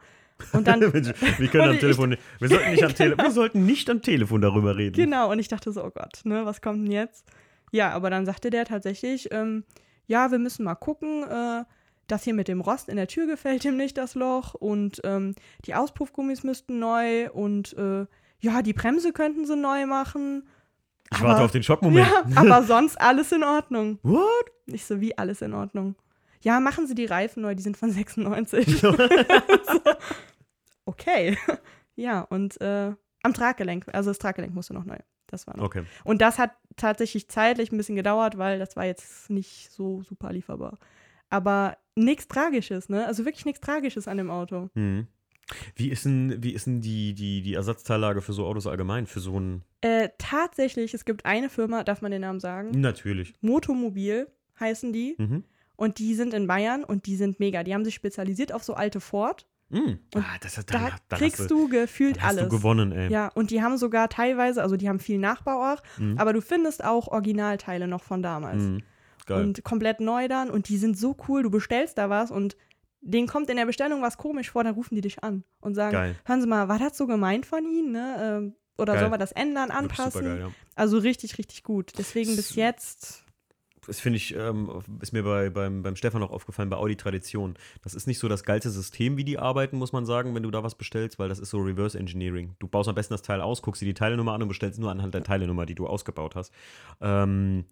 Und 0.53 0.67
dann, 0.67 0.81
wir 0.81 0.91
können 0.91 1.63
am 1.63 1.69
Und 1.69 1.75
ich- 1.75 1.79
Telefon. 1.81 2.17
Wir 2.39 2.49
sollten, 2.49 2.71
nicht 2.71 2.83
am 2.83 2.93
Tele 2.95 3.17
wir 3.17 3.31
sollten 3.31 3.65
nicht 3.65 3.89
am 3.89 4.01
Telefon 4.01 4.41
darüber 4.41 4.75
reden. 4.77 4.95
genau, 4.95 5.31
und 5.31 5.39
ich 5.39 5.47
dachte 5.47 5.71
so, 5.71 5.83
oh 5.83 5.91
Gott, 5.91 6.21
ne, 6.25 6.45
was 6.45 6.61
kommt 6.61 6.85
denn 6.85 6.91
jetzt? 6.91 7.25
Ja, 7.71 7.91
aber 7.91 8.09
dann 8.09 8.25
sagte 8.25 8.49
der 8.49 8.65
tatsächlich, 8.65 9.29
ähm, 9.31 9.63
ja, 10.07 10.31
wir 10.31 10.39
müssen 10.39 10.63
mal 10.65 10.75
gucken, 10.75 11.23
äh, 11.23 11.63
das 12.07 12.23
hier 12.23 12.35
mit 12.35 12.47
dem 12.47 12.61
Rost 12.61 12.87
in 12.89 12.97
der 12.97 13.07
Tür 13.07 13.25
gefällt 13.25 13.65
ihm 13.65 13.77
nicht, 13.77 13.97
das 13.97 14.13
Loch. 14.13 14.53
Und 14.53 15.01
ähm, 15.03 15.33
die 15.65 15.73
Auspuffgummis 15.73 16.43
müssten 16.43 16.77
neu 16.77 17.31
und 17.31 17.75
äh, 17.77 18.05
ja, 18.39 18.61
die 18.61 18.73
Bremse 18.73 19.11
könnten 19.11 19.45
sie 19.47 19.55
neu 19.55 19.87
machen. 19.87 20.47
Ich 21.11 21.19
Aber- 21.19 21.29
warte 21.29 21.43
auf 21.43 21.51
den 21.51 21.63
Schockmoment. 21.63 22.07
Ja, 22.07 22.23
aber 22.35 22.63
sonst 22.63 22.99
alles 22.99 23.31
in 23.31 23.43
Ordnung. 23.43 23.99
What? 24.03 24.51
Nicht 24.65 24.85
so 24.85 24.99
wie 25.01 25.17
alles 25.17 25.41
in 25.41 25.53
Ordnung. 25.53 25.95
Ja, 26.41 26.59
machen 26.59 26.85
Sie 26.87 26.95
die 26.95 27.05
Reifen 27.05 27.41
neu, 27.43 27.55
die 27.55 27.63
sind 27.63 27.77
von 27.77 27.91
96. 27.91 28.79
so. 28.79 28.95
Okay. 30.85 31.37
Ja, 31.95 32.21
und 32.21 32.59
äh, 32.61 32.93
am 33.23 33.33
Traggelenk, 33.33 33.85
also 33.93 34.09
das 34.09 34.19
Traggelenk 34.19 34.53
musste 34.53 34.73
noch 34.73 34.85
neu. 34.85 34.97
Das 35.27 35.47
war 35.47 35.57
noch. 35.57 35.63
Okay. 35.63 35.83
Und 36.03 36.21
das 36.21 36.37
hat 36.37 36.51
tatsächlich 36.75 37.27
zeitlich 37.29 37.71
ein 37.71 37.77
bisschen 37.77 37.95
gedauert, 37.95 38.37
weil 38.37 38.59
das 38.59 38.75
war 38.75 38.85
jetzt 38.85 39.29
nicht 39.29 39.71
so 39.71 40.03
super 40.03 40.31
lieferbar. 40.31 40.77
Aber 41.29 41.77
nichts 41.95 42.27
Tragisches, 42.27 42.89
ne? 42.89 43.07
Also 43.07 43.25
wirklich 43.25 43.45
nichts 43.45 43.61
Tragisches 43.61 44.07
an 44.07 44.17
dem 44.17 44.29
Auto. 44.29 44.69
Mhm. 44.75 45.07
Wie 45.75 45.89
ist 45.89 46.05
denn, 46.05 46.41
wie 46.43 46.53
ist 46.53 46.65
denn 46.65 46.81
die, 46.81 47.13
die, 47.13 47.41
die 47.41 47.53
Ersatzteillage 47.53 48.21
für 48.21 48.34
so 48.34 48.45
Autos 48.45 48.65
allgemein? 48.67 49.05
Für 49.05 49.19
so 49.19 49.39
ein. 49.39 49.62
Äh, 49.81 50.10
tatsächlich, 50.17 50.93
es 50.93 51.05
gibt 51.05 51.25
eine 51.25 51.49
Firma, 51.49 51.84
darf 51.84 52.01
man 52.01 52.12
den 52.12 52.21
Namen 52.21 52.39
sagen? 52.39 52.71
Natürlich. 52.79 53.34
Motomobil 53.41 54.27
heißen 54.60 54.91
die. 54.93 55.15
Mhm. 55.17 55.43
Und 55.75 55.99
die 55.99 56.15
sind 56.15 56.34
in 56.34 56.47
Bayern 56.47 56.84
und 56.84 57.05
die 57.05 57.15
sind 57.17 57.39
mega. 57.39 57.63
Die 57.63 57.73
haben 57.73 57.84
sich 57.86 57.93
spezialisiert 57.95 58.53
auf 58.53 58.63
so 58.63 58.73
alte 58.75 58.99
Ford. 59.01 59.45
Mhm. 59.69 59.99
Und 60.13 60.23
Ah, 60.23 60.38
das, 60.41 60.55
dann, 60.55 60.65
Da 60.67 60.95
dann 61.10 61.19
kriegst 61.19 61.39
hast 61.41 61.51
du 61.51 61.67
gefühlt 61.67 62.21
hast 62.21 62.38
alles. 62.38 62.43
du 62.49 62.49
gewonnen, 62.58 62.91
ey. 62.91 63.12
Ja, 63.12 63.27
und 63.36 63.51
die 63.51 63.62
haben 63.62 63.77
sogar 63.77 64.10
teilweise, 64.10 64.62
also 64.63 64.77
die 64.77 64.88
haben 64.88 64.99
viel 64.99 65.17
Nachbau 65.17 65.73
auch, 65.73 65.81
Mhm. 65.97 66.17
aber 66.17 66.34
du 66.34 66.41
findest 66.41 66.84
auch 66.84 67.08
Originalteile 67.10 67.88
noch 67.88 68.03
von 68.03 68.21
damals. 68.23 68.63
Mhm. 68.63 68.84
Geil. 69.25 69.43
Und 69.43 69.63
komplett 69.63 69.99
neu 70.01 70.27
dann 70.27 70.49
und 70.51 70.69
die 70.69 70.77
sind 70.77 70.97
so 70.97 71.17
cool, 71.27 71.41
du 71.43 71.49
bestellst 71.49 71.97
da 71.97 72.10
was 72.12 72.29
und 72.29 72.55
denen 73.05 73.27
kommt 73.27 73.49
in 73.49 73.55
der 73.57 73.65
Bestellung 73.65 74.01
was 74.01 74.17
komisch 74.17 74.49
vor, 74.51 74.63
dann 74.63 74.73
rufen 74.75 74.95
die 74.95 75.01
dich 75.01 75.23
an 75.23 75.43
und 75.61 75.75
sagen, 75.75 75.93
Geil. 75.93 76.15
hören 76.25 76.41
Sie 76.41 76.47
mal, 76.47 76.67
war 76.67 76.79
das 76.79 76.97
so 76.97 77.07
gemeint 77.07 77.45
von 77.45 77.65
Ihnen, 77.65 77.91
ne? 77.91 78.17
Ähm, 78.19 78.55
Oder 78.77 78.93
Geil. 78.93 78.99
sollen 79.01 79.11
wir 79.13 79.17
das 79.17 79.31
ändern, 79.31 79.71
anpassen? 79.71 80.11
supergeil, 80.21 80.39
ja. 80.39 80.51
Also 80.75 80.97
richtig, 80.97 81.37
richtig 81.37 81.63
gut. 81.63 81.93
Deswegen 81.97 82.35
bis 82.35 82.49
S- 82.49 82.55
jetzt, 82.55 83.23
Das 83.87 83.99
finde 83.99 84.17
ich, 84.17 84.35
ähm, 84.35 84.69
ist 84.99 85.13
mir 85.13 85.21
bei, 85.23 85.49
beim, 85.51 85.83
beim 85.83 85.95
Stefan 85.95 86.23
auch 86.23 86.31
aufgefallen, 86.31 86.69
bei 86.69 86.75
Audi 86.77 86.95
Tradition. 86.95 87.53
Das 87.83 87.93
ist 87.93 88.07
nicht 88.07 88.17
so 88.19 88.27
das 88.27 88.43
geilste 88.43 88.71
System, 88.71 89.15
wie 89.15 89.23
die 89.23 89.37
arbeiten, 89.37 89.77
muss 89.77 89.93
man 89.93 90.05
sagen, 90.07 90.33
wenn 90.33 90.41
du 90.43 90.49
da 90.51 90.63
was 90.63 90.73
bestellst, 90.75 91.19
weil 91.19 91.29
das 91.29 91.37
ist 91.39 91.51
so 91.51 91.59
Reverse 91.59 91.97
Engineering. 91.97 92.55
Du 92.59 92.67
baust 92.67 92.89
am 92.89 92.95
besten 92.95 93.13
das 93.13 93.21
Teil 93.21 93.39
aus, 93.41 93.61
guckst 93.61 93.81
dir 93.81 93.85
die 93.85 93.93
Teilenummer 93.93 94.33
an 94.33 94.41
und 94.41 94.47
bestellst 94.49 94.79
nur 94.79 94.89
anhand 94.89 95.13
der 95.13 95.23
Teilenummer, 95.23 95.65
die 95.67 95.75
du 95.75 95.85
ausgebaut 95.87 96.35
hast. 96.35 96.51
Ähm, 96.99 97.65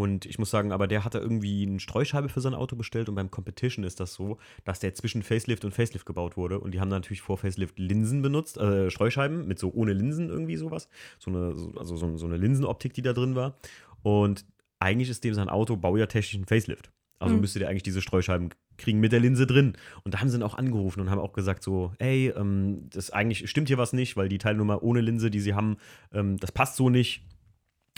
und 0.00 0.24
ich 0.24 0.38
muss 0.38 0.50
sagen, 0.50 0.72
aber 0.72 0.86
der 0.88 1.04
hatte 1.04 1.18
irgendwie 1.18 1.66
eine 1.66 1.78
Streuscheibe 1.78 2.30
für 2.30 2.40
sein 2.40 2.54
Auto 2.54 2.74
bestellt 2.74 3.10
und 3.10 3.16
beim 3.16 3.30
Competition 3.30 3.84
ist 3.84 4.00
das 4.00 4.14
so, 4.14 4.38
dass 4.64 4.80
der 4.80 4.94
zwischen 4.94 5.22
Facelift 5.22 5.64
und 5.64 5.72
Facelift 5.72 6.06
gebaut 6.06 6.38
wurde 6.38 6.58
und 6.58 6.72
die 6.72 6.80
haben 6.80 6.88
natürlich 6.88 7.20
vor 7.20 7.36
Facelift 7.36 7.78
Linsen 7.78 8.22
benutzt, 8.22 8.56
äh, 8.56 8.90
Streuscheiben 8.90 9.46
mit 9.46 9.58
so 9.58 9.70
ohne 9.74 9.92
Linsen 9.92 10.30
irgendwie 10.30 10.56
sowas, 10.56 10.88
so 11.18 11.30
eine, 11.30 11.54
so, 11.54 11.72
also 11.76 11.96
so, 11.96 12.16
so 12.16 12.24
eine 12.24 12.38
Linsenoptik, 12.38 12.94
die 12.94 13.02
da 13.02 13.12
drin 13.12 13.34
war. 13.34 13.58
Und 14.02 14.46
eigentlich 14.78 15.10
ist 15.10 15.22
dem 15.22 15.34
sein 15.34 15.50
Auto 15.50 15.76
baujahrtechnisch 15.76 16.40
ein 16.40 16.46
Facelift. 16.46 16.90
Also 17.18 17.34
Mhm. 17.34 17.42
müsste 17.42 17.58
der 17.58 17.68
eigentlich 17.68 17.82
diese 17.82 18.00
Streuscheiben 18.00 18.48
kriegen 18.78 18.98
mit 18.98 19.12
der 19.12 19.20
Linse 19.20 19.46
drin. 19.46 19.74
Und 20.04 20.14
da 20.14 20.20
haben 20.20 20.30
sie 20.30 20.38
ihn 20.38 20.42
auch 20.42 20.54
angerufen 20.54 21.00
und 21.00 21.10
haben 21.10 21.18
auch 21.18 21.34
gesagt 21.34 21.62
so, 21.62 21.92
ey, 21.98 22.32
ähm, 22.34 22.88
das 22.90 23.10
eigentlich 23.10 23.50
stimmt 23.50 23.68
hier 23.68 23.76
was 23.76 23.92
nicht, 23.92 24.16
weil 24.16 24.30
die 24.30 24.38
Teilnummer 24.38 24.82
ohne 24.82 25.02
Linse, 25.02 25.30
die 25.30 25.40
sie 25.40 25.52
haben, 25.52 25.76
ähm, 26.14 26.38
das 26.38 26.50
passt 26.52 26.76
so 26.76 26.88
nicht. 26.88 27.22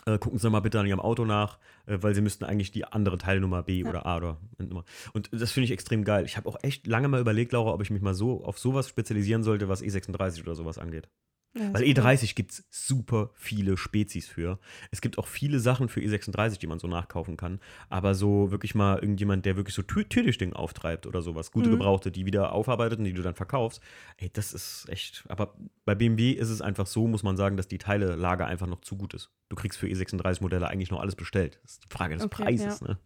Äh, 0.05 0.19
gucken 0.19 0.39
Sie 0.39 0.51
mal 0.51 0.61
bitte 0.61 0.81
an 0.81 0.87
Ihrem 0.87 1.01
Auto 1.01 1.25
nach, 1.25 1.59
äh, 1.87 1.99
weil 2.01 2.15
Sie 2.15 2.21
müssten 2.21 2.45
eigentlich 2.45 2.73
die 2.73 2.85
andere 2.85 3.19
Teilnummer 3.19 3.63
B 3.63 3.81
Ja. 3.83 3.89
oder 3.89 4.07
A 4.07 4.17
oder 4.17 4.37
Nummer. 4.59 4.85
Und 5.13 5.31
das 5.33 5.53
finde 5.53 5.67
ich 5.67 5.71
extrem 5.71 6.05
geil. 6.05 6.25
Ich 6.25 6.37
habe 6.37 6.49
auch 6.49 6.57
echt 6.63 6.87
lange 6.87 7.09
mal 7.09 7.21
überlegt, 7.21 7.53
Laura, 7.53 7.73
ob 7.73 7.83
ich 7.83 7.91
mich 7.91 8.03
mal 8.03 8.15
so 8.15 8.45
auf 8.45 8.59
sowas 8.59 8.89
spezialisieren 8.89 9.43
sollte, 9.45 9.69
was 9.69 9.83
E36 9.83 10.43
oder 10.43 10.55
sowas 10.55 10.79
angeht. 10.79 11.09
Ja, 11.55 11.73
Weil 11.75 11.83
ist 11.83 11.99
cool. 11.99 12.05
E30 12.05 12.35
gibt 12.35 12.53
es 12.53 12.65
super 12.71 13.31
viele 13.35 13.77
Spezies 13.77 14.27
für. 14.27 14.59
Es 14.91 15.01
gibt 15.01 15.19
auch 15.19 15.27
viele 15.27 15.61
Sachen 15.61 15.89
für 15.89 16.01
E36, 16.01 16.59
die 16.59 16.67
man 16.67 16.79
so 16.79 16.89
nachkaufen 16.89 17.37
kann. 17.37 17.61
Aber 17.91 18.15
so 18.15 18.51
wirklich 18.51 18.75
mal 18.75 18.99
irgendjemand, 18.99 19.45
der 19.45 19.57
wirklich 19.57 19.75
so 19.75 19.83
tü- 19.83 20.09
Tüdisch-Ding 20.09 20.55
auftreibt 20.55 21.07
oder 21.07 21.21
sowas, 21.23 21.51
gute 21.53 21.69
Mhm. 21.69 21.73
Gebrauchte, 21.73 22.11
die 22.11 22.25
wieder 22.27 22.53
aufarbeitet 22.53 22.99
und 23.01 23.05
die 23.05 23.13
du 23.13 23.23
dann 23.23 23.35
verkaufst. 23.35 23.81
Ey, 24.17 24.31
das 24.33 24.53
ist 24.55 24.89
echt. 24.89 25.25
Aber 25.29 25.55
bei 25.85 25.95
BMW 25.95 26.31
ist 26.33 26.49
es 26.49 26.61
einfach 26.63 26.87
so, 26.87 27.07
muss 27.07 27.23
man 27.23 27.37
sagen, 27.37 27.57
dass 27.57 27.69
die 27.69 27.79
Teilelage 27.79 28.47
einfach 28.47 28.67
noch 28.67 28.81
zu 28.81 28.97
gut 28.97 29.13
ist. 29.15 29.31
Du 29.49 29.57
kriegst 29.57 29.79
für 29.79 29.87
E36-Modelle 29.87 30.69
eigentlich 30.69 30.91
noch 30.91 31.01
alles 31.01 31.17
bestellt. 31.17 31.59
Das 31.63 31.73
ist 31.73 31.85
die 31.85 31.89
Frage 31.95 32.15
des 32.15 32.25
Okay, 32.25 32.45
Preises, 32.45 32.81
ne? 32.81 32.99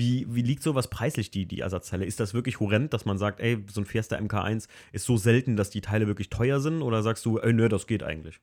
Wie, 0.00 0.26
wie 0.30 0.40
liegt 0.40 0.62
sowas 0.62 0.88
preislich, 0.88 1.30
die, 1.30 1.44
die 1.44 1.60
Ersatzteile? 1.60 2.06
Ist 2.06 2.20
das 2.20 2.32
wirklich 2.32 2.58
horrend, 2.58 2.94
dass 2.94 3.04
man 3.04 3.18
sagt, 3.18 3.38
ey, 3.38 3.62
so 3.70 3.82
ein 3.82 3.84
Fiesta 3.84 4.16
MK1 4.16 4.66
ist 4.92 5.04
so 5.04 5.18
selten, 5.18 5.56
dass 5.56 5.68
die 5.68 5.82
Teile 5.82 6.06
wirklich 6.06 6.30
teuer 6.30 6.58
sind? 6.60 6.80
Oder 6.80 7.02
sagst 7.02 7.26
du, 7.26 7.38
ey, 7.38 7.52
nö, 7.52 7.68
das 7.68 7.86
geht 7.86 8.02
eigentlich? 8.02 8.40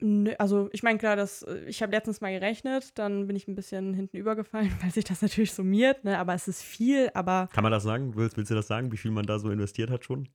Nö, 0.00 0.32
also 0.38 0.68
ich 0.70 0.84
meine, 0.84 0.96
klar, 1.00 1.16
das, 1.16 1.42
äh, 1.42 1.64
ich 1.66 1.82
habe 1.82 1.90
letztens 1.90 2.20
mal 2.20 2.30
gerechnet, 2.30 2.96
dann 2.96 3.26
bin 3.26 3.34
ich 3.34 3.48
ein 3.48 3.56
bisschen 3.56 3.92
hinten 3.92 4.16
übergefallen, 4.16 4.70
weil 4.82 4.92
sich 4.92 5.04
das 5.04 5.20
natürlich 5.20 5.52
summiert, 5.52 6.04
ne? 6.04 6.16
aber 6.18 6.34
es 6.34 6.46
ist 6.46 6.62
viel, 6.62 7.10
aber 7.14 7.48
Kann 7.52 7.64
man 7.64 7.72
das 7.72 7.82
sagen? 7.82 8.14
Willst, 8.14 8.36
willst 8.36 8.52
du 8.52 8.54
das 8.54 8.68
sagen, 8.68 8.92
wie 8.92 8.96
viel 8.96 9.10
man 9.10 9.26
da 9.26 9.40
so 9.40 9.50
investiert 9.50 9.90
hat 9.90 10.04
schon? 10.04 10.28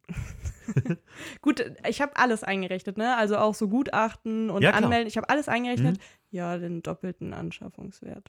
gut, 1.41 1.63
ich 1.87 2.01
habe 2.01 2.17
alles 2.17 2.43
eingerechnet, 2.43 2.97
ne? 2.97 3.15
also 3.15 3.37
auch 3.37 3.55
so 3.55 3.69
Gutachten 3.69 4.49
und 4.49 4.61
Ja. 4.61 4.71
Anmelden, 4.71 5.07
ich 5.07 5.15
habe 5.15 5.29
alles 5.29 5.47
eingerechnet. 5.47 5.95
Mhm. 5.95 6.01
Ja, 6.31 6.57
den 6.57 6.81
doppelten 6.81 7.33
Anschaffungswert. 7.33 8.27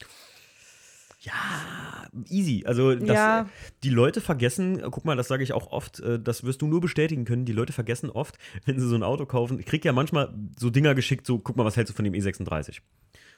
Ja, 1.25 2.07
easy. 2.29 2.65
Also 2.67 2.95
das, 2.95 3.09
Ja. 3.17 3.47
die 3.83 3.89
Leute 3.91 4.21
vergessen, 4.21 4.83
guck 4.91 5.05
mal, 5.05 5.17
das 5.17 5.29
sage 5.29 5.43
ich 5.43 5.53
auch 5.53 5.73
oft, 5.73 6.01
äh, 6.01 6.21
das 6.21 6.45
wirst 6.45 6.61
du 6.63 6.67
nur 6.67 6.81
bestätigen 6.81 7.25
können, 7.25 7.45
die 7.47 7.53
Leute 7.53 7.73
vergessen 7.73 8.11
oft, 8.11 8.37
wenn 8.67 8.79
sie 8.79 8.87
so 8.87 8.95
ein 8.95 9.03
Auto 9.03 9.25
kaufen, 9.27 9.59
ich 9.59 9.67
krieg 9.67 9.85
ja 9.85 9.93
manchmal 9.93 10.35
so 10.59 10.71
Dinger 10.71 10.95
geschickt, 10.95 11.27
so 11.27 11.39
guck 11.39 11.57
mal, 11.57 11.65
was 11.65 11.77
hältst 11.77 11.93
du 11.93 11.97
von 11.97 12.05
dem 12.05 12.15
E36? 12.15 12.81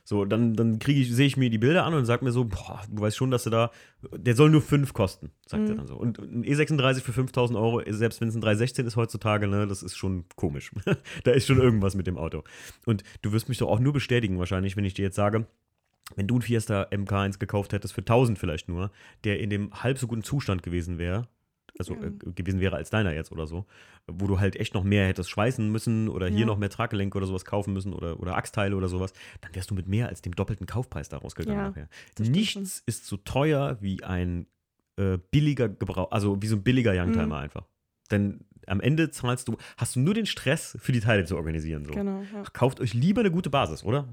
So, 0.09 0.25
dann, 0.25 0.55
dann 0.55 0.79
kriege 0.79 1.01
ich, 1.01 1.12
sehe 1.12 1.27
ich 1.27 1.37
mir 1.37 1.51
die 1.51 1.59
Bilder 1.59 1.85
an 1.85 1.92
und 1.94 2.05
sag 2.07 2.22
mir 2.22 2.31
so, 2.31 2.44
boah, 2.44 2.81
du 2.88 3.03
weißt 3.03 3.16
schon, 3.16 3.33
dass 3.33 3.42
du 3.44 3.51
da, 3.51 3.72
der 4.16 4.37
soll 4.37 4.51
nur 4.51 4.62
5 4.62 4.92
kosten, 4.92 5.33
sagt 5.46 5.64
er 5.68 5.72
Mhm. 5.75 5.77
dann 5.79 5.87
so. 5.88 5.96
Und 5.96 6.18
ein 6.18 6.44
E36 6.44 7.01
für 7.01 7.12
5000 7.12 7.59
Euro, 7.59 7.83
selbst 7.88 8.20
wenn 8.20 8.29
es 8.29 8.37
ein 8.37 8.40
316 8.40 8.87
ist 8.87 8.94
heutzutage, 8.96 9.49
ne, 9.49 9.66
das 9.66 9.83
ist 9.83 9.96
schon 9.96 10.25
komisch. 10.37 10.70
da 11.25 11.33
ist 11.33 11.46
schon 11.49 11.59
irgendwas 11.61 11.96
mit 11.96 12.07
dem 12.07 12.18
Auto. 12.18 12.44
Und 12.85 13.03
du 13.22 13.33
wirst 13.33 13.49
mich 13.49 13.59
doch 13.59 13.68
auch 13.68 13.81
nur 13.81 13.92
bestätigen, 13.92 14.38
wahrscheinlich, 14.38 14.77
wenn 14.77 14.85
ich 14.85 14.94
dir 14.94 15.03
jetzt 15.03 15.16
sage, 15.16 15.46
wenn 16.14 16.27
du 16.27 16.37
ein 16.38 16.42
Fiesta 16.42 16.85
MK1 16.90 17.38
gekauft 17.38 17.73
hättest 17.73 17.95
für 17.95 18.01
1000 18.03 18.38
vielleicht 18.38 18.69
nur, 18.69 18.90
der 19.25 19.40
in 19.40 19.51
dem 19.51 19.73
halb 19.83 19.99
so 19.99 20.07
guten 20.07 20.23
Zustand 20.23 20.62
gewesen 20.62 20.99
wäre, 20.99 21.27
also 21.79 21.95
Ja. 21.95 22.05
äh, 22.07 22.11
gewesen 22.33 22.61
wäre 22.61 22.77
als 22.77 22.90
deiner 22.90 23.12
jetzt 23.12 23.33
oder 23.33 23.47
so, 23.47 23.66
wo 24.07 24.27
du 24.27 24.38
halt 24.40 24.57
echt 24.57 24.73
noch 24.73 24.85
mehr 24.85 25.07
hättest 25.07 25.29
schweißen 25.31 25.71
müssen 25.71 26.09
oder 26.09 26.29
hier 26.29 26.40
Ja. 26.40 26.47
noch 26.47 26.57
mehr 26.59 26.71
Traggelenke 26.71 27.19
oder 27.19 27.27
sowas 27.27 27.45
kaufen 27.45 27.73
müssen 27.75 27.92
oder, 27.92 28.19
oder 28.21 28.37
Achsteile 28.37 28.77
oder 28.77 28.88
sowas, 28.88 29.12
dann 29.40 29.55
wärst 29.55 29.71
du 29.71 29.75
mit 29.75 29.88
mehr 29.88 30.09
als 30.09 30.23
dem 30.23 30.35
doppelten 30.35 30.66
Kaufpreis 30.66 31.09
daraus 31.09 31.35
gegangen. 31.35 31.59
Ja, 31.59 31.69
nachher. 31.69 31.88
Nichts 32.19 32.83
ist 32.87 33.07
so 33.07 33.16
teuer 33.19 33.77
wie 33.81 34.03
ein 34.05 34.47
äh, 34.99 35.19
billiger 35.31 35.69
Gebrauch, 35.69 36.11
also 36.12 36.40
wie 36.40 36.47
so 36.47 36.57
ein 36.57 36.62
billiger 36.62 36.92
Youngtimer 36.95 37.27
Mhm. 37.27 37.33
einfach. 37.33 37.66
Denn 38.11 38.40
am 38.66 38.81
Ende 38.81 39.11
zahlst 39.11 39.47
du, 39.49 39.57
hast 39.77 39.97
du 39.97 40.01
nur 40.01 40.14
den 40.14 40.25
Stress 40.27 40.79
für 40.81 40.92
die 40.92 41.01
Teile 41.01 41.25
zu 41.27 41.37
organisieren. 41.37 41.85
So. 41.85 41.92
Genau. 41.92 42.23
Ja. 42.33 42.45
Kauft 42.55 42.81
euch 42.81 42.95
lieber 42.95 43.21
eine 43.21 43.31
gute 43.31 43.51
Basis, 43.51 43.85
oder? 43.85 44.09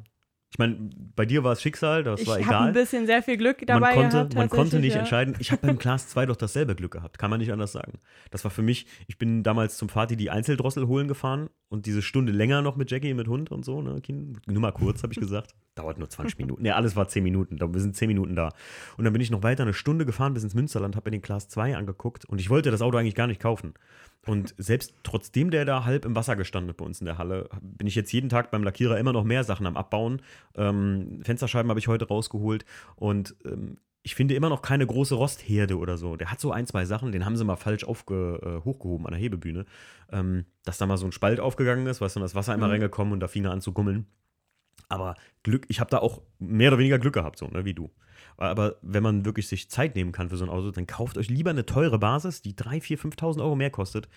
Ich 0.53 0.59
meine, 0.59 0.77
bei 1.15 1.25
dir 1.25 1.43
war 1.43 1.53
es 1.53 1.63
Schicksal, 1.63 2.03
das 2.03 2.21
Ich 2.21 2.27
war 2.27 2.35
habe 2.35 2.43
egal. 2.43 2.67
ein 2.67 2.73
bisschen 2.73 3.07
sehr 3.07 3.23
viel 3.23 3.37
Glück 3.37 3.61
man 3.61 3.65
dabei 3.65 3.95
konnte, 3.95 4.17
gehabt. 4.17 4.35
man 4.35 4.49
konnte 4.49 4.79
nicht 4.79 4.93
ja. 4.93 4.99
entscheiden. 4.99 5.35
Ich 5.39 5.51
habe 5.51 5.65
beim 5.65 5.79
Class 5.79 6.09
2 6.09 6.27
doch 6.27 6.35
dasselbe 6.35 6.75
Glück 6.75 6.91
gehabt. 6.91 7.17
Kann 7.17 7.31
man 7.31 7.39
nicht 7.39 7.51
anders 7.51 7.71
sagen. 7.71 7.93
Das 8.29 8.43
war 8.43 8.51
für 8.51 8.61
mich, 8.61 8.85
ich 9.07 9.17
bin 9.17 9.41
damals 9.41 9.77
zum 9.77 9.89
Vati 9.89 10.15
die 10.15 10.29
Einzeldrossel 10.29 10.85
holen 10.87 11.07
gefahren 11.07 11.49
und 11.69 11.87
diese 11.87 12.03
Stunde 12.03 12.31
länger 12.31 12.61
noch 12.61 12.75
mit 12.75 12.91
Jackie, 12.91 13.15
mit 13.15 13.27
Hund 13.27 13.51
und 13.51 13.65
so. 13.65 13.81
Ne, 13.81 13.99
nur 14.45 14.61
mal 14.61 14.71
kurz, 14.71 15.01
habe 15.01 15.11
ich 15.11 15.19
gesagt. 15.19 15.55
Dauert 15.73 15.97
nur 15.97 16.07
20 16.07 16.37
Minuten. 16.37 16.61
Ne, 16.61 16.75
alles 16.75 16.95
war 16.95 17.07
10 17.07 17.23
Minuten. 17.23 17.59
Wir 17.59 17.81
sind 17.81 17.95
10 17.95 18.07
Minuten 18.07 18.35
da. 18.35 18.49
Und 18.95 19.05
dann 19.05 19.13
bin 19.13 19.23
ich 19.23 19.31
noch 19.31 19.41
weiter 19.41 19.63
eine 19.63 19.73
Stunde 19.73 20.05
gefahren 20.05 20.35
bis 20.35 20.43
ins 20.43 20.53
Münsterland, 20.53 20.95
habe 20.95 21.09
mir 21.09 21.17
den 21.17 21.23
Class 21.23 21.49
2 21.49 21.75
angeguckt 21.75 22.25
und 22.25 22.39
ich 22.39 22.51
wollte 22.51 22.69
das 22.69 22.83
Auto 22.83 22.95
eigentlich 22.99 23.15
gar 23.15 23.25
nicht 23.25 23.41
kaufen. 23.41 23.73
Und 24.25 24.55
selbst 24.57 24.93
trotzdem 25.03 25.51
der 25.51 25.65
da 25.65 25.83
halb 25.83 26.05
im 26.05 26.15
Wasser 26.15 26.35
gestanden 26.35 26.69
hat 26.69 26.77
bei 26.77 26.85
uns 26.85 27.01
in 27.01 27.05
der 27.05 27.17
Halle, 27.17 27.49
bin 27.61 27.87
ich 27.87 27.95
jetzt 27.95 28.11
jeden 28.13 28.29
Tag 28.29 28.51
beim 28.51 28.63
Lackierer 28.63 28.97
immer 28.97 29.11
noch 29.13 29.23
mehr 29.25 29.43
Sachen 29.43 29.65
am 29.65 29.75
Abbauen. 29.75 30.21
Ähm, 30.55 31.19
Fensterscheiben 31.23 31.69
habe 31.69 31.79
ich 31.79 31.87
heute 31.89 32.07
rausgeholt 32.07 32.63
und 32.95 33.35
ähm, 33.45 33.77
ich 34.05 34.15
finde 34.15 34.35
immer 34.35 34.49
noch 34.49 34.61
keine 34.61 34.85
große 34.85 35.15
Rostherde 35.15 35.77
oder 35.77 35.97
so. 35.97 36.17
Der 36.17 36.29
hat 36.31 36.39
so 36.39 36.51
ein, 36.51 36.67
zwei 36.67 36.83
Sachen, 36.85 37.11
den 37.11 37.25
haben 37.25 37.37
sie 37.37 37.45
mal 37.45 37.55
falsch 37.55 37.83
aufge, 37.85 38.39
äh, 38.61 38.65
hochgehoben 38.65 39.05
an 39.07 39.13
der 39.13 39.21
Hebebühne. 39.21 39.65
Ähm, 40.11 40.45
dass 40.65 40.77
da 40.77 40.85
mal 40.85 40.97
so 40.97 41.05
ein 41.05 41.11
Spalt 41.13 41.39
aufgegangen 41.39 41.87
ist, 41.87 42.01
weißt 42.01 42.17
du, 42.17 42.19
das 42.19 42.35
Wasser 42.35 42.53
immer 42.53 42.67
Mhm. 42.67 42.71
reingekommen 42.73 43.13
und 43.13 43.19
da 43.21 43.27
fing 43.27 43.45
er 43.45 43.51
an 43.51 43.61
zu 43.61 43.71
gummeln. 43.73 44.05
Aber 44.89 45.15
Glück, 45.43 45.65
ich 45.69 45.79
habe 45.79 45.89
da 45.89 45.99
auch 45.99 46.21
mehr 46.39 46.69
oder 46.69 46.79
weniger 46.79 46.99
Glück 46.99 47.13
gehabt, 47.13 47.39
so, 47.39 47.47
ne, 47.47 47.63
wie 47.65 47.73
du. 47.73 47.89
Aber 48.37 48.77
wenn 48.81 49.03
man 49.03 49.25
wirklich 49.25 49.47
sich 49.47 49.69
Zeit 49.69 49.95
nehmen 49.95 50.11
kann 50.11 50.29
für 50.29 50.37
so 50.37 50.45
ein 50.45 50.49
Auto, 50.49 50.71
dann 50.71 50.87
kauft 50.87 51.17
euch 51.17 51.29
lieber 51.29 51.49
eine 51.49 51.65
teure 51.65 51.99
Basis, 51.99 52.41
die 52.41 52.53
3.000, 52.53 52.99
4.000, 52.99 53.15
5.000 53.15 53.41
Euro 53.41 53.55
mehr 53.55 53.69
kostet. 53.69 54.07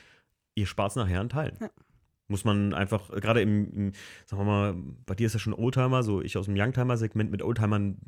Ihr 0.54 0.66
spart 0.66 0.90
es 0.90 0.96
nachher 0.96 1.20
an 1.20 1.28
Teilen. 1.28 1.56
Ja. 1.60 1.70
Muss 2.28 2.44
man 2.44 2.74
einfach, 2.74 3.10
gerade 3.10 3.40
im, 3.40 3.72
im, 3.72 3.92
sagen 4.24 4.42
wir 4.42 4.46
mal, 4.46 4.74
bei 5.06 5.14
dir 5.14 5.26
ist 5.26 5.34
ja 5.34 5.38
schon 5.38 5.54
Oldtimer, 5.54 6.02
so 6.02 6.20
ich 6.20 6.36
aus 6.36 6.46
dem 6.46 6.56
Youngtimer-Segment 6.56 7.30
mit 7.30 7.42
Oldtimern, 7.42 7.98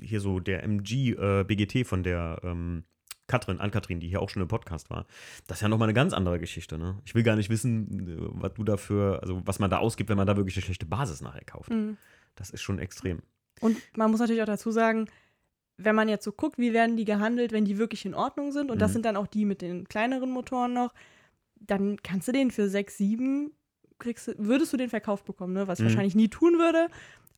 hier 0.00 0.20
so 0.20 0.40
der 0.40 0.64
MG 0.64 1.12
äh, 1.12 1.44
BGT 1.44 1.86
von 1.86 2.02
der 2.02 2.40
ähm, 2.42 2.84
Katrin, 3.30 3.60
Ann-Kathrin, 3.60 4.00
die 4.00 4.08
hier 4.08 4.22
auch 4.22 4.28
schon 4.28 4.42
im 4.42 4.48
Podcast 4.48 4.90
war. 4.90 5.06
Das 5.46 5.58
ist 5.58 5.62
ja 5.62 5.68
nochmal 5.68 5.86
eine 5.86 5.94
ganz 5.94 6.12
andere 6.12 6.40
Geschichte, 6.40 6.78
ne? 6.78 7.00
Ich 7.04 7.14
will 7.14 7.22
gar 7.22 7.36
nicht 7.36 7.48
wissen, 7.48 8.08
äh, 8.08 8.16
was 8.18 8.54
du 8.54 8.64
dafür, 8.64 9.20
also 9.22 9.40
was 9.44 9.60
man 9.60 9.70
da 9.70 9.78
ausgibt, 9.78 10.10
wenn 10.10 10.16
man 10.16 10.26
da 10.26 10.36
wirklich 10.36 10.56
eine 10.56 10.64
schlechte 10.64 10.86
Basis 10.86 11.20
nachher 11.20 11.44
kauft. 11.44 11.70
Mhm. 11.70 11.96
Das 12.34 12.50
ist 12.50 12.62
schon 12.62 12.80
extrem. 12.80 13.22
Und 13.60 13.76
man 13.96 14.10
muss 14.10 14.18
natürlich 14.18 14.42
auch 14.42 14.46
dazu 14.46 14.72
sagen, 14.72 15.06
wenn 15.82 15.94
man 15.94 16.08
jetzt 16.08 16.24
so 16.24 16.32
guckt, 16.32 16.58
wie 16.58 16.72
werden 16.72 16.96
die 16.96 17.04
gehandelt, 17.04 17.52
wenn 17.52 17.64
die 17.64 17.78
wirklich 17.78 18.04
in 18.04 18.14
Ordnung 18.14 18.52
sind, 18.52 18.70
und 18.70 18.80
das 18.80 18.90
Mhm. 18.90 18.92
sind 18.94 19.04
dann 19.06 19.16
auch 19.16 19.26
die 19.26 19.44
mit 19.44 19.62
den 19.62 19.86
kleineren 19.88 20.30
Motoren 20.30 20.72
noch, 20.72 20.92
dann 21.56 21.96
kannst 22.02 22.28
du 22.28 22.32
den 22.32 22.50
für 22.50 22.68
6, 22.68 22.96
7, 22.98 23.50
kriegst, 23.98 24.28
du- 24.28 24.34
würdest 24.38 24.72
du 24.72 24.76
den 24.76 24.88
verkauft 24.90 25.24
bekommen, 25.24 25.52
ne? 25.52 25.68
was 25.68 25.78
ich 25.78 25.84
Mhm. 25.84 25.88
wahrscheinlich 25.88 26.14
nie 26.14 26.28
tun 26.28 26.54
würde. 26.58 26.88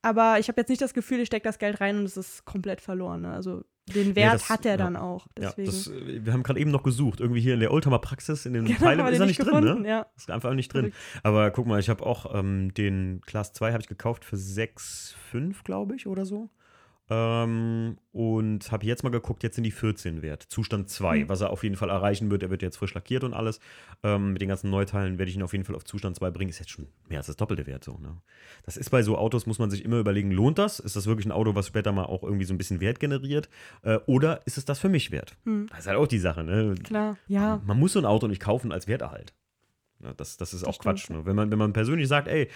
Aber 0.02 0.38
ich 0.38 0.48
habe 0.48 0.61
jetzt 0.61 0.68
nicht 0.68 0.83
das 0.83 0.94
Gefühl, 0.94 1.20
ich 1.20 1.26
stecke 1.26 1.44
das 1.44 1.59
Geld 1.59 1.81
rein 1.81 1.96
und 1.98 2.05
es 2.05 2.16
ist 2.16 2.44
komplett 2.44 2.81
verloren. 2.81 3.22
Ne? 3.22 3.33
Also 3.33 3.62
den 3.94 4.14
Wert 4.16 4.35
das- 4.35 4.48
hat 4.50 4.64
er 4.64 4.72
ja. 4.72 4.76
dann 4.76 4.96
auch. 4.96 5.26
Deswegen. 5.37 5.66
Ja, 5.70 5.72
das, 5.72 5.87
äh, 5.88 6.24
wir 6.24 6.33
haben 6.33 6.42
gerade 6.44 6.61
eben 6.61 6.70
noch 6.70 6.83
gesucht. 6.85 7.20
Irgendwie 7.20 7.40
hier 7.40 7.55
in 7.55 7.61
der 7.61 7.72
Oldtimer-Praxis, 7.72 8.46
in 8.46 8.52
den 8.55 8.64
Genau, 8.66 8.78
Teilen 8.78 9.07
ist 9.09 9.18
er 9.20 9.26
nicht 9.26 9.38
drin, 9.38 9.46
gefunden, 9.46 9.83
ne? 9.83 9.88
Ja. 9.88 10.07
Ist 10.16 10.31
einfach 10.31 10.55
nicht 10.55 10.72
drin. 10.72 10.92
Aber 11.24 11.50
guck 11.50 11.66
mal, 11.66 11.81
ich 11.81 11.88
habe 11.88 12.05
auch 12.07 12.33
ähm, 12.35 12.72
den 12.74 13.20
Class 13.26 13.52
2 13.52 13.72
habe 13.72 13.81
ich 13.83 13.88
gekauft 13.88 14.24
für 14.24 14.37
6,5, 14.37 15.64
glaube 15.64 15.94
ich, 15.96 16.07
oder 16.07 16.24
so. 16.24 16.48
Ähm, 17.12 17.98
und 18.12 18.70
habe 18.72 18.87
jetzt 18.87 19.03
mal 19.05 19.11
geguckt, 19.11 19.42
jetzt 19.42 19.55
sind 19.57 19.64
die 19.64 19.70
14 19.70 20.22
wert. 20.22 20.42
Zustand 20.42 20.88
2, 20.88 21.20
Mhm. 21.20 21.29
was 21.29 21.40
er 21.40 21.51
auf 21.51 21.62
jeden 21.62 21.77
Fall 21.77 21.90
erreichen 21.90 22.31
wird. 22.31 22.42
Er 22.42 22.51
wird 22.51 22.62
jetzt 22.62 22.77
frisch 22.77 22.94
lackiert 22.94 23.25
und 23.25 23.35
alles. 23.35 23.61
Ähm, 24.03 24.33
mit 24.33 24.40
den 24.42 24.48
ganzen 24.48 24.70
Neuteilen 24.70 25.18
werde 25.18 25.31
ich 25.31 25.37
ihn 25.37 25.42
auf 25.42 25.53
jeden 25.53 25.64
Fall 25.64 25.75
auf 25.77 25.85
Zustand 25.85 26.16
2 26.16 26.31
bringen. 26.31 26.51
Ist 26.51 26.59
jetzt 26.59 26.70
schon 26.70 26.88
mehr 27.09 27.18
als 27.18 27.27
das 27.27 27.37
doppelte 27.37 27.66
Wert 27.66 27.85
so. 27.85 27.98
Ne? 27.98 28.16
Das 28.64 28.77
ist 28.77 28.90
bei 28.90 29.03
so 29.03 29.16
Autos, 29.18 29.46
muss 29.46 29.59
man 29.59 29.70
sich 29.70 29.85
immer 29.85 29.98
überlegen, 29.98 30.31
lohnt 30.31 30.59
das? 30.59 30.79
Ist 30.81 30.96
das 30.96 31.07
wirklich 31.07 31.27
ein 31.27 31.33
Auto, 31.33 31.55
was 31.55 31.66
später 31.66 31.92
mal 31.92 32.05
auch 32.05 32.22
irgendwie 32.22 32.44
so 32.44 32.55
ein 32.55 32.59
bisschen 32.59 32.81
Wert 32.81 33.01
generiert? 33.01 33.48
Äh, 33.83 33.98
oder 34.07 34.40
ist 34.46 34.59
es 34.59 34.64
das 34.64 34.79
für 34.79 34.88
mich 34.88 35.11
wert? 35.11 35.37
Hm, 35.44 35.66
Das 35.70 35.81
ist 35.81 35.87
halt 35.87 35.98
auch 35.98 36.07
die 36.09 36.18
Sache. 36.18 36.42
Ne? 36.44 36.75
klar, 36.83 37.16
ja. 37.29 37.61
Man 37.64 37.79
muss 37.79 37.92
so 37.92 37.98
ein 37.98 38.05
Auto 38.07 38.27
nicht 38.29 38.40
kaufen 38.40 38.72
als 38.72 38.87
Werterhalt. 38.88 39.35
Ja, 40.03 40.12
das, 40.14 40.37
das 40.37 40.53
ist 40.53 40.62
Das 40.62 40.68
auch 40.68 40.75
stimmt, 40.75 40.96
Quatsch. 40.98 41.11
Ne? 41.11 41.25
Wenn, 41.27 41.37
man, 41.37 41.51
wenn 41.51 41.59
man 41.59 41.72
persönlich 41.72 42.09
sagt, 42.09 42.27
ey, 42.29 42.48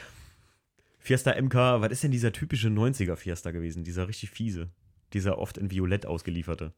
Fiesta 1.07 1.41
MK, 1.41 1.55
was 1.55 1.93
ist 1.93 2.03
denn 2.03 2.11
dieser 2.11 2.33
typische 2.33 2.67
90er 2.67 3.15
Fiesta 3.15 3.53
gewesen? 3.53 3.85
Dieser 3.85 4.09
richtig 4.09 4.31
fiese. 4.31 4.71
Dieser 5.13 5.39
oft 5.39 5.57
in 5.57 5.71
Violett 5.71 6.05
ausgelieferte. 6.05 6.75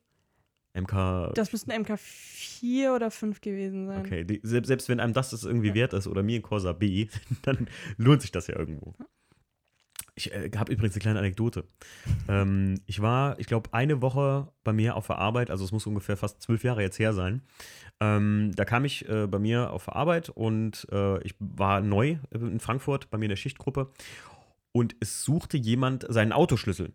MK. 0.74 1.32
Das 1.34 1.50
müssten 1.50 1.72
MK4 1.72 2.94
oder 2.94 3.10
5 3.10 3.40
gewesen 3.40 3.86
sein. 3.86 4.00
okay, 4.00 4.24
die, 4.24 4.40
selbst, 4.42 4.68
selbst 4.68 4.90
wenn 4.90 5.00
einem 5.00 5.14
das, 5.14 5.30
das 5.30 5.44
irgendwie 5.44 5.72
wert 5.72 5.94
ist 5.94 6.06
oder 6.06 6.22
mir 6.22 6.38
ein 6.38 6.42
Corsa 6.42 6.72
B, 6.74 7.08
dann 7.42 7.68
lohnt 7.96 8.20
sich 8.20 8.30
das 8.30 8.48
ja 8.48 8.58
irgendwo. 8.58 8.94
Ich 10.18 10.32
äh, 10.32 10.50
habe 10.56 10.72
übrigens 10.72 10.94
eine 10.94 11.00
kleine 11.00 11.18
Anekdote. 11.20 11.64
Ähm, 12.28 12.80
ich 12.86 13.00
war, 13.00 13.38
ich 13.38 13.46
glaube, 13.46 13.72
eine 13.72 14.02
Woche 14.02 14.48
bei 14.64 14.72
mir 14.72 14.96
auf 14.96 15.06
der 15.06 15.18
Arbeit, 15.18 15.48
also 15.48 15.64
es 15.64 15.70
muss 15.70 15.86
ungefähr 15.86 16.16
fast 16.16 16.42
zwölf 16.42 16.64
Jahre 16.64 16.82
jetzt 16.82 16.98
her 16.98 17.12
sein. 17.12 17.42
Ähm, 18.00 18.50
da 18.56 18.64
kam 18.64 18.84
ich 18.84 19.08
äh, 19.08 19.28
bei 19.28 19.38
mir 19.38 19.70
auf 19.72 19.84
der 19.84 19.96
Arbeit 19.96 20.28
und 20.28 20.86
äh, 20.90 21.22
ich 21.22 21.34
war 21.38 21.80
neu 21.80 22.18
in 22.30 22.58
Frankfurt 22.58 23.10
bei 23.10 23.18
mir 23.18 23.26
in 23.26 23.30
der 23.30 23.36
Schichtgruppe 23.36 23.92
und 24.72 24.96
es 25.00 25.22
suchte 25.22 25.56
jemand 25.56 26.04
seinen 26.08 26.32
Autoschlüssel. 26.32 26.92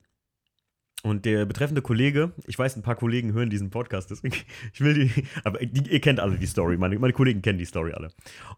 Und 1.06 1.26
der 1.26 1.46
betreffende 1.46 1.82
Kollege, 1.82 2.32
ich 2.48 2.58
weiß, 2.58 2.78
ein 2.78 2.82
paar 2.82 2.96
Kollegen 2.96 3.34
hören 3.34 3.50
diesen 3.50 3.70
Podcast, 3.70 4.10
deswegen, 4.10 4.38
ich 4.74 4.80
will 4.80 4.94
die, 4.94 5.26
aber 5.44 5.60
die, 5.60 5.92
ihr 5.92 6.00
kennt 6.00 6.22
alle 6.22 6.38
die 6.38 6.48
Story, 6.48 6.78
meine, 6.78 6.98
meine 6.98 7.12
Kollegen 7.12 7.42
kennen 7.42 7.60
die 7.60 7.66
Story 7.66 7.92
alle. 7.92 8.08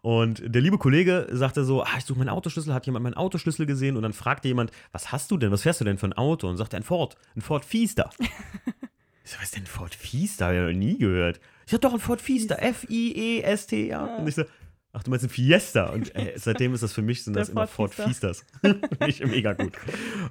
Und 0.00 0.42
der 0.46 0.62
liebe 0.62 0.78
Kollege 0.78 1.26
sagte 1.32 1.64
so, 1.64 1.82
ah, 1.82 1.88
ich 1.98 2.04
suche 2.04 2.20
meinen 2.20 2.28
Autoschlüssel, 2.28 2.72
hat 2.72 2.86
jemand 2.86 3.02
meinen 3.02 3.14
Autoschlüssel 3.14 3.66
gesehen 3.66 3.96
und 3.96 4.04
dann 4.04 4.12
fragte 4.12 4.46
jemand, 4.46 4.70
was 4.92 5.10
hast 5.10 5.32
du 5.32 5.38
denn, 5.38 5.50
was 5.50 5.62
fährst 5.62 5.80
du 5.80 5.84
denn 5.84 5.98
für 5.98 6.06
ein 6.06 6.12
Auto? 6.12 6.48
Und 6.48 6.56
sagte 6.56 6.76
ein 6.76 6.84
Ford, 6.84 7.16
ein 7.34 7.40
Ford 7.40 7.64
Fiesta. 7.64 8.10
ich 8.20 9.32
so, 9.32 9.38
was 9.38 9.46
ist 9.46 9.56
denn 9.56 9.64
ein 9.64 9.66
Ford 9.66 9.96
Fiesta? 9.96 10.46
Hab 10.46 10.54
ich 10.54 10.60
noch 10.60 10.70
nie 10.70 10.98
gehört. 10.98 11.40
Ich 11.66 11.74
hab 11.74 11.80
doch 11.80 11.94
ein 11.94 11.98
Ford 11.98 12.20
Fiesta, 12.20 12.54
F-I-E-S-T, 12.54 13.88
ja. 13.88 14.04
Und 14.18 14.28
ich 14.28 14.36
so, 14.36 14.44
ach, 14.92 15.02
du 15.02 15.10
meinst 15.10 15.26
ein 15.26 15.30
Fiesta? 15.30 15.86
Und 15.86 16.14
äh, 16.14 16.34
seitdem 16.36 16.74
ist 16.74 16.84
das 16.84 16.92
für 16.92 17.02
mich, 17.02 17.24
sind 17.24 17.34
Der 17.34 17.42
das 17.42 17.48
immer 17.48 17.66
Ford 17.66 17.92
Ford 17.92 18.06
Fiestas. 18.06 18.44
Finde 18.60 19.08
ich 19.08 19.26
mega 19.26 19.52
gut. 19.52 19.72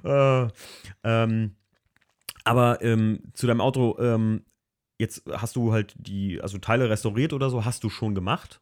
äh, 0.02 0.48
ähm, 1.04 1.56
aber 2.46 2.82
ähm, 2.82 3.20
zu 3.34 3.46
deinem 3.46 3.60
Auto, 3.60 3.98
ähm, 3.98 4.44
jetzt 4.98 5.24
hast 5.30 5.56
du 5.56 5.72
halt 5.72 5.94
die, 5.98 6.40
also 6.40 6.58
Teile 6.58 6.88
restauriert 6.88 7.32
oder 7.32 7.50
so, 7.50 7.64
hast 7.64 7.84
du 7.84 7.90
schon 7.90 8.14
gemacht? 8.14 8.60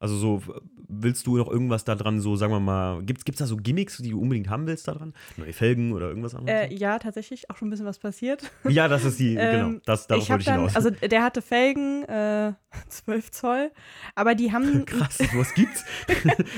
Also 0.00 0.16
so, 0.16 0.42
willst 0.88 1.26
du 1.26 1.36
noch 1.36 1.50
irgendwas 1.50 1.84
da 1.84 1.94
dran, 1.94 2.20
so 2.20 2.34
sagen 2.34 2.52
wir 2.54 2.58
mal, 2.60 3.02
gibt 3.02 3.28
es 3.28 3.36
da 3.36 3.44
so 3.44 3.56
Gimmicks, 3.58 3.98
die 3.98 4.10
du 4.10 4.20
unbedingt 4.20 4.48
haben 4.48 4.66
willst 4.66 4.88
da 4.88 4.92
dran? 4.94 5.12
Neue 5.36 5.52
Felgen 5.52 5.92
oder 5.92 6.08
irgendwas 6.08 6.34
anderes? 6.34 6.70
Äh, 6.70 6.74
ja, 6.74 6.98
tatsächlich 6.98 7.50
auch 7.50 7.56
schon 7.58 7.68
ein 7.68 7.70
bisschen 7.70 7.84
was 7.84 7.98
passiert. 7.98 8.50
ja, 8.68 8.88
das 8.88 9.04
ist 9.04 9.20
die, 9.20 9.34
genau, 9.34 9.66
Ähm, 9.68 9.82
das, 9.84 10.06
darauf 10.06 10.24
ich 10.24 10.30
wollte 10.30 10.40
ich 10.40 10.46
dann, 10.46 10.60
hinaus. 10.60 10.74
also 10.74 10.88
der 10.90 11.22
hatte 11.22 11.42
Felgen, 11.42 12.04
äh, 12.04 12.54
12 12.88 13.30
Zoll, 13.30 13.72
aber 14.14 14.34
die 14.34 14.52
haben, 14.52 14.84
Krass, 14.86 15.18
was 15.34 15.52
gibt's? 15.52 15.84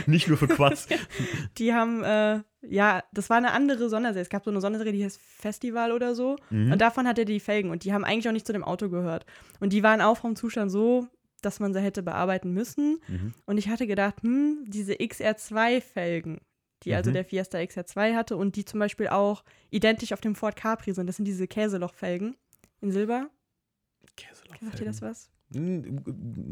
Nicht 0.07 0.29
nur 0.29 0.39
für 0.39 0.47
Quads. 0.47 0.87
die 1.59 1.75
haben, 1.75 2.05
äh, 2.05 2.43
ja, 2.63 3.03
das 3.13 3.29
war 3.29 3.39
eine 3.39 3.51
andere 3.51 3.89
Sonderserie. 3.89 4.23
Es 4.23 4.31
gab 4.31 4.45
so 4.45 4.53
eine 4.53 4.61
Sonderserie, 4.61 4.93
die 4.93 5.05
heißt 5.05 5.21
Festival 5.21 5.91
oder 5.91 6.15
so. 6.15 6.37
Mhm. 6.51 6.71
Und 6.71 6.81
davon 6.81 7.09
hatte 7.09 7.25
die 7.25 7.41
Felgen 7.41 7.71
und 7.71 7.83
die 7.83 7.93
haben 7.93 8.05
eigentlich 8.05 8.29
auch 8.29 8.33
nicht 8.33 8.47
zu 8.47 8.53
dem 8.53 8.63
Auto 8.63 8.89
gehört. 8.89 9.27
Und 9.59 9.73
die 9.73 9.83
waren 9.83 10.01
auch 10.01 10.17
vom 10.19 10.37
Zustand 10.37 10.71
so, 10.71 11.09
dass 11.45 11.61
man 11.61 11.73
sie 11.75 11.81
hätte 11.81 12.03
bearbeiten 12.03 12.53
müssen. 12.53 12.99
Mhm. 13.09 13.35
Und 13.47 13.59
ich 13.59 13.69
hatte 13.69 13.87
gedacht, 13.87 14.23
hm, 14.23 14.65
diese 14.67 14.95
XR2-Felgen, 14.95 16.41
die 16.85 16.95
also 16.95 17.11
Mhm. 17.11 17.15
der 17.15 17.25
Fiesta 17.25 17.59
XR2 17.59 18.15
hatte 18.15 18.37
und 18.37 18.57
die 18.57 18.65
zum 18.65 18.81
Beispiel 18.81 19.09
auch 19.09 19.45
identisch 19.71 20.13
auf 20.13 20.21
dem 20.21 20.35
Ford 20.35 20.57
Capri 20.57 20.93
sind, 20.93 21.07
das 21.07 21.17
sind 21.17 21.27
diese 21.27 21.47
Käselochfelgen 21.47 22.37
in 22.81 22.91
Silber. 22.91 23.29
Sagt 24.61 24.81
dir 24.81 24.85
das 24.85 25.03
was? 25.03 25.31
Hm, 25.55 26.01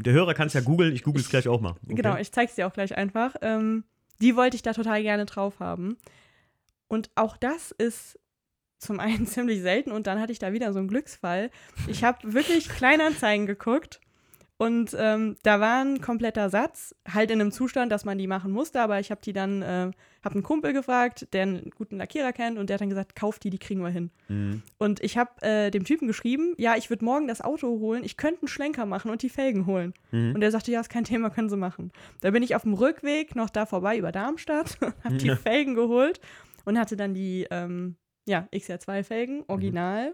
Der 0.03 0.13
Hörer 0.13 0.33
kann 0.33 0.47
es 0.47 0.53
ja 0.53 0.61
googeln, 0.61 0.93
ich 0.93 1.03
google 1.03 1.21
es 1.21 1.29
gleich 1.29 1.47
auch 1.47 1.59
mal. 1.61 1.71
Okay. 1.85 1.95
Genau, 1.95 2.17
ich 2.17 2.31
zeig's 2.31 2.55
dir 2.55 2.67
auch 2.67 2.73
gleich 2.73 2.95
einfach. 2.97 3.35
Ähm, 3.41 3.83
die 4.21 4.35
wollte 4.35 4.55
ich 4.55 4.61
da 4.61 4.73
total 4.73 5.01
gerne 5.01 5.25
drauf 5.25 5.59
haben. 5.59 5.97
Und 6.87 7.09
auch 7.15 7.37
das 7.37 7.71
ist 7.71 8.19
zum 8.79 8.99
einen 8.99 9.25
ziemlich 9.27 9.61
selten 9.61 9.91
und 9.91 10.07
dann 10.07 10.19
hatte 10.19 10.31
ich 10.31 10.39
da 10.39 10.53
wieder 10.53 10.71
so 10.73 10.79
einen 10.79 10.87
Glücksfall. 10.87 11.49
Ich 11.87 12.03
habe 12.03 12.33
wirklich 12.33 12.67
Kleinanzeigen 12.69 13.45
geguckt 13.47 14.01
und 14.61 14.95
ähm, 14.95 15.37
da 15.41 15.59
war 15.59 15.83
ein 15.83 16.01
kompletter 16.01 16.51
Satz, 16.51 16.93
halt 17.11 17.31
in 17.31 17.41
einem 17.41 17.51
Zustand, 17.51 17.91
dass 17.91 18.05
man 18.05 18.19
die 18.19 18.27
machen 18.27 18.51
musste, 18.51 18.79
aber 18.79 18.99
ich 18.99 19.09
habe 19.09 19.19
die 19.19 19.33
dann, 19.33 19.63
äh, 19.63 19.89
habe 20.23 20.35
einen 20.35 20.43
Kumpel 20.43 20.71
gefragt, 20.71 21.27
der 21.33 21.41
einen 21.41 21.71
guten 21.71 21.97
Lackierer 21.97 22.31
kennt 22.31 22.59
und 22.59 22.69
der 22.69 22.75
hat 22.75 22.81
dann 22.81 22.89
gesagt, 22.89 23.15
kauf 23.15 23.39
die, 23.39 23.49
die 23.49 23.57
kriegen 23.57 23.81
wir 23.81 23.89
hin. 23.89 24.11
Mhm. 24.27 24.61
Und 24.77 25.03
ich 25.03 25.17
habe 25.17 25.31
äh, 25.41 25.71
dem 25.71 25.83
Typen 25.83 26.05
geschrieben, 26.07 26.53
ja, 26.59 26.75
ich 26.77 26.91
würde 26.91 27.03
morgen 27.03 27.27
das 27.27 27.41
Auto 27.41 27.79
holen, 27.79 28.03
ich 28.03 28.17
könnte 28.17 28.41
einen 28.41 28.49
Schlenker 28.49 28.85
machen 28.85 29.09
und 29.09 29.23
die 29.23 29.29
Felgen 29.29 29.65
holen. 29.65 29.95
Mhm. 30.11 30.35
Und 30.35 30.43
er 30.43 30.51
sagte, 30.51 30.71
ja, 30.71 30.79
ist 30.79 30.91
kein 30.91 31.05
Thema, 31.05 31.31
können 31.31 31.49
Sie 31.49 31.57
machen. 31.57 31.91
Da 32.19 32.29
bin 32.29 32.43
ich 32.43 32.53
auf 32.55 32.61
dem 32.61 32.75
Rückweg 32.75 33.35
noch 33.35 33.49
da 33.49 33.65
vorbei 33.65 33.97
über 33.97 34.11
Darmstadt, 34.11 34.77
habe 35.03 35.17
die 35.17 35.25
Ja. 35.25 35.37
Felgen 35.37 35.73
geholt 35.73 36.21
und 36.65 36.77
hatte 36.77 36.95
dann 36.95 37.15
die 37.15 37.47
ähm, 37.49 37.95
ja, 38.27 38.47
XR2-Felgen, 38.53 39.43
original. 39.47 40.13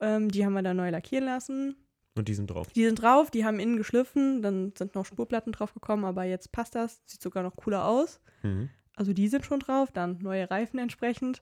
Ähm, 0.00 0.30
die 0.30 0.42
haben 0.46 0.54
wir 0.54 0.62
dann 0.62 0.78
neu 0.78 0.88
lackieren 0.88 1.26
lassen. 1.26 1.76
Und 2.14 2.28
die 2.28 2.34
sind 2.34 2.48
drauf. 2.48 2.68
Die 2.72 2.84
sind 2.84 3.00
drauf, 3.00 3.30
die 3.30 3.44
haben 3.44 3.58
innen 3.58 3.76
geschliffen, 3.78 4.42
dann 4.42 4.72
sind 4.76 4.94
noch 4.94 5.06
Spurplatten 5.06 5.52
drauf 5.52 5.72
gekommen, 5.72 6.04
aber 6.04 6.24
jetzt 6.24 6.52
passt 6.52 6.74
das, 6.74 7.00
sieht 7.06 7.22
sogar 7.22 7.42
noch 7.42 7.56
cooler 7.56 7.86
aus. 7.86 8.20
Mhm. 8.42 8.68
Also 8.96 9.12
die 9.14 9.28
sind 9.28 9.46
schon 9.46 9.60
drauf, 9.60 9.90
dann 9.90 10.18
neue 10.18 10.50
Reifen 10.50 10.78
entsprechend. 10.78 11.40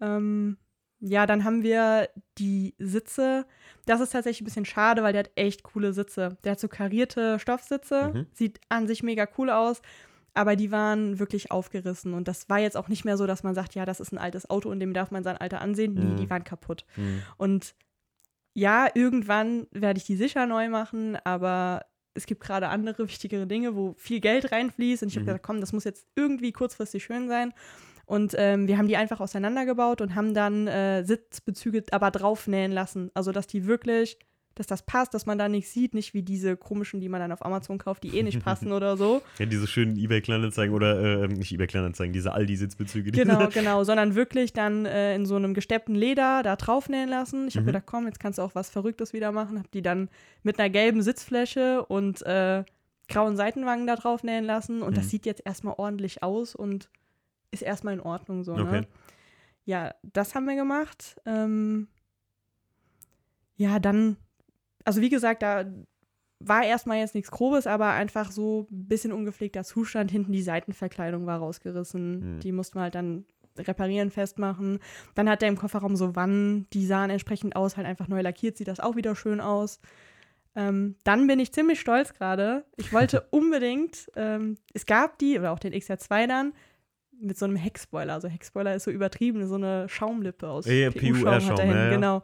Ähm, 0.00 0.58
ja, 1.00 1.26
dann 1.26 1.44
haben 1.44 1.62
wir 1.62 2.08
die 2.38 2.74
Sitze. 2.78 3.46
Das 3.86 4.00
ist 4.00 4.10
tatsächlich 4.10 4.42
ein 4.42 4.44
bisschen 4.44 4.64
schade, 4.64 5.02
weil 5.02 5.12
der 5.12 5.20
hat 5.24 5.30
echt 5.34 5.62
coole 5.62 5.92
Sitze. 5.92 6.36
Der 6.44 6.52
hat 6.52 6.60
so 6.60 6.68
karierte 6.68 7.38
Stoffsitze, 7.38 8.12
Mhm. 8.14 8.26
sieht 8.32 8.60
an 8.68 8.86
sich 8.86 9.02
mega 9.02 9.26
cool 9.38 9.50
aus, 9.50 9.82
aber 10.34 10.56
die 10.56 10.70
waren 10.70 11.18
wirklich 11.18 11.50
aufgerissen. 11.50 12.12
Und 12.14 12.28
das 12.28 12.48
war 12.48 12.58
jetzt 12.58 12.76
auch 12.76 12.88
nicht 12.88 13.04
mehr 13.04 13.16
so, 13.16 13.26
dass 13.26 13.42
man 13.42 13.54
sagt, 13.54 13.74
ja, 13.74 13.84
das 13.84 14.00
ist 14.00 14.12
ein 14.12 14.18
altes 14.18 14.48
Auto 14.50 14.68
und 14.70 14.80
dem 14.80 14.92
darf 14.94 15.10
man 15.10 15.24
sein 15.24 15.36
Alter 15.36 15.60
ansehen. 15.60 15.94
Nee, 15.94 16.04
Mhm. 16.12 16.16
die 16.16 16.30
waren 16.30 16.44
kaputt. 16.44 16.84
Mhm. 16.96 17.22
Und 17.36 17.74
ja, 18.54 18.88
irgendwann 18.94 19.66
werde 19.72 19.98
ich 19.98 20.04
die 20.04 20.16
sicher 20.16 20.46
neu 20.46 20.68
machen, 20.68 21.16
aber 21.24 21.84
es 22.14 22.26
gibt 22.26 22.42
gerade 22.42 22.68
andere 22.68 23.08
wichtigere 23.08 23.46
Dinge, 23.46 23.74
wo 23.76 23.94
viel 23.98 24.20
Geld 24.20 24.52
reinfließt. 24.52 25.02
Und 25.02 25.08
ich 25.08 25.16
habe 25.16 25.24
Mhm. 25.24 25.26
gesagt, 25.26 25.44
komm, 25.44 25.60
das 25.60 25.72
muss 25.72 25.84
jetzt 25.84 26.06
irgendwie 26.14 26.52
kurzfristig 26.52 27.04
schön 27.04 27.28
sein. 27.28 27.52
Und 28.06 28.34
ähm, 28.38 28.68
wir 28.68 28.76
haben 28.78 28.86
die 28.88 28.96
einfach 28.96 29.20
auseinandergebaut 29.20 30.00
und 30.02 30.14
haben 30.14 30.34
dann 30.34 30.66
äh, 30.68 31.04
Sitzbezüge 31.04 31.84
aber 31.90 32.10
draufnähen 32.10 32.70
lassen. 32.70 33.10
Also, 33.14 33.32
dass 33.32 33.46
die 33.46 33.66
wirklich, 33.66 34.18
dass 34.54 34.66
das 34.66 34.82
passt, 34.82 35.14
dass 35.14 35.26
man 35.26 35.36
da 35.38 35.48
nichts 35.48 35.72
sieht, 35.72 35.94
nicht 35.94 36.14
wie 36.14 36.22
diese 36.22 36.56
komischen, 36.56 37.00
die 37.00 37.08
man 37.08 37.20
dann 37.20 37.32
auf 37.32 37.44
Amazon 37.44 37.78
kauft, 37.78 38.02
die 38.04 38.16
eh 38.16 38.22
nicht 38.22 38.42
passen 38.42 38.72
oder 38.72 38.96
so. 38.96 39.20
Ja, 39.38 39.46
diese 39.46 39.66
schönen 39.66 39.96
Ebay-Kleinanzeigen 39.96 40.74
oder, 40.74 41.22
äh, 41.24 41.28
nicht 41.28 41.52
Ebay-Kleinanzeigen, 41.52 42.12
diese 42.12 42.32
Aldi-Sitzbezüge. 42.32 43.10
die- 43.12 43.18
Genau, 43.24 43.48
genau, 43.48 43.84
sondern 43.84 44.14
wirklich 44.14 44.52
dann 44.52 44.86
äh, 44.86 45.14
in 45.14 45.26
so 45.26 45.36
einem 45.36 45.54
gesteppten 45.54 45.94
Leder 45.94 46.42
da 46.42 46.56
draufnähen 46.56 47.08
lassen. 47.08 47.48
Ich 47.48 47.54
habe 47.56 47.62
Mhm. 47.62 47.66
gedacht, 47.66 47.84
komm, 47.86 48.06
jetzt 48.06 48.20
kannst 48.20 48.38
du 48.38 48.42
auch 48.42 48.54
was 48.54 48.70
Verrücktes 48.70 49.12
wieder 49.12 49.32
machen. 49.32 49.58
Habe 49.58 49.68
die 49.74 49.82
dann 49.82 50.08
mit 50.42 50.58
einer 50.58 50.70
gelben 50.70 51.02
Sitzfläche 51.02 51.84
und 51.86 52.22
äh, 52.22 52.64
grauen 53.08 53.36
Seitenwangen 53.36 53.86
da 53.86 53.96
draufnähen 53.96 54.44
lassen. 54.44 54.82
Und 54.82 54.96
das 54.96 55.04
Mhm. 55.06 55.08
sieht 55.10 55.26
jetzt 55.26 55.42
erstmal 55.44 55.74
ordentlich 55.76 56.22
aus 56.22 56.54
und 56.54 56.88
ist 57.50 57.62
erstmal 57.62 57.94
in 57.94 58.00
Ordnung 58.00 58.44
so. 58.44 58.52
Okay. 58.52 58.80
Ne? 58.80 58.86
Ja, 59.66 59.94
das 60.12 60.34
haben 60.34 60.46
wir 60.46 60.56
gemacht. 60.56 61.16
Ähm, 61.26 61.88
ja, 63.56 63.78
dann, 63.78 64.16
also 64.84 65.00
wie 65.00 65.10
gesagt, 65.10 65.42
da 65.42 65.64
war 66.40 66.64
erstmal 66.64 66.98
jetzt 66.98 67.14
nichts 67.14 67.30
Grobes, 67.30 67.66
aber 67.66 67.90
einfach 67.90 68.30
so 68.30 68.66
ein 68.70 68.88
bisschen 68.88 69.12
ungepflegter 69.12 69.64
Zustand. 69.64 70.10
Hinten 70.10 70.32
die 70.32 70.42
Seitenverkleidung 70.42 71.26
war 71.26 71.38
rausgerissen. 71.38 72.36
Mhm. 72.36 72.40
Die 72.40 72.52
mussten 72.52 72.78
wir 72.78 72.82
halt 72.82 72.94
dann 72.94 73.24
reparieren, 73.56 74.10
festmachen. 74.10 74.80
Dann 75.14 75.28
hat 75.28 75.42
er 75.42 75.48
im 75.48 75.56
Kofferraum 75.56 75.96
so 75.96 76.16
Wannen, 76.16 76.66
die 76.72 76.86
sahen 76.86 77.10
entsprechend 77.10 77.56
aus, 77.56 77.76
halt 77.76 77.86
einfach 77.86 78.08
neu 78.08 78.20
lackiert, 78.20 78.56
sieht 78.56 78.68
das 78.68 78.80
auch 78.80 78.96
wieder 78.96 79.14
schön 79.14 79.40
aus. 79.40 79.80
Ähm, 80.56 80.96
dann 81.04 81.26
bin 81.26 81.38
ich 81.40 81.52
ziemlich 81.52 81.80
stolz 81.80 82.14
gerade. 82.14 82.64
Ich 82.76 82.92
wollte 82.92 83.22
unbedingt, 83.30 84.10
ähm, 84.16 84.56
es 84.72 84.86
gab 84.86 85.18
die, 85.18 85.38
oder 85.38 85.52
auch 85.52 85.58
den 85.58 85.72
XR2 85.72 86.26
dann, 86.26 86.52
mit 87.12 87.38
so 87.38 87.44
einem 87.44 87.56
Heckspoiler. 87.56 88.12
Also 88.12 88.28
Heckspoiler 88.28 88.74
ist 88.74 88.84
so 88.84 88.90
übertrieben, 88.90 89.46
so 89.46 89.54
eine 89.54 89.88
Schaumlippe 89.88 90.48
aus 90.48 90.64
PUR-Schaum, 90.64 91.24
hat 91.26 91.58
er 91.58 91.64
hinten, 91.64 91.78
ja, 91.78 91.84
ja. 91.84 91.90
genau. 91.90 92.20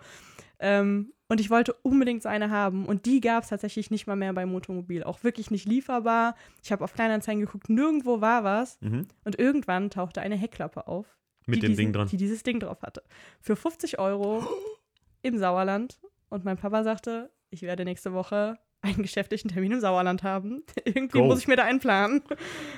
Ähm, 0.59 1.13
und 1.31 1.39
ich 1.39 1.49
wollte 1.49 1.75
unbedingt 1.83 2.25
so 2.25 2.29
eine 2.29 2.51
haben. 2.51 2.85
Und 2.87 3.07
die 3.07 3.21
gab 3.21 3.45
es 3.45 3.51
tatsächlich 3.51 3.93
nicht 3.93 4.09
mal 4.09 4.17
mehr 4.17 4.33
bei 4.33 4.47
Motomobil. 4.47 5.05
Auch 5.05 5.23
wirklich 5.23 5.53
nicht 5.53 5.65
lieferbar. 5.65 6.35
Ich 6.61 6.73
habe 6.73 6.83
auf 6.83 6.93
Kleinanzeigen 6.93 7.41
geguckt, 7.41 7.71
nirgendwo 7.71 8.21
war 8.21 8.43
was. 8.43 8.81
Mhm. 8.81 9.07
Und 9.23 9.39
irgendwann 9.39 9.91
tauchte 9.91 10.23
eine 10.23 10.35
Heckklappe 10.35 10.89
auf. 10.89 11.07
Mit 11.47 11.63
dem 11.63 11.69
diesen, 11.69 11.77
Ding 11.77 11.93
dran. 11.93 12.09
Die 12.09 12.17
dieses 12.17 12.43
Ding 12.43 12.59
drauf 12.59 12.83
hatte. 12.83 13.05
Für 13.41 13.55
50 13.55 14.01
Euro 14.01 14.45
im 15.23 15.39
Sauerland. 15.39 16.01
Und 16.31 16.45
mein 16.45 16.57
Papa 16.57 16.83
sagte, 16.83 17.31
ich 17.51 17.63
werde 17.63 17.85
nächste 17.85 18.13
Woche 18.13 18.59
einen 18.83 19.03
geschäftlichen 19.03 19.49
Termin 19.49 19.73
im 19.73 19.81
Sauerland 19.81 20.23
haben. 20.23 20.63
Irgendwie 20.85 21.19
Go. 21.19 21.27
muss 21.27 21.41
ich 21.41 21.49
mir 21.49 21.57
da 21.57 21.65
einplanen. 21.65 22.23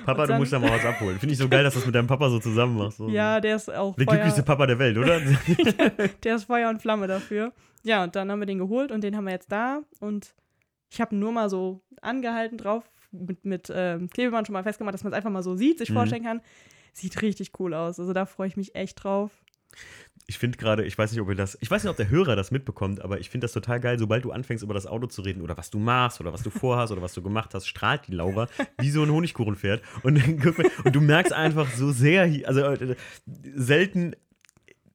Papa, 0.05 0.11
Und 0.11 0.17
du 0.17 0.27
dann- 0.33 0.39
musst 0.39 0.51
da 0.53 0.59
mal 0.59 0.71
was 0.71 0.85
abholen. 0.85 1.17
Finde 1.19 1.33
ich 1.33 1.39
so 1.39 1.47
geil, 1.47 1.63
dass 1.63 1.73
du 1.73 1.79
das 1.79 1.85
mit 1.85 1.95
deinem 1.95 2.07
Papa 2.07 2.29
so 2.29 2.39
zusammen 2.39 2.77
machst. 2.77 2.97
So. 2.97 3.07
Ja, 3.09 3.39
der 3.39 3.55
ist 3.55 3.73
auch 3.73 3.95
Der 3.95 4.05
glücklichste 4.05 4.43
Papa 4.43 4.65
der 4.67 4.79
Welt, 4.79 4.97
oder? 4.97 5.19
der 6.23 6.35
ist 6.35 6.45
Feuer 6.45 6.69
und 6.69 6.81
Flamme 6.81 7.07
dafür. 7.07 7.53
Ja, 7.83 8.03
und 8.03 8.15
dann 8.15 8.31
haben 8.31 8.39
wir 8.39 8.45
den 8.45 8.59
geholt 8.59 8.91
und 8.91 9.01
den 9.03 9.15
haben 9.15 9.25
wir 9.25 9.31
jetzt 9.33 9.51
da. 9.51 9.81
Und 9.99 10.33
ich 10.89 10.99
habe 11.01 11.15
nur 11.15 11.31
mal 11.31 11.49
so 11.49 11.81
angehalten 12.01 12.57
drauf, 12.57 12.83
mit, 13.11 13.45
mit 13.45 13.71
ähm, 13.73 14.09
Klebeband 14.09 14.47
schon 14.47 14.53
mal 14.53 14.63
festgemacht, 14.63 14.93
dass 14.93 15.03
man 15.03 15.13
es 15.13 15.17
einfach 15.17 15.29
mal 15.29 15.43
so 15.43 15.55
sieht, 15.55 15.79
sich 15.79 15.89
Mhm. 15.89 15.93
vorstellen 15.95 16.23
kann. 16.23 16.41
Sieht 16.93 17.21
richtig 17.21 17.51
cool 17.59 17.73
aus. 17.73 17.99
Also 17.99 18.13
da 18.13 18.25
freue 18.25 18.47
ich 18.47 18.57
mich 18.57 18.75
echt 18.75 19.03
drauf. 19.03 19.31
Ich 20.25 20.37
finde 20.37 20.57
gerade, 20.57 20.85
ich 20.85 20.97
weiß 20.97 21.11
nicht, 21.11 21.19
ob 21.19 21.27
ihr 21.27 21.35
das, 21.35 21.57
ich 21.59 21.69
weiß 21.69 21.83
nicht, 21.83 21.89
ob 21.89 21.97
der 21.97 22.09
Hörer 22.09 22.37
das 22.37 22.49
mitbekommt, 22.49 23.01
aber 23.01 23.19
ich 23.19 23.29
finde 23.29 23.43
das 23.43 23.51
total 23.51 23.81
geil, 23.81 23.99
sobald 23.99 24.23
du 24.23 24.31
anfängst, 24.31 24.63
über 24.63 24.73
das 24.73 24.87
Auto 24.87 25.07
zu 25.07 25.21
reden 25.21 25.41
oder 25.41 25.57
was 25.57 25.69
du 25.69 25.79
machst 25.79 26.21
oder 26.21 26.31
was 26.31 26.43
du 26.43 26.49
vorhast 26.49 26.93
oder 26.93 27.01
was 27.01 27.13
du 27.13 27.21
gemacht 27.21 27.53
hast, 27.53 27.67
strahlt 27.67 28.07
die 28.07 28.13
Laura 28.13 28.47
wie 28.79 28.89
so 28.89 29.03
ein 29.03 29.11
Honigkuchenpferd. 29.11 29.81
Und, 30.03 30.23
und 30.85 30.95
du 30.95 31.01
merkst 31.01 31.33
einfach 31.33 31.69
so 31.71 31.91
sehr, 31.91 32.47
also 32.47 32.61
äh, 32.61 32.95
selten, 33.53 34.15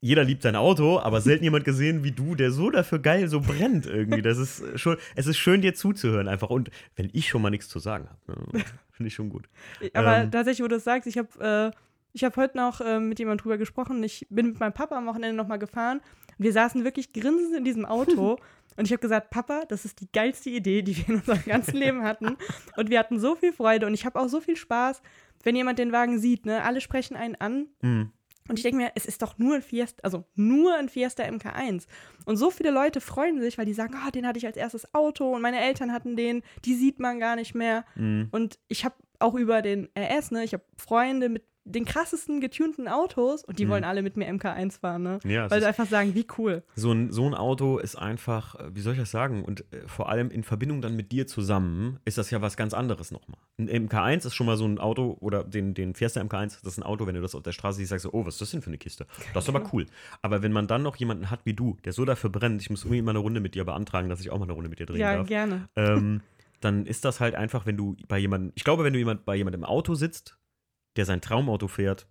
jeder 0.01 0.25
liebt 0.25 0.43
sein 0.43 0.57
Auto, 0.57 0.99
aber 1.01 1.21
selten 1.21 1.45
jemand 1.45 1.65
gesehen 1.65 2.05
wie 2.05 2.13
du, 2.13 2.35
der 2.35 2.51
so 2.51 2.71
dafür 2.71 3.01
geil 3.01 3.29
so 3.29 3.41
brennt 3.41 3.85
irgendwie. 3.85 4.23
Das 4.23 4.39
ist 4.39 4.63
schon, 4.81 4.97
es 5.15 5.27
ist 5.27 5.37
schön, 5.37 5.61
dir 5.61 5.75
zuzuhören 5.75 6.29
einfach. 6.29 6.49
Und 6.51 6.71
wenn 6.97 7.11
ich 7.13 7.29
schon 7.29 7.43
mal 7.43 7.51
nichts 7.51 7.69
zu 7.69 7.81
sagen 7.81 8.09
habe, 8.09 8.41
ne, 8.57 8.65
finde 8.93 9.09
ich 9.09 9.15
schon 9.15 9.29
gut. 9.29 9.49
Aber 9.93 10.19
Ähm. 10.19 10.31
tatsächlich, 10.31 10.65
wo 10.65 10.69
du 10.69 10.77
das 10.77 10.85
sagst, 10.85 11.07
ich 11.07 11.19
habe 11.19 11.73
äh, 11.75 11.77
ich 12.13 12.25
hab 12.25 12.37
heute 12.37 12.57
noch 12.57 12.81
äh, 12.81 13.01
mit 13.01 13.19
jemandem 13.19 13.43
drüber 13.43 13.59
gesprochen. 13.59 14.03
Ich 14.03 14.27
bin 14.31 14.49
mit 14.49 14.61
meinem 14.61 14.73
Papa 14.73 14.97
am 14.97 15.07
Wochenende 15.07 15.37
nochmal 15.37 15.59
gefahren. 15.59 16.01
Wir 16.39 16.53
saßen 16.53 16.85
wirklich 16.85 17.13
grinsend 17.13 17.57
in 17.57 17.65
diesem 17.65 17.85
Auto. 17.85 18.39
Und 18.77 18.85
ich 18.85 18.93
habe 18.93 19.01
gesagt, 19.01 19.31
Papa, 19.31 19.65
das 19.69 19.85
ist 19.85 20.01
die 20.01 20.11
geilste 20.13 20.51
Idee, 20.51 20.83
die 20.83 20.97
wir 20.97 21.09
in 21.09 21.15
unserem 21.17 21.45
ganzen 21.45 21.77
Leben 21.77 22.05
hatten. 22.05 22.37
Und 22.77 22.91
wir 22.91 23.01
hatten 23.01 23.19
so 23.19 23.35
viel 23.35 23.53
Freude 23.53 23.89
und 23.89 23.95
ich 23.95 24.07
habe 24.07 24.21
auch 24.21 24.29
so 24.29 24.41
viel 24.41 24.55
Spaß, 24.55 25.03
wenn 25.43 25.57
jemand 25.57 25.81
den 25.81 25.91
Wagen 25.91 26.21
sieht. 26.21 26.47
Ne? 26.47 26.63
Alle 26.63 26.81
sprechen 26.81 27.17
einen 27.17 27.35
an. 27.35 27.67
Mhm. 27.83 28.13
Und 28.49 28.57
ich 28.57 28.63
denke 28.63 28.79
mir, 28.79 28.93
es 28.95 29.05
ist 29.05 29.21
doch 29.21 29.37
nur 29.37 29.57
ein 29.57 29.63
Fiesta, 29.63 30.01
also 30.05 30.25
nur 30.35 30.77
ein 30.77 30.89
Fiesta 30.89 31.25
MK1. 31.25 31.87
Und 32.25 32.37
so 32.37 32.51
viele 32.51 32.71
Leute 32.71 33.01
freuen 33.01 33.41
sich, 33.41 33.59
weil 33.59 33.67
die 33.67 33.75
sagen, 33.75 33.95
ah, 33.97 34.11
den 34.11 34.27
hatte 34.27 34.39
ich 34.39 34.47
als 34.47 34.57
erstes 34.57 34.95
Auto 34.95 35.35
und 35.35 35.43
meine 35.43 35.61
Eltern 35.61 35.93
hatten 35.93 36.17
den, 36.17 36.43
die 36.65 36.75
sieht 36.75 36.99
man 36.99 37.19
gar 37.19 37.37
nicht 37.37 37.55
mehr. 37.55 37.85
Mhm. 37.95 38.29
Und 38.31 38.59
ich 38.69 38.85
habe 38.85 38.95
auch 39.19 39.35
über 39.35 39.61
den 39.61 39.89
RS, 39.99 40.31
ne, 40.31 40.45
ich 40.45 40.55
habe 40.55 40.65
Freunde 40.77 41.29
mit 41.29 41.45
den 41.71 41.85
krassesten 41.85 42.41
getunten 42.41 42.89
Autos 42.89 43.45
und 43.45 43.59
die 43.59 43.67
Mhm. 43.67 43.71
wollen 43.71 43.85
alle 43.85 44.03
mit 44.03 44.17
mir 44.17 44.27
MK1 44.29 44.81
fahren, 44.81 45.03
ne? 45.03 45.19
Ja, 45.25 45.51
Weil 45.51 45.61
sie 45.61 45.67
einfach 45.67 45.87
sagen, 45.87 46.15
wie 46.15 46.27
cool. 46.39 46.63
So 46.75 46.93
ein, 46.93 47.13
so 47.13 47.27
ein 47.27 47.35
Auto 47.35 47.79
ist 47.79 47.97
einfach, 47.97 48.55
äh, 48.57 48.75
wie 48.75 48.81
soll 48.81 48.95
ich 48.95 48.99
das 48.99 49.11
sagen? 49.11 49.45
Und 49.45 49.61
äh, 49.73 49.87
vor 49.87 50.09
allem 50.09 50.31
in 50.31 50.43
Verbindung 50.43 50.81
dann 50.81 50.97
mit 50.97 51.13
dir 51.13 51.27
zusammen 51.27 51.99
ist 52.05 52.19
das 52.19 52.31
ja 52.31 52.41
was 52.43 52.57
ganz 52.57 52.75
anderes 52.75 53.11
nochmal. 53.11 53.39
Ein 53.59 53.69
MK1 53.89 54.27
ist 54.27 54.35
schon 54.35 54.47
mal 54.47 54.57
so 54.57 54.65
ein 54.67 54.79
Auto, 54.79 55.17
oder 55.21 55.45
den, 55.45 55.75
den 55.75 55.95
Fiesta 55.95 56.21
MK1, 56.21 56.59
das 56.63 56.73
ist 56.73 56.79
ein 56.79 56.83
Auto, 56.83 57.07
wenn 57.07 57.15
du 57.15 57.21
das 57.21 57.35
auf 57.35 57.43
der 57.43 57.53
Straße 57.53 57.79
siehst, 57.79 57.91
sagst 57.91 58.05
du, 58.07 58.11
oh, 58.13 58.25
was 58.25 58.35
ist 58.35 58.41
das 58.41 58.51
denn 58.53 58.63
für 58.63 58.69
eine 58.69 58.79
Kiste? 58.79 59.07
Das 59.35 59.45
ist 59.45 59.49
aber 59.55 59.69
cool. 59.73 59.87
Aber 60.23 60.43
wenn 60.43 60.53
man 60.53 60.67
dann 60.67 60.83
noch 60.83 60.97
jemanden 60.97 61.31
hat 61.31 61.41
wie 61.45 61.55
du, 61.55 61.77
der 61.85 61.93
so 61.93 62.05
dafür 62.05 62.31
brennt, 62.31 62.63
ich 62.63 62.71
muss 62.71 62.85
irgendwie 62.85 63.03
mal 63.03 63.11
eine 63.11 63.19
Runde 63.21 63.41
mit 63.41 63.55
dir 63.55 63.65
beantragen, 63.65 64.09
dass 64.09 64.21
ich 64.21 64.31
auch 64.31 64.39
mal 64.39 64.45
eine 64.45 64.53
Runde 64.55 64.71
mit 64.71 64.79
dir 64.79 64.87
drehen 64.87 65.01
Ja, 65.01 65.17
darf. 65.19 65.29
gerne. 65.29 65.69
ähm, 65.77 66.23
dann 66.61 66.87
ist 66.87 67.05
das 67.05 67.21
halt 67.21 67.37
einfach, 67.37 67.67
wenn 67.67 67.77
du 67.77 67.95
bei 68.09 68.19
jemandem, 68.19 68.51
ich 68.57 68.65
glaube, 68.65 68.83
wenn 68.83 68.93
du 68.93 68.99
jemand 68.99 69.25
bei 69.25 69.37
jemandem 69.37 69.61
im 69.61 69.65
Auto 69.65 69.95
sitzt, 69.95 70.38
der 70.99 71.07
sein 71.07 71.21
Traumauto 71.23 71.67
fährt, 71.69 72.07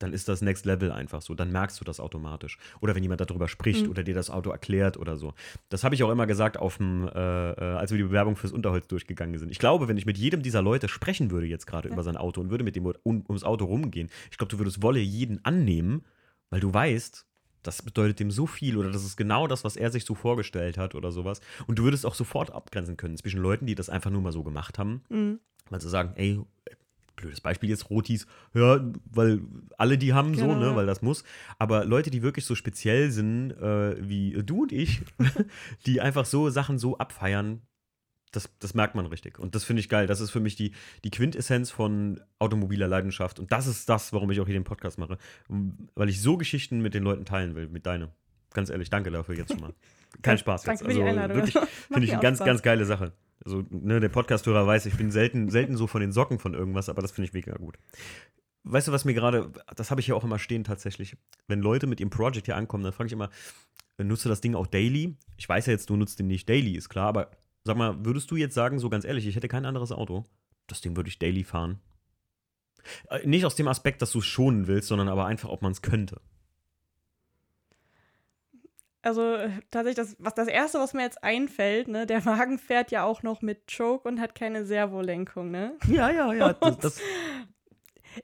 dann 0.00 0.12
ist 0.12 0.28
das 0.28 0.42
Next 0.42 0.64
Level 0.64 0.92
einfach 0.92 1.22
so. 1.22 1.34
Dann 1.34 1.50
merkst 1.50 1.80
du 1.80 1.84
das 1.84 1.98
automatisch. 1.98 2.56
Oder 2.80 2.94
wenn 2.94 3.02
jemand 3.02 3.20
darüber 3.20 3.48
spricht 3.48 3.84
Mhm. 3.84 3.90
oder 3.90 4.04
dir 4.04 4.14
das 4.14 4.30
Auto 4.30 4.50
erklärt 4.50 4.96
oder 4.96 5.16
so. 5.16 5.34
Das 5.70 5.82
habe 5.82 5.96
ich 5.96 6.04
auch 6.04 6.10
immer 6.10 6.26
gesagt, 6.28 6.56
auf 6.56 6.76
dem, 6.76 7.08
äh, 7.08 7.50
äh, 7.50 7.54
als 7.76 7.90
wir 7.90 7.98
die 7.98 8.04
Bewerbung 8.04 8.36
fürs 8.36 8.52
Unterholz 8.52 8.86
durchgegangen 8.86 9.36
sind. 9.38 9.50
Ich 9.50 9.58
glaube, 9.58 9.88
wenn 9.88 9.96
ich 9.96 10.06
mit 10.06 10.16
jedem 10.16 10.42
dieser 10.42 10.62
Leute 10.62 10.88
sprechen 10.88 11.32
würde 11.32 11.46
jetzt 11.48 11.66
gerade 11.66 11.88
Ja. 11.88 11.94
über 11.94 12.04
sein 12.04 12.16
Auto 12.16 12.40
und 12.40 12.50
würde 12.50 12.62
mit 12.62 12.76
dem 12.76 12.86
um, 12.86 13.24
ums 13.28 13.42
Auto 13.42 13.64
rumgehen, 13.64 14.08
ich 14.30 14.38
glaube, 14.38 14.50
du 14.52 14.58
würdest 14.58 14.82
Wolle 14.82 15.00
jeden 15.00 15.44
annehmen, 15.44 16.04
weil 16.50 16.60
du 16.60 16.72
weißt, 16.72 17.26
das 17.64 17.82
bedeutet 17.82 18.20
dem 18.20 18.30
so 18.30 18.46
viel 18.46 18.76
oder 18.76 18.92
das 18.92 19.04
ist 19.04 19.16
genau 19.16 19.48
das, 19.48 19.64
was 19.64 19.74
er 19.76 19.90
sich 19.90 20.04
so 20.04 20.14
vorgestellt 20.14 20.78
hat 20.78 20.94
oder 20.94 21.10
sowas. 21.10 21.40
Und 21.66 21.80
du 21.80 21.82
würdest 21.82 22.06
auch 22.06 22.14
sofort 22.14 22.52
abgrenzen 22.52 22.96
können 22.96 23.16
zwischen 23.16 23.40
Leuten, 23.42 23.66
die 23.66 23.74
das 23.74 23.90
einfach 23.90 24.12
nur 24.12 24.22
mal 24.22 24.30
so 24.32 24.44
gemacht 24.44 24.78
haben 24.78 25.02
Mhm. 25.08 25.40
weil 25.70 25.80
sie 25.80 25.88
sagen, 25.90 26.12
ey, 26.14 26.38
blödes 27.18 27.40
Beispiel 27.42 27.68
jetzt, 27.68 27.90
Rotis, 27.90 28.26
ja, 28.54 28.80
weil 29.10 29.40
alle 29.76 29.98
die 29.98 30.14
haben 30.14 30.34
so, 30.34 30.46
Genau, 30.46 30.58
ne, 30.58 30.66
ja. 30.68 30.76
weil 30.76 30.86
das 30.86 31.02
muss. 31.02 31.22
Aber 31.58 31.84
Leute, 31.84 32.10
die 32.10 32.22
wirklich 32.22 32.44
so 32.46 32.54
speziell 32.54 33.10
sind, 33.10 33.50
äh, 33.52 33.96
wie 34.08 34.32
du 34.42 34.62
und 34.62 34.72
ich, 34.72 35.02
die 35.86 36.00
einfach 36.00 36.24
so 36.24 36.48
Sachen 36.50 36.78
so 36.78 36.96
abfeiern, 36.98 37.60
das, 38.32 38.50
das 38.58 38.74
merkt 38.74 38.94
man 38.94 39.06
richtig. 39.06 39.38
Und 39.38 39.54
das 39.54 39.64
finde 39.64 39.80
ich 39.80 39.88
geil. 39.88 40.06
Das 40.06 40.20
ist 40.20 40.30
für 40.30 40.40
mich 40.40 40.54
die, 40.54 40.72
die 41.04 41.10
Quintessenz 41.10 41.70
von 41.70 42.20
automobiler 42.38 42.86
Leidenschaft. 42.86 43.38
Und 43.38 43.52
das 43.52 43.66
ist 43.66 43.88
das, 43.88 44.12
warum 44.12 44.30
ich 44.30 44.40
auch 44.40 44.44
hier 44.44 44.52
den 44.54 44.64
Podcast 44.64 44.98
mache. 44.98 45.16
Weil 45.94 46.08
ich 46.10 46.20
so 46.20 46.36
Geschichten 46.36 46.80
mit 46.82 46.92
den 46.92 47.04
Leuten 47.04 47.24
teilen 47.24 47.54
will, 47.54 47.68
mit 47.68 47.86
deiner. 47.86 48.10
Ganz 48.52 48.68
ehrlich, 48.70 48.90
danke 48.90 49.10
dafür 49.10 49.34
jetzt 49.34 49.52
schon 49.52 49.60
mal. 49.60 49.74
Kein 50.22 50.36
Spaß 50.38 50.66
jetzt. 50.66 50.80
Danke 50.82 50.84
für 50.84 50.90
die 50.94 51.02
Also 51.02 51.20
Einladung. 51.20 51.36
wirklich, 51.38 51.54
Finde 51.88 52.04
ich 52.04 52.12
eine 52.12 52.20
ganz, 52.22 52.38
Spaß. 52.38 52.46
ganz 52.46 52.62
geile 52.62 52.84
Sache. 52.84 53.12
Also, 53.44 53.64
ne, 53.70 54.00
der 54.00 54.08
Podcast-Hörer 54.08 54.66
weiß, 54.66 54.86
ich 54.86 54.96
bin 54.96 55.10
selten, 55.10 55.48
selten 55.48 55.76
so 55.76 55.86
von 55.86 56.00
den 56.00 56.12
Socken 56.12 56.38
von 56.38 56.54
irgendwas, 56.54 56.88
aber 56.88 57.02
das 57.02 57.12
finde 57.12 57.26
ich 57.28 57.34
mega 57.34 57.54
gut. 57.56 57.78
Weißt 58.64 58.88
du, 58.88 58.92
was 58.92 59.04
mir 59.04 59.14
gerade, 59.14 59.50
das 59.76 59.90
habe 59.90 60.00
ich 60.00 60.08
ja 60.08 60.14
auch 60.14 60.24
immer 60.24 60.38
stehen 60.38 60.64
tatsächlich. 60.64 61.16
Wenn 61.46 61.60
Leute 61.60 61.86
mit 61.86 62.00
ihrem 62.00 62.10
Project 62.10 62.46
hier 62.46 62.56
ankommen, 62.56 62.84
dann 62.84 62.92
frage 62.92 63.06
ich 63.06 63.12
immer, 63.12 63.30
nutzt 63.96 64.24
du 64.24 64.28
das 64.28 64.40
Ding 64.40 64.54
auch 64.54 64.66
daily? 64.66 65.16
Ich 65.36 65.48
weiß 65.48 65.66
ja 65.66 65.72
jetzt, 65.72 65.88
du 65.88 65.96
nutzt 65.96 66.18
den 66.18 66.26
nicht 66.26 66.48
daily, 66.48 66.76
ist 66.76 66.88
klar, 66.88 67.08
aber 67.08 67.30
sag 67.64 67.76
mal, 67.76 68.04
würdest 68.04 68.30
du 68.30 68.36
jetzt 68.36 68.54
sagen, 68.54 68.78
so 68.78 68.90
ganz 68.90 69.04
ehrlich, 69.04 69.26
ich 69.26 69.36
hätte 69.36 69.48
kein 69.48 69.64
anderes 69.64 69.92
Auto? 69.92 70.24
Das 70.66 70.80
Ding 70.80 70.96
würde 70.96 71.08
ich 71.08 71.18
daily 71.18 71.44
fahren. 71.44 71.80
Äh, 73.08 73.26
Nicht 73.26 73.44
aus 73.44 73.54
dem 73.54 73.68
Aspekt, 73.68 74.02
dass 74.02 74.12
du 74.12 74.18
es 74.18 74.26
schonen 74.26 74.66
willst, 74.66 74.88
sondern 74.88 75.08
aber 75.08 75.26
einfach, 75.26 75.48
ob 75.48 75.62
man 75.62 75.72
es 75.72 75.82
könnte. 75.82 76.20
Also 79.02 79.34
äh, 79.34 79.50
tatsächlich, 79.70 79.96
das, 79.96 80.16
was 80.18 80.34
das 80.34 80.48
Erste, 80.48 80.78
was 80.78 80.92
mir 80.92 81.02
jetzt 81.02 81.22
einfällt, 81.22 81.88
ne, 81.88 82.06
der 82.06 82.24
Wagen 82.26 82.58
fährt 82.58 82.90
ja 82.90 83.04
auch 83.04 83.22
noch 83.22 83.42
mit 83.42 83.72
Choke 83.74 84.08
und 84.08 84.20
hat 84.20 84.34
keine 84.34 84.64
Servolenkung, 84.64 85.50
ne? 85.50 85.74
Ja, 85.88 86.10
ja, 86.10 86.32
ja. 86.32 86.52
Das, 86.60 86.78
das, 86.78 87.00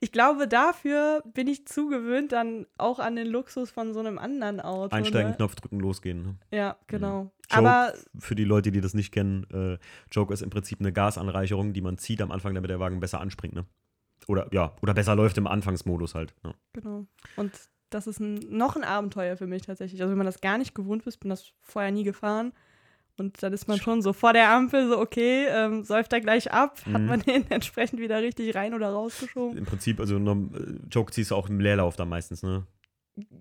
ich 0.01 0.13
glaube, 0.13 0.49
dafür 0.49 1.23
bin 1.33 1.47
ich 1.47 1.67
zugewöhnt 1.67 2.33
dann 2.33 2.67
auch 2.79 2.99
an 2.99 3.17
den 3.17 3.27
Luxus 3.27 3.71
von 3.71 3.93
so 3.93 4.01
einem 4.01 4.19
anderen 4.19 4.61
Auto. 4.61 4.95
Einsteigen, 4.95 5.31
ne? 5.31 5.37
Knopf 5.37 5.55
drücken, 5.55 5.79
losgehen. 5.79 6.23
Ne? 6.23 6.37
Ja, 6.51 6.77
genau. 6.87 7.31
Joke, 7.51 7.69
Aber 7.69 7.93
für 8.19 8.35
die 8.35 8.45
Leute, 8.45 8.73
die 8.73 8.81
das 8.81 8.95
nicht 8.95 9.13
kennen, 9.13 9.47
äh, 9.53 9.79
Joke 10.11 10.33
ist 10.33 10.43
im 10.43 10.51
Prinzip 10.51 10.81
eine 10.81 10.93
Gasanreicherung, 10.93 11.73
die 11.73 11.83
man 11.83 11.99
zieht 11.99 12.23
am 12.23 12.33
Anfang, 12.33 12.55
damit 12.55 12.71
der 12.71 12.81
Wagen 12.81 13.01
besser 13.01 13.21
anspringt. 13.21 13.55
Ne? 13.55 13.67
Oder 14.27 14.49
ja, 14.53 14.75
oder 14.83 14.95
besser 14.95 15.15
läuft 15.15 15.39
im 15.39 15.47
Anfangsmodus 15.47 16.15
halt. 16.15 16.35
Ne? 16.43 16.55
genau. 16.73 17.07
Und 17.37 17.53
das 17.91 18.07
ist 18.07 18.21
ein, 18.21 18.35
noch 18.51 18.77
ein 18.77 18.85
Abenteuer 18.85 19.37
für 19.37 19.47
mich 19.47 19.63
tatsächlich. 19.63 20.01
Also 20.01 20.11
wenn 20.11 20.19
man 20.19 20.27
das 20.27 20.41
gar 20.41 20.59
nicht 20.59 20.75
gewohnt 20.75 21.07
ist, 21.07 21.19
bin 21.19 21.31
das 21.31 21.53
vorher 21.63 21.91
nie 21.93 22.05
gefahren. 22.05 22.53
Und 23.17 23.43
dann 23.45 23.53
ist 23.53 23.69
man 23.69 23.79
schon 23.79 24.03
so 24.03 24.13
vor 24.13 24.33
der 24.33 24.51
Ampel 24.51 24.89
so, 24.89 24.99
okay, 24.99 25.47
ähm, 25.49 25.85
säuft 25.85 26.13
er 26.13 26.21
gleich 26.21 26.51
ab, 26.53 26.79
hat 26.85 27.03
Mhm. 27.03 27.07
man 27.07 27.21
den 27.21 27.47
entsprechend 27.51 28.01
wieder 28.01 28.21
richtig 28.21 28.55
rein 28.57 28.75
oder 28.75 28.89
rausgeschoben. 28.91 29.57
Im 29.57 29.65
Prinzip, 29.67 30.01
also 30.01 30.17
äh, 30.17 30.37
Joke 30.91 31.13
ziehst 31.13 31.31
du 31.31 31.37
auch 31.37 31.49
im 31.49 31.61
Leerlauf 31.61 31.95
dann 31.95 32.09
meistens, 32.09 32.43
ne? 32.43 32.67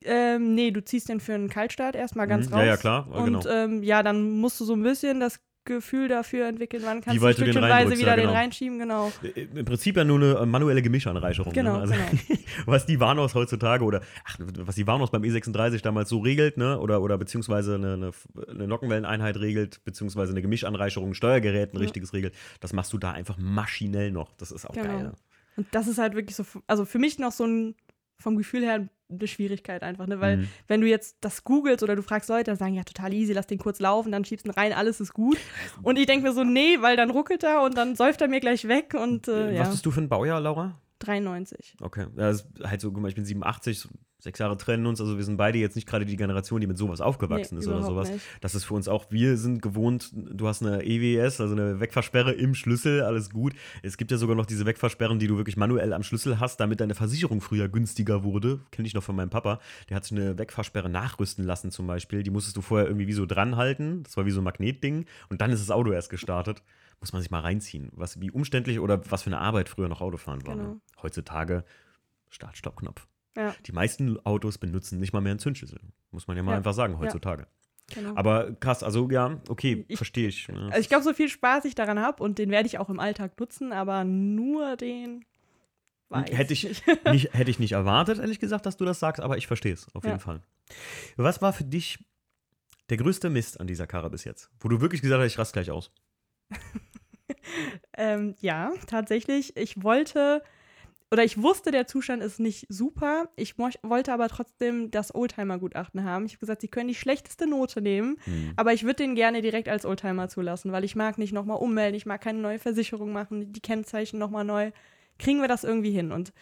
Ähm, 0.03 0.53
nee, 0.53 0.69
du 0.69 0.83
ziehst 0.83 1.09
den 1.09 1.19
für 1.19 1.33
einen 1.33 1.49
Kaltstart 1.49 1.95
erstmal 1.95 2.27
ganz 2.27 2.47
Mhm. 2.47 2.53
raus. 2.53 2.59
Ja, 2.61 2.65
ja, 2.67 2.77
klar, 2.77 3.07
ja, 3.11 3.21
Und 3.21 3.25
genau. 3.25 3.47
ähm, 3.47 3.81
ja, 3.81 4.03
dann 4.03 4.29
musst 4.39 4.59
du 4.59 4.65
so 4.65 4.73
ein 4.73 4.83
bisschen 4.83 5.19
das 5.19 5.39
Gefühl 5.65 6.07
dafür 6.07 6.47
entwickeln, 6.47 6.83
wann 6.85 7.01
kannst 7.01 7.15
Wie 7.15 7.19
du 7.19 7.25
weit 7.25 7.37
du 7.37 7.43
den 7.43 7.53
stückchenweise 7.53 7.97
wieder 7.97 8.09
ja, 8.09 8.15
den 8.15 8.23
genau. 8.23 8.33
reinschieben, 8.33 8.79
genau. 8.79 9.11
Äh, 9.23 9.41
Im 9.41 9.65
Prinzip 9.65 9.95
ja 9.97 10.03
nur 10.03 10.17
eine 10.17 10.37
äh, 10.39 10.45
manuelle 10.45 10.81
Gemischanreicherung. 10.81 11.53
Genau, 11.53 11.77
ne? 11.77 11.81
also, 11.81 11.93
genau. 11.93 12.39
was 12.65 12.85
die 12.85 12.99
Warnhaus 12.99 13.35
heutzutage 13.35 13.83
oder 13.83 14.01
ach, 14.25 14.37
was 14.39 14.75
die 14.75 14.87
Warnhaus 14.87 15.11
beim 15.11 15.23
E36 15.23 15.81
damals 15.81 16.09
so 16.09 16.19
regelt, 16.19 16.57
ne? 16.57 16.79
Oder, 16.79 17.01
oder 17.01 17.17
beziehungsweise 17.17 17.75
eine, 17.75 17.93
eine, 17.93 18.11
eine 18.49 18.67
Nockenwelleneinheit 18.67 19.37
regelt, 19.37 19.83
beziehungsweise 19.85 20.31
eine 20.31 20.41
Gemischanreicherung, 20.41 21.11
ein 21.11 21.15
Steuergerät 21.15 21.73
ein 21.73 21.77
Ja. 21.77 21.81
richtiges 21.83 22.13
regelt, 22.13 22.35
das 22.59 22.73
machst 22.73 22.91
du 22.93 22.97
da 22.97 23.11
einfach 23.11 23.37
maschinell 23.37 24.11
noch. 24.11 24.33
Das 24.37 24.51
ist 24.51 24.65
auch 24.65 24.73
Genau. 24.73 24.87
geil. 24.87 25.03
Ne? 25.03 25.13
Und 25.55 25.67
das 25.71 25.87
ist 25.87 25.97
halt 25.97 26.15
wirklich 26.15 26.35
so, 26.35 26.43
also 26.67 26.85
für 26.85 26.99
mich 26.99 27.19
noch 27.19 27.31
so 27.31 27.45
ein, 27.45 27.75
vom 28.17 28.37
Gefühl 28.37 28.63
her 28.63 28.87
eine 29.19 29.27
Schwierigkeit 29.27 29.83
einfach, 29.83 30.07
ne? 30.07 30.19
Weil 30.19 30.37
Mhm. 30.37 30.47
wenn 30.67 30.81
du 30.81 30.87
jetzt 30.87 31.17
das 31.21 31.43
googelst 31.43 31.83
oder 31.83 31.95
du 31.95 32.01
fragst 32.01 32.29
Leute, 32.29 32.45
dann 32.45 32.57
sagen 32.57 32.73
ja 32.73 32.83
total 32.83 33.13
easy, 33.13 33.33
lass 33.33 33.47
den 33.47 33.59
kurz 33.59 33.79
laufen, 33.79 34.11
dann 34.11 34.25
schiebst 34.25 34.45
ihn 34.45 34.51
rein, 34.51 34.73
alles 34.73 34.99
ist 34.99 35.13
gut. 35.13 35.37
Und 35.81 35.97
ich 35.99 36.05
denke 36.05 36.27
mir 36.27 36.33
so, 36.33 36.43
nee, 36.43 36.77
weil 36.81 36.97
dann 36.97 37.09
ruckelt 37.09 37.43
er 37.43 37.61
und 37.63 37.77
dann 37.77 37.95
säuft 37.95 38.21
er 38.21 38.27
mir 38.27 38.39
gleich 38.39 38.67
weg 38.67 38.93
und 38.93 39.27
äh, 39.27 39.47
Was 39.49 39.53
ja, 39.67 39.69
bist 39.71 39.85
du 39.85 39.91
für 39.91 40.01
ein 40.01 40.09
Baujahr, 40.09 40.39
Laura? 40.39 40.79
93. 41.03 41.75
Okay. 41.81 42.07
Das 42.15 42.41
ist 42.41 42.47
halt 42.63 42.81
so, 42.81 42.91
guck 42.91 43.01
mal, 43.01 43.09
ich 43.09 43.15
bin 43.15 43.25
87, 43.25 43.79
so 43.79 43.89
sechs 44.23 44.39
Jahre 44.39 44.55
trennen 44.55 44.85
uns, 44.85 45.01
also 45.01 45.17
wir 45.17 45.23
sind 45.25 45.35
beide 45.35 45.57
jetzt 45.57 45.75
nicht 45.75 45.85
gerade 45.85 46.05
die 46.05 46.15
Generation, 46.15 46.61
die 46.61 46.67
mit 46.67 46.77
sowas 46.77 47.01
aufgewachsen 47.01 47.55
Nee, 47.55 47.59
ist 47.59 47.67
oder 47.67 47.83
sowas. 47.83 48.09
nicht. 48.09 48.23
Das 48.39 48.55
ist 48.55 48.63
für 48.63 48.73
uns 48.73 48.87
auch, 48.87 49.07
wir 49.11 49.35
sind 49.37 49.61
gewohnt, 49.61 50.11
du 50.13 50.47
hast 50.47 50.63
eine 50.63 50.81
EWS, 50.85 51.41
also 51.41 51.53
eine 51.53 51.81
Wegfahrsperre 51.81 52.31
im 52.31 52.55
Schlüssel, 52.55 53.01
alles 53.01 53.29
gut. 53.31 53.53
Es 53.81 53.97
gibt 53.97 54.11
ja 54.11 54.17
sogar 54.17 54.37
noch 54.37 54.45
diese 54.45 54.65
Wegfahrsperren, 54.65 55.19
die 55.19 55.27
du 55.27 55.35
wirklich 55.35 55.57
manuell 55.57 55.91
am 55.91 56.03
Schlüssel 56.03 56.39
hast, 56.39 56.61
damit 56.61 56.79
deine 56.79 56.95
Versicherung 56.95 57.41
früher 57.41 57.67
günstiger 57.67 58.23
wurde. 58.23 58.61
Kenne 58.71 58.87
ich 58.87 58.93
noch 58.93 59.03
von 59.03 59.15
meinem 59.17 59.29
Papa. 59.29 59.59
Der 59.89 59.97
hat 59.97 60.05
sich 60.05 60.17
eine 60.17 60.37
Wegfahrsperre 60.37 60.87
nachrüsten 60.89 61.43
lassen 61.43 61.69
zum 61.69 61.85
Beispiel. 61.85 62.23
Die 62.23 62.31
musstest 62.31 62.55
du 62.55 62.61
vorher 62.61 62.87
irgendwie 62.87 63.07
wie 63.07 63.13
so 63.13 63.25
dran 63.25 63.57
halten. 63.57 64.03
Das 64.03 64.15
war 64.15 64.25
wie 64.25 64.31
so 64.31 64.39
ein 64.39 64.45
Magnetding. 64.45 65.05
Und 65.27 65.41
dann 65.41 65.51
ist 65.51 65.61
das 65.61 65.69
Auto 65.69 65.91
erst 65.91 66.09
gestartet. 66.09 66.63
Muss 66.99 67.13
man 67.13 67.21
sich 67.21 67.31
mal 67.31 67.41
reinziehen. 67.41 67.89
Was, 67.93 68.19
wie 68.21 68.31
umständlich 68.31 68.79
oder 68.79 69.09
was 69.11 69.23
für 69.23 69.27
eine 69.29 69.39
Arbeit 69.39 69.69
früher 69.69 69.87
noch 69.89 70.01
Autofahren 70.01 70.45
war. 70.47 70.55
Genau. 70.55 70.69
Ne? 70.73 70.81
Heutzutage 71.01 71.63
Start-Stopp-Knopf. 72.29 73.07
Ja, 73.35 73.55
Die 73.65 73.71
meisten 73.71 74.23
Autos 74.25 74.57
benutzen 74.57 74.99
nicht 74.99 75.11
mal 75.13 75.21
mehr 75.21 75.31
einen 75.31 75.39
Zündschlüssel. 75.39 75.79
Muss 76.11 76.27
man 76.27 76.37
ja 76.37 76.43
mal 76.43 76.51
Ja. 76.51 76.57
einfach 76.57 76.73
sagen, 76.73 76.97
heutzutage. 76.99 77.47
genau. 77.93 78.15
Aber 78.15 78.53
krass, 78.53 78.83
also 78.83 79.09
ja, 79.09 79.41
okay, 79.49 79.85
Ich- 79.87 79.97
verstehe 79.97 80.27
ich. 80.27 80.47
ne? 80.47 80.65
Also 80.67 80.79
ich 80.79 80.87
glaube, 80.89 81.03
so 81.03 81.13
viel 81.13 81.29
Spaß 81.29 81.65
ich 81.65 81.75
daran 81.75 81.99
habe 81.99 82.21
und 82.23 82.37
den 82.37 82.49
werde 82.51 82.67
ich 82.67 82.77
auch 82.77 82.89
im 82.89 82.99
Alltag 82.99 83.39
nutzen, 83.39 83.73
aber 83.73 84.03
nur 84.03 84.77
den 84.77 85.25
weiß 86.09 86.29
Hätte 86.31 86.53
ich 86.53 86.63
nicht. 86.63 86.83
hätte 87.33 87.49
ich 87.51 87.59
nicht 87.59 87.71
erwartet, 87.73 88.19
ehrlich 88.19 88.39
gesagt, 88.39 88.65
dass 88.67 88.77
du 88.77 88.85
das 88.85 88.99
sagst, 88.99 89.21
aber 89.21 89.37
ich 89.37 89.47
verstehe 89.47 89.73
es 89.73 89.93
auf 89.95 90.03
Ja. 90.03 90.11
jeden 90.11 90.21
Fall. 90.21 90.41
Was 91.17 91.41
war 91.41 91.53
für 91.53 91.63
dich 91.65 91.99
der 92.89 92.97
größte 92.97 93.29
Mist 93.31 93.59
an 93.59 93.65
dieser 93.67 93.87
Karre 93.87 94.09
bis 94.11 94.23
jetzt? 94.23 94.49
Wo 94.59 94.69
du 94.69 94.79
wirklich 94.79 95.01
gesagt 95.01 95.21
hast, 95.23 95.31
ich 95.31 95.39
rast 95.39 95.53
gleich 95.53 95.71
aus. 95.71 95.91
Ähm, 97.95 98.35
ja, 98.39 98.71
tatsächlich. 98.87 99.55
Ich 99.57 99.83
wollte 99.83 100.41
oder 101.13 101.23
ich 101.23 101.39
wusste, 101.39 101.69
der 101.69 101.85
Zustand 101.85 102.23
ist 102.23 102.39
nicht 102.39 102.65
super. 102.69 103.29
Ich 103.35 103.59
wollte 103.59 104.11
aber 104.11 104.29
trotzdem 104.29 104.89
das 104.89 105.13
Oldtimer-Gutachten 105.13 106.03
haben. 106.03 106.25
Ich 106.25 106.33
habe 106.33 106.39
gesagt, 106.39 106.61
sie 106.61 106.69
können 106.69 106.87
die 106.87 106.95
schlechteste 106.95 107.45
Note 107.45 107.81
nehmen, 107.81 108.17
Hm. 108.23 108.53
aber 108.55 108.73
ich 108.73 108.83
würde 108.83 109.03
den 109.03 109.13
gerne 109.13 109.43
direkt 109.43 109.69
als 109.69 109.85
Oldtimer 109.85 110.27
zulassen, 110.27 110.71
weil 110.71 110.83
ich 110.83 110.95
mag 110.95 111.19
nicht 111.19 111.31
nochmal 111.31 111.57
ummelden, 111.57 111.93
ich 111.93 112.07
mag 112.07 112.19
keine 112.19 112.39
neue 112.39 112.57
Versicherung 112.57 113.11
machen, 113.11 113.53
die 113.53 113.59
Kennzeichen 113.59 114.17
nochmal 114.17 114.43
neu. 114.43 114.71
Kriegen 115.19 115.39
wir 115.39 115.47
das 115.47 115.63
irgendwie 115.63 115.91
hin? 115.91 116.11
Und 116.11 116.33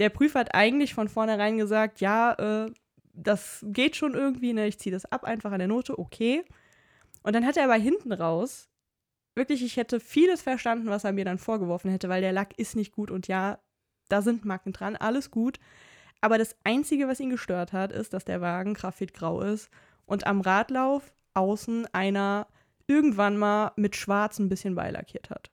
der 0.00 0.08
Prüfer 0.08 0.40
hat 0.40 0.56
eigentlich 0.56 0.92
von 0.92 1.08
vornherein 1.08 1.56
gesagt, 1.56 2.00
ja, 2.00 2.64
äh, 2.64 2.72
das 3.12 3.64
geht 3.68 3.94
schon 3.94 4.14
irgendwie, 4.14 4.54
ne? 4.54 4.66
ich 4.66 4.80
ziehe 4.80 4.92
das 4.92 5.04
ab 5.04 5.22
einfach 5.22 5.52
an 5.52 5.60
der 5.60 5.68
Note, 5.68 6.00
okay. 6.00 6.42
Und 7.22 7.34
dann 7.34 7.46
hat 7.46 7.56
er 7.56 7.64
aber 7.64 7.74
hinten 7.74 8.12
raus, 8.12 8.68
wirklich, 9.36 9.62
ich 9.62 9.76
hätte 9.76 10.00
vieles 10.00 10.42
verstanden, 10.42 10.88
was 10.88 11.04
er 11.04 11.12
mir 11.12 11.24
dann 11.24 11.38
vorgeworfen 11.38 11.90
hätte, 11.90 12.08
weil 12.08 12.22
der 12.22 12.32
Lack 12.32 12.58
ist 12.58 12.74
nicht 12.74 12.92
gut 12.92 13.10
und 13.10 13.28
ja, 13.28 13.58
da 14.08 14.22
sind 14.22 14.44
Macken 14.44 14.72
dran, 14.72 14.96
alles 14.96 15.30
gut. 15.30 15.58
Aber 16.20 16.38
das 16.38 16.56
Einzige, 16.64 17.08
was 17.08 17.20
ihn 17.20 17.30
gestört 17.30 17.72
hat, 17.72 17.92
ist, 17.92 18.12
dass 18.14 18.24
der 18.24 18.40
Wagen 18.40 18.74
graphitgrau 18.74 19.42
ist 19.42 19.70
und 20.06 20.26
am 20.26 20.40
Radlauf 20.40 21.12
außen 21.34 21.86
einer 21.92 22.46
irgendwann 22.86 23.36
mal 23.36 23.72
mit 23.76 23.96
schwarz 23.96 24.38
ein 24.38 24.48
bisschen 24.48 24.74
beilackiert 24.74 25.30
hat. 25.30 25.50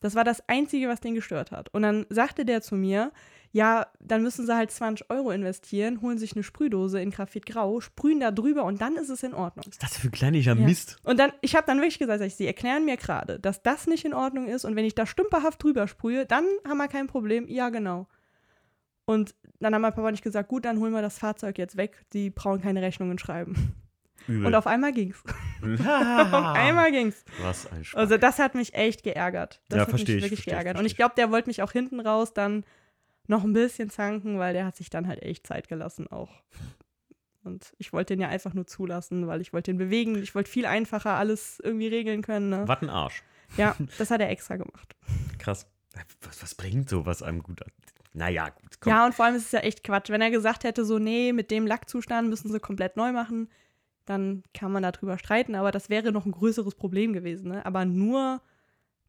Das 0.00 0.14
war 0.14 0.24
das 0.24 0.46
Einzige, 0.48 0.88
was 0.88 1.00
den 1.00 1.14
gestört 1.14 1.52
hat. 1.52 1.72
Und 1.72 1.82
dann 1.82 2.06
sagte 2.08 2.44
der 2.44 2.60
zu 2.60 2.74
mir, 2.74 3.12
ja, 3.52 3.86
dann 4.00 4.22
müssen 4.22 4.46
sie 4.46 4.56
halt 4.56 4.70
20 4.70 5.10
Euro 5.10 5.30
investieren, 5.30 6.00
holen 6.00 6.16
sich 6.18 6.34
eine 6.34 6.42
Sprühdose 6.42 7.00
in 7.00 7.10
Graphitgrau, 7.10 7.80
sprühen 7.80 8.18
da 8.18 8.30
drüber 8.30 8.64
und 8.64 8.80
dann 8.80 8.96
ist 8.96 9.10
es 9.10 9.22
in 9.22 9.34
Ordnung. 9.34 9.64
Was 9.66 9.74
ist 9.74 9.82
das 9.82 9.98
für 9.98 10.08
ein 10.08 10.12
kleiniger 10.12 10.54
Ja. 10.56 10.66
Mist? 10.66 10.96
Und 11.04 11.18
dann, 11.20 11.32
ich 11.42 11.54
habe 11.54 11.66
dann 11.66 11.76
wirklich 11.78 11.98
gesagt, 11.98 12.18
sag 12.20 12.26
ich, 12.26 12.34
sie 12.34 12.46
erklären 12.46 12.84
mir 12.86 12.96
gerade, 12.96 13.38
dass 13.38 13.62
das 13.62 13.86
nicht 13.86 14.04
in 14.06 14.14
Ordnung 14.14 14.48
ist 14.48 14.64
und 14.64 14.74
wenn 14.74 14.86
ich 14.86 14.94
da 14.94 15.04
stümperhaft 15.04 15.62
drüber 15.62 15.86
sprühe, 15.86 16.24
dann 16.24 16.44
haben 16.66 16.78
wir 16.78 16.88
kein 16.88 17.06
Problem. 17.08 17.46
Ja, 17.46 17.68
genau. 17.68 18.08
Und 19.04 19.34
dann 19.60 19.74
haben 19.74 19.82
mein 19.82 19.92
Papa 19.94 20.10
nicht 20.10 20.24
gesagt, 20.24 20.48
gut, 20.48 20.64
dann 20.64 20.78
holen 20.78 20.92
wir 20.92 21.02
das 21.02 21.18
Fahrzeug 21.18 21.58
jetzt 21.58 21.76
weg, 21.76 22.04
die 22.14 22.30
brauchen 22.30 22.62
keine 22.62 22.80
Rechnungen 22.80 23.18
schreiben. 23.18 23.74
Übel. 24.28 24.46
Und 24.46 24.54
auf 24.54 24.66
einmal 24.68 24.92
ging's. 24.92 25.22
Auf 25.62 26.54
einmal 26.54 26.92
ging's. 26.92 27.24
Was 27.40 27.70
ein 27.72 27.84
Spaß. 27.84 27.98
Also 28.00 28.16
das 28.18 28.38
hat 28.38 28.54
mich 28.54 28.72
echt 28.74 29.02
geärgert. 29.02 29.60
Das 29.68 29.76
Ja, 29.78 29.82
hat 29.82 29.92
mich 29.92 30.02
ich, 30.02 30.22
wirklich 30.22 30.40
ich, 30.40 30.44
geärgert. 30.44 30.78
Und 30.78 30.84
ich 30.86 30.92
ich. 30.92 30.96
glaube, 30.96 31.14
der 31.16 31.30
wollte 31.30 31.48
mich 31.48 31.60
auch 31.62 31.72
hinten 31.72 31.98
raus 32.00 32.32
dann 32.32 32.64
noch 33.26 33.44
ein 33.44 33.52
bisschen 33.52 33.90
zanken, 33.90 34.38
weil 34.38 34.52
der 34.52 34.66
hat 34.66 34.76
sich 34.76 34.90
dann 34.90 35.06
halt 35.06 35.22
echt 35.22 35.46
Zeit 35.46 35.68
gelassen 35.68 36.06
auch. 36.08 36.42
Und 37.44 37.74
ich 37.78 37.92
wollte 37.92 38.14
den 38.14 38.20
ja 38.20 38.28
einfach 38.28 38.54
nur 38.54 38.66
zulassen, 38.66 39.26
weil 39.26 39.40
ich 39.40 39.52
wollte 39.52 39.72
den 39.72 39.78
bewegen. 39.78 40.16
Ich 40.22 40.34
wollte 40.34 40.50
viel 40.50 40.66
einfacher 40.66 41.14
alles 41.14 41.60
irgendwie 41.62 41.88
regeln 41.88 42.22
können. 42.22 42.50
Ne? 42.50 42.62
Was 42.66 42.82
ein 42.82 42.90
Arsch. 42.90 43.22
Ja, 43.56 43.76
das 43.98 44.10
hat 44.10 44.20
er 44.20 44.30
extra 44.30 44.56
gemacht. 44.56 44.94
Krass. 45.38 45.66
Was, 46.22 46.42
was 46.42 46.54
bringt 46.54 46.88
sowas 46.88 47.22
einem 47.22 47.42
gut 47.42 47.62
an? 47.62 47.70
Naja, 48.14 48.48
gut. 48.50 48.80
Komm. 48.80 48.92
Ja, 48.92 49.06
und 49.06 49.14
vor 49.14 49.24
allem 49.24 49.34
ist 49.34 49.46
es 49.46 49.52
ja 49.52 49.60
echt 49.60 49.82
Quatsch. 49.84 50.10
Wenn 50.10 50.20
er 50.20 50.30
gesagt 50.30 50.64
hätte, 50.64 50.84
so, 50.84 50.98
nee, 50.98 51.32
mit 51.32 51.50
dem 51.50 51.66
Lackzustand 51.66 52.28
müssen 52.28 52.50
sie 52.50 52.60
komplett 52.60 52.96
neu 52.96 53.12
machen, 53.12 53.48
dann 54.04 54.42
kann 54.54 54.72
man 54.72 54.82
darüber 54.82 55.18
streiten, 55.18 55.54
aber 55.54 55.70
das 55.70 55.88
wäre 55.88 56.12
noch 56.12 56.26
ein 56.26 56.32
größeres 56.32 56.74
Problem 56.74 57.12
gewesen. 57.12 57.50
Ne? 57.52 57.64
Aber 57.64 57.84
nur 57.84 58.40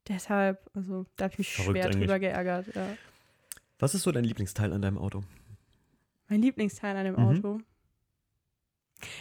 deshalb, 0.08 0.70
also 0.74 1.06
da 1.16 1.26
habe 1.26 1.34
ich 1.34 1.40
mich 1.40 1.54
Verrückt 1.54 1.72
schwer 1.72 1.86
eigentlich. 1.86 2.00
drüber 2.00 2.20
geärgert. 2.20 2.68
Ja. 2.76 2.88
Was 3.84 3.94
ist 3.96 4.04
so 4.04 4.12
dein 4.12 4.24
Lieblingsteil 4.24 4.72
an 4.74 4.82
deinem 4.82 4.98
Auto? 4.98 5.24
Mein 6.30 6.42
Lieblingsteil 6.42 6.96
an 6.96 7.06
dem 7.06 7.16
Mhm. 7.16 7.20
Auto. 7.20 7.60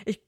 Ich, 0.05 0.23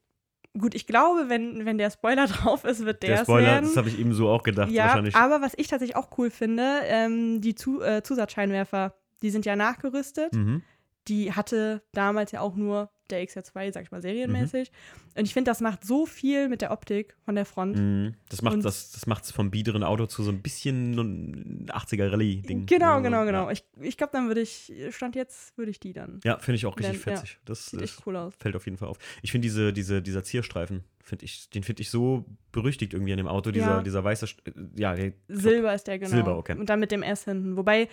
gut, 0.59 0.75
ich 0.75 0.87
glaube, 0.87 1.29
wenn, 1.29 1.65
wenn 1.65 1.79
der 1.79 1.91
Spoiler 1.91 2.27
drauf 2.57 2.65
ist, 2.65 2.85
wird 2.85 3.03
der, 3.03 3.11
Der 3.17 3.25
Spoiler, 3.25 3.47
werden. 3.47 3.67
das 3.67 3.77
habe 3.77 3.89
ich 3.89 3.99
eben 3.99 4.13
so 4.13 4.29
auch 4.29 4.43
gedacht. 4.43 4.71
ja, 4.71 4.87
wahrscheinlich. 4.87 5.15
aber 5.15 5.41
was 5.41 5.53
ich 5.57 5.69
tatsächlich 5.69 5.97
auch 5.97 6.09
cool 6.19 6.31
finde, 6.31 6.81
ähm, 6.85 7.41
die 7.41 7.55
Zu 7.55 7.81
äh, 7.83 8.03
Zusatzscheinwerfer, 8.03 8.95
die 9.23 9.31
sind 9.31 9.47
ja 9.47 9.57
nachgerüstet. 9.57 10.33
Mhm. 10.35 10.63
Die 11.09 11.33
hatte 11.33 11.83
damals 11.93 12.33
ja 12.33 12.41
auch 12.41 12.57
nur 12.57 12.91
der 13.11 13.23
XR2, 13.27 13.73
sag 13.73 13.83
ich 13.85 13.91
mal, 13.91 14.01
serienmäßig. 14.03 14.71
Mhm. 14.71 15.19
Und 15.21 15.25
ich 15.27 15.33
finde, 15.35 15.51
das 15.51 15.61
macht 15.61 15.85
so 15.85 16.07
viel 16.07 16.49
mit 16.49 16.61
der 16.63 16.71
Optik 16.71 17.17
von 17.25 17.35
der 17.35 17.45
Front. 17.45 17.77
Mhm. 17.77 18.15
Das 18.31 18.43
macht 18.43 18.55
Und- 18.55 18.65
das, 18.65 18.93
das 18.93 19.07
macht's 19.07 19.31
vom 19.31 19.51
biederen 19.51 19.83
Auto 19.85 20.07
zu 20.07 20.23
so 20.23 20.31
ein 20.31 20.41
bisschen 20.43 20.95
ein 20.99 21.67
80er 21.71 22.11
Rallye-Ding. 22.11 22.67
Genau, 22.67 22.97
Ja, 22.97 23.01
genau, 23.01 23.25
genau. 23.25 23.45
Ja, 23.47 23.51
Ich, 23.53 23.65
ich 23.81 23.97
glaube, 23.97 24.13
dann 24.13 24.29
würde 24.29 24.41
ich, 24.41 24.73
Stand 24.91 25.17
jetzt, 25.17 25.57
würde 25.59 25.71
ich 25.71 25.81
die 25.81 25.93
dann. 25.93 26.21
ja 26.25 26.39
finde 26.39 26.57
ich 26.57 26.67
auch 26.67 26.77
richtig 26.79 27.03
Dann- 27.05 27.15
ja. 27.15 27.21
fetzig. 27.21 27.39
Das, 27.45 27.67
Sieht 27.67 27.81
das 27.81 27.91
echt 27.91 28.07
cool 28.07 28.17
aus. 28.17 28.33
fällt 28.39 28.57
auf 28.57 28.65
jeden 28.65 28.79
Fall 28.79 28.89
auf. 28.89 28.99
Ich 29.23 29.33
finde 29.33 29.47
diese, 29.47 29.73
diese, 29.73 30.01
dieser 30.03 30.23
Zierstreifen, 30.25 30.85
find 31.03 31.23
ich, 31.23 31.51
den 31.51 31.63
finde 31.63 31.83
ich 31.83 31.91
so 31.91 32.25
berüchtigt 32.53 32.95
irgendwie 32.95 33.13
an 33.13 33.19
dem 33.19 33.29
Auto. 33.29 33.51
Dieser, 33.51 33.67
Ja. 33.77 33.83
dieser 33.83 34.03
weiße, 34.05 34.27
äh, 34.47 34.51
ja, 34.77 34.97
Silber 35.29 35.75
ist 35.75 35.87
der 35.87 35.99
genau. 35.99 36.11
Silber, 36.11 36.39
okay. 36.39 36.57
Und 36.59 36.69
dann 36.71 36.81
mit 36.81 36.91
dem 36.91 37.03
S 37.03 37.25
hinten. 37.25 37.57
Wobei, 37.57 37.89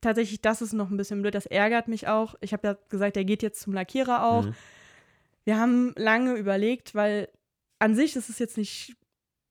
tatsächlich, 0.00 0.40
das 0.40 0.62
ist 0.62 0.72
noch 0.72 0.90
ein 0.90 0.96
bisschen 0.96 1.22
blöd. 1.22 1.34
Das 1.34 1.46
ärgert 1.46 1.88
mich 1.88 2.08
auch. 2.08 2.34
Ich 2.40 2.52
habe 2.52 2.68
ja 2.68 2.76
gesagt, 2.88 3.16
der 3.16 3.24
geht 3.24 3.42
jetzt 3.42 3.60
zum 3.60 3.72
Lackierer 3.72 4.24
auch. 4.24 4.44
Mhm. 4.44 4.54
Wir 5.44 5.58
haben 5.58 5.94
lange 5.96 6.34
überlegt, 6.34 6.94
weil 6.94 7.28
an 7.78 7.94
sich 7.94 8.16
ist 8.16 8.28
es 8.28 8.38
jetzt 8.38 8.56
nicht 8.56 8.96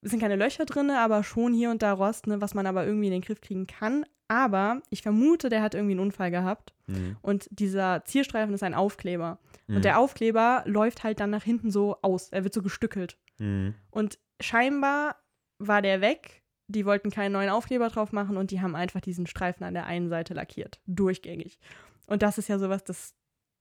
es 0.01 0.11
sind 0.11 0.19
keine 0.19 0.35
Löcher 0.35 0.65
drin, 0.65 0.91
aber 0.91 1.23
schon 1.23 1.53
hier 1.53 1.71
und 1.71 1.81
da 1.81 1.93
Rost, 1.93 2.27
ne, 2.27 2.39
was 2.39 2.53
man 2.53 2.67
aber 2.67 2.85
irgendwie 2.85 3.07
in 3.07 3.13
den 3.13 3.21
Griff 3.21 3.41
kriegen 3.41 3.67
kann. 3.67 4.05
Aber 4.27 4.81
ich 4.89 5.01
vermute, 5.01 5.49
der 5.49 5.61
hat 5.61 5.73
irgendwie 5.73 5.93
einen 5.93 6.01
Unfall 6.01 6.31
gehabt. 6.31 6.73
Mhm. 6.87 7.17
Und 7.21 7.47
dieser 7.49 8.03
Zielstreifen 8.05 8.53
ist 8.53 8.63
ein 8.63 8.73
Aufkleber. 8.73 9.39
Mhm. 9.67 9.77
Und 9.77 9.85
der 9.85 9.99
Aufkleber 9.99 10.63
läuft 10.65 11.03
halt 11.03 11.19
dann 11.19 11.29
nach 11.29 11.43
hinten 11.43 11.71
so 11.71 11.97
aus. 12.01 12.29
Er 12.29 12.43
wird 12.43 12.53
so 12.53 12.61
gestückelt. 12.61 13.17
Mhm. 13.39 13.73
Und 13.89 14.19
scheinbar 14.39 15.15
war 15.59 15.81
der 15.81 16.01
weg. 16.01 16.43
Die 16.67 16.85
wollten 16.85 17.09
keinen 17.11 17.31
neuen 17.31 17.49
Aufkleber 17.49 17.89
drauf 17.89 18.11
machen 18.11 18.35
und 18.37 18.51
die 18.51 18.61
haben 18.61 18.75
einfach 18.75 18.99
diesen 19.01 19.25
Streifen 19.27 19.63
an 19.63 19.73
der 19.73 19.85
einen 19.85 20.09
Seite 20.09 20.33
lackiert. 20.33 20.79
Durchgängig. 20.85 21.59
Und 22.07 22.21
das 22.21 22.37
ist 22.37 22.49
ja 22.49 22.59
sowas, 22.59 22.83
das, 22.83 23.13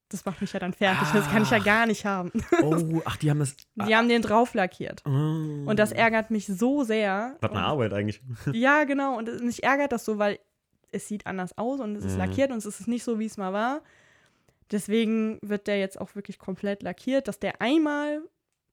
das 0.08 0.24
macht 0.24 0.40
mich 0.40 0.52
ja 0.52 0.58
dann 0.60 0.72
fertig. 0.72 1.08
Das 1.12 1.28
kann 1.30 1.42
ich 1.42 1.50
ja 1.50 1.58
Ah. 1.58 1.62
gar 1.64 1.86
nicht 1.86 2.04
haben. 2.04 2.32
Oh, 2.62 3.00
ach, 3.04 3.16
die 3.16 3.30
haben 3.30 3.38
das. 3.40 3.56
Die 3.88 3.94
haben 3.94 4.08
den 4.08 4.22
drauf 4.22 4.54
lackiert. 4.54 5.04
Und 5.04 5.66
Und 5.68 5.78
das 5.78 5.92
ärgert 5.92 6.30
mich 6.30 6.46
so 6.46 6.82
sehr. 6.84 7.36
Was 7.40 7.50
eine 7.50 7.62
Arbeit 7.62 7.92
eigentlich. 7.92 8.20
Ja, 8.52 8.84
genau. 8.84 9.16
Und 9.18 9.42
mich 9.44 9.62
ärgert 9.62 9.92
das 9.92 10.04
so, 10.04 10.18
weil 10.18 10.38
es 10.92 11.08
sieht 11.08 11.26
anders 11.26 11.56
aus 11.58 11.80
und 11.80 11.96
es 11.96 12.04
ist 12.04 12.12
Mhm. 12.14 12.18
lackiert 12.18 12.50
und 12.52 12.58
es 12.58 12.66
ist 12.66 12.86
nicht 12.88 13.04
so, 13.04 13.18
wie 13.18 13.26
es 13.26 13.36
mal 13.36 13.52
war. 13.52 13.82
Deswegen 14.72 15.38
wird 15.42 15.66
der 15.68 15.78
jetzt 15.78 16.00
auch 16.00 16.14
wirklich 16.14 16.38
komplett 16.38 16.82
lackiert, 16.82 17.28
dass 17.28 17.38
der 17.38 17.60
einmal 17.60 18.22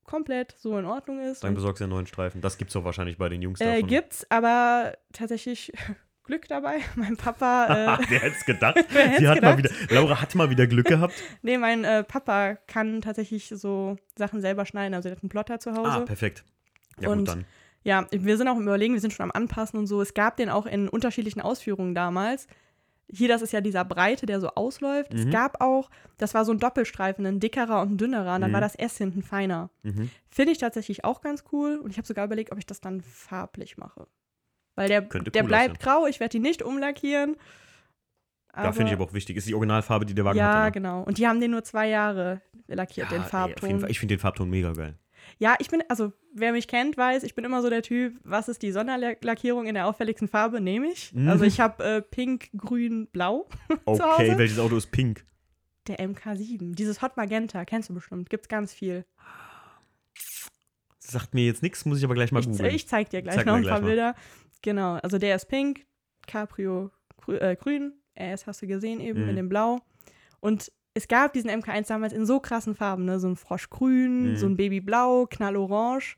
komplett 0.04 0.56
so 0.58 0.78
in 0.78 0.86
Ordnung 0.86 1.20
ist. 1.22 1.43
Dann 1.43 1.54
besorgst 1.56 1.80
du 1.80 1.84
ja 1.84 1.86
einen 1.86 1.93
neuen 1.95 2.08
Streifen. 2.08 2.41
Das 2.41 2.58
gibt's 2.58 2.74
doch 2.74 2.84
wahrscheinlich 2.84 3.18
bei 3.18 3.30
den 3.30 3.41
Jungs 3.41 3.62
äh, 3.62 3.66
davon. 3.76 3.88
gibt's, 3.88 4.26
aber 4.30 4.93
tatsächlich 5.12 5.72
Glück 6.24 6.47
dabei. 6.47 6.78
Mein 6.95 7.18
Papa, 7.18 7.97
äh, 7.99 8.06
Wer 8.10 8.20
hätte 8.20 8.36
es 8.38 8.45
gedacht? 8.45 8.78
Sie 9.18 9.28
hat 9.28 9.41
mal 9.41 9.56
gedacht? 9.56 9.82
wieder, 9.82 9.95
Laura 9.95 10.22
hat 10.22 10.36
mal 10.36 10.49
wieder 10.49 10.68
Glück 10.68 10.88
gehabt. 10.88 11.14
nee, 11.41 11.58
mein 11.58 11.84
äh, 11.84 12.04
Papa 12.04 12.56
kann 12.68 13.01
tatsächlich 13.01 13.49
so 13.49 13.97
Sachen 14.18 14.41
selber 14.41 14.66
schneiden. 14.66 14.93
Also 14.93 15.10
der 15.10 15.18
hat 15.18 15.24
einen 15.24 15.30
Plotter 15.30 15.60
zu 15.60 15.72
Hause. 15.74 15.89
Ah, 15.89 15.99
perfekt. 16.01 16.43
Ja, 16.99 17.10
Und 17.10 17.20
gut, 17.20 17.28
dann. 17.30 17.45
Ja, 17.86 18.08
wir 18.12 18.38
sind 18.38 18.47
auch 18.47 18.56
im 18.56 18.62
Überlegen, 18.64 18.93
wir 18.93 19.01
sind 19.01 19.12
schon 19.12 19.26
am 19.26 19.32
Anpassen 19.32 19.78
und 19.78 19.88
so. 19.88 20.01
Es 20.01 20.14
gab 20.14 20.38
den 20.38 20.49
auch 20.49 20.66
in 20.66 20.88
unterschiedlichen 20.88 21.41
Ausführungen 21.41 21.93
damals. 21.93 22.47
Hier, 23.16 23.28
das 23.28 23.41
ist 23.43 23.53
ja 23.53 23.61
dieser 23.61 23.86
Breite, 23.86 24.26
der 24.26 24.39
so 24.41 24.49
ausläuft. 24.49 25.14
Es 25.14 25.26
Mhm. 25.26 25.32
gab 25.32 25.61
auch, 25.61 25.89
das 26.18 26.34
war 26.34 26.45
so 26.45 26.51
ein 26.51 26.59
Doppelstreifen, 26.59 27.26
ein 27.26 27.39
dickerer 27.39 27.82
und 27.82 27.91
ein 27.91 27.97
dünnerer. 27.97 28.36
Und 28.36 28.41
dann 28.41 28.49
Mhm. 28.51 28.55
war 28.55 28.61
das 28.61 28.76
S 28.76 28.97
hinten 28.97 29.22
feiner. 29.22 29.70
Mhm. 29.84 30.09
Finde 30.30 30.51
ich 30.51 30.57
tatsächlich 30.57 31.03
auch 31.05 31.22
ganz 31.22 31.43
cool. 31.51 31.78
Und 31.78 31.91
ich 31.91 31.97
habe 31.97 32.07
sogar 32.07 32.26
überlegt, 32.26 32.51
ob 32.51 32.57
ich 32.57 32.66
das 32.66 32.82
dann 32.82 33.01
farblich 33.01 33.78
mache. 33.78 34.07
Weil 34.76 34.88
der, 34.88 35.03
Könnte 35.03 35.30
der 35.30 35.43
cool 35.43 35.47
bleibt 35.49 35.80
grau, 35.80 36.07
ich 36.07 36.20
werde 36.20 36.32
die 36.32 36.39
nicht 36.39 36.64
umlackieren. 36.64 37.36
Da 38.55 38.72
finde 38.72 38.91
ich 38.91 38.95
aber 38.95 39.05
auch 39.05 39.14
wichtig. 39.14 39.36
Ist 39.38 39.47
die 39.47 39.55
Originalfarbe, 39.55 40.05
die 40.05 40.14
der 40.14 40.26
Wagen 40.26 40.38
Ja, 40.38 40.45
hat. 40.53 40.61
oder? 40.64 40.72
genau. 40.72 41.03
Und 41.03 41.18
die 41.18 41.28
haben 41.28 41.39
den 41.39 41.51
nur 41.51 41.64
zwei 41.64 41.89
Jahre 41.89 42.41
lackiert, 42.68 43.09
Ja, 43.11 43.18
den 43.18 43.24
ey, 43.24 43.30
Farbton. 43.30 43.80
Fall. 43.80 43.89
Ich 43.91 43.99
finde 43.99 44.16
den 44.16 44.20
Farbton 44.20 44.49
mega 44.49 44.74
geil. 44.74 44.95
Ja, 45.39 45.55
ich 45.59 45.69
bin, 45.69 45.84
also 45.89 46.13
wer 46.34 46.51
mich 46.51 46.67
kennt, 46.67 46.97
weiß, 46.97 47.24
ich 47.24 47.36
bin 47.36 47.43
immer 47.45 47.61
so 47.61 47.69
der 47.69 47.82
Typ, 47.82 48.19
was 48.24 48.47
ist 48.49 48.61
die 48.61 48.71
Sonderlackierung 48.71 49.65
in 49.65 49.74
der 49.76 49.88
auffälligsten 49.88 50.28
Farbe, 50.28 50.61
nehme 50.61 50.88
ich. 50.88 51.13
Mhm. 51.13 51.28
Also 51.30 51.43
ich 51.45 51.59
habe 51.59 51.84
äh, 51.84 52.01
pink, 52.01 52.49
grün, 52.55 53.07
blau. 53.11 53.47
Okay, 53.86 54.38
welches 54.38 54.59
Auto 54.59 54.78
ist 54.78 54.91
pink? 54.91 55.26
Der 55.88 55.99
MK7, 55.99 56.76
dieses 56.76 57.01
Hot 57.01 57.17
Magenta, 57.17 57.65
kennst 57.65 57.89
du 57.89 57.93
bestimmt, 57.93 58.30
gibt's 58.30 58.47
ganz 58.47 58.74
viel. 58.74 59.05
Sagt 60.99 61.34
mir 61.34 61.45
jetzt 61.45 61.61
nichts, 61.61 61.86
muss 61.86 61.97
ich 61.99 62.05
aber 62.05 62.13
gleich 62.13 62.32
mal 62.32 62.39
Ich, 62.39 62.47
googeln. 62.47 62.74
ich 62.74 62.88
zeig 62.88 63.09
dir 63.09 63.21
gleich 63.21 63.36
Zeig 63.36 63.45
noch 63.45 63.55
ein 63.55 63.63
paar 63.63 63.82
mal. 63.82 63.88
Bilder. 63.88 64.15
Genau, 64.61 64.93
also 64.95 65.17
der 65.17 65.36
ist 65.36 65.47
pink, 65.47 65.86
Cabrio 66.26 66.91
grü 67.17 67.36
äh, 67.38 67.55
grün, 67.57 67.93
RS 68.17 68.47
hast 68.47 68.61
du 68.61 68.67
gesehen 68.67 68.99
eben 69.01 69.24
Mhm. 69.24 69.30
in 69.30 69.36
dem 69.36 69.49
Blau. 69.49 69.80
Und 70.39 70.71
es 70.94 71.08
gab 71.08 71.34
diesen 71.34 71.50
MK1 71.50 71.88
damals 71.88 72.14
in 72.14 72.26
so 72.26 72.39
krassen 72.39 72.76
Farben, 72.76 73.06
ne? 73.06 73.20
so 73.20 73.28
ein 73.28 73.36
Froschgrün, 73.36 74.32
Mhm. 74.34 74.38
so 74.38 74.46
ein 74.46 74.58
Babyblau, 74.58 75.26
Knallorange. 75.28 76.16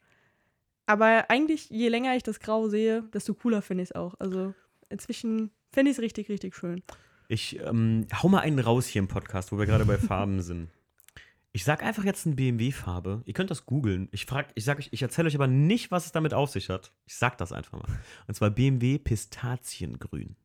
Aber 0.86 1.30
eigentlich, 1.30 1.70
je 1.70 1.88
länger 1.90 2.16
ich 2.16 2.24
das 2.24 2.40
Grau 2.40 2.68
sehe, 2.68 3.04
desto 3.14 3.34
cooler 3.34 3.62
finde 3.62 3.84
ich 3.84 3.90
es 3.90 3.96
auch. 3.96 4.14
Also 4.20 4.54
inzwischen 4.90 5.52
finde 5.72 5.92
ich 5.92 5.98
es 5.98 6.02
richtig, 6.04 6.30
richtig 6.30 6.56
schön. 6.56 6.84
Ich 7.28 7.60
ähm, 7.62 8.06
hau 8.22 8.30
mal 8.30 8.42
einen 8.42 8.60
raus 8.60 8.86
hier 8.86 9.00
im 9.00 9.08
Podcast, 9.08 9.52
wo 9.52 9.58
wir 9.58 9.66
gerade 9.66 9.86
bei 9.86 9.98
Farben 9.98 10.42
sind. 10.42 10.70
Ich 11.54 11.64
sag 11.64 11.82
einfach 11.82 12.04
jetzt 12.04 12.26
eine 12.28 12.36
BMW-Farbe. 12.36 13.22
Ihr 13.26 13.34
könnt 13.34 13.50
das 13.50 13.66
googeln. 13.66 14.10
Ich 14.12 14.26
frag, 14.26 14.48
ich 14.56 14.66
sag 14.66 14.78
euch, 14.78 14.90
ich 14.92 15.02
erzähle 15.02 15.28
euch 15.30 15.36
aber 15.36 15.48
nicht, 15.48 15.90
was 15.90 16.06
es 16.06 16.12
damit 16.12 16.34
auf 16.34 16.50
sich 16.52 16.70
hat. 16.70 16.92
Ich 17.06 17.16
sag 17.16 17.38
das 17.38 17.52
einfach 17.54 17.80
mal. 17.80 17.88
Und 18.28 18.36
zwar 18.36 18.52
BMW 18.52 18.98
Pistaziengrün. 19.00 20.36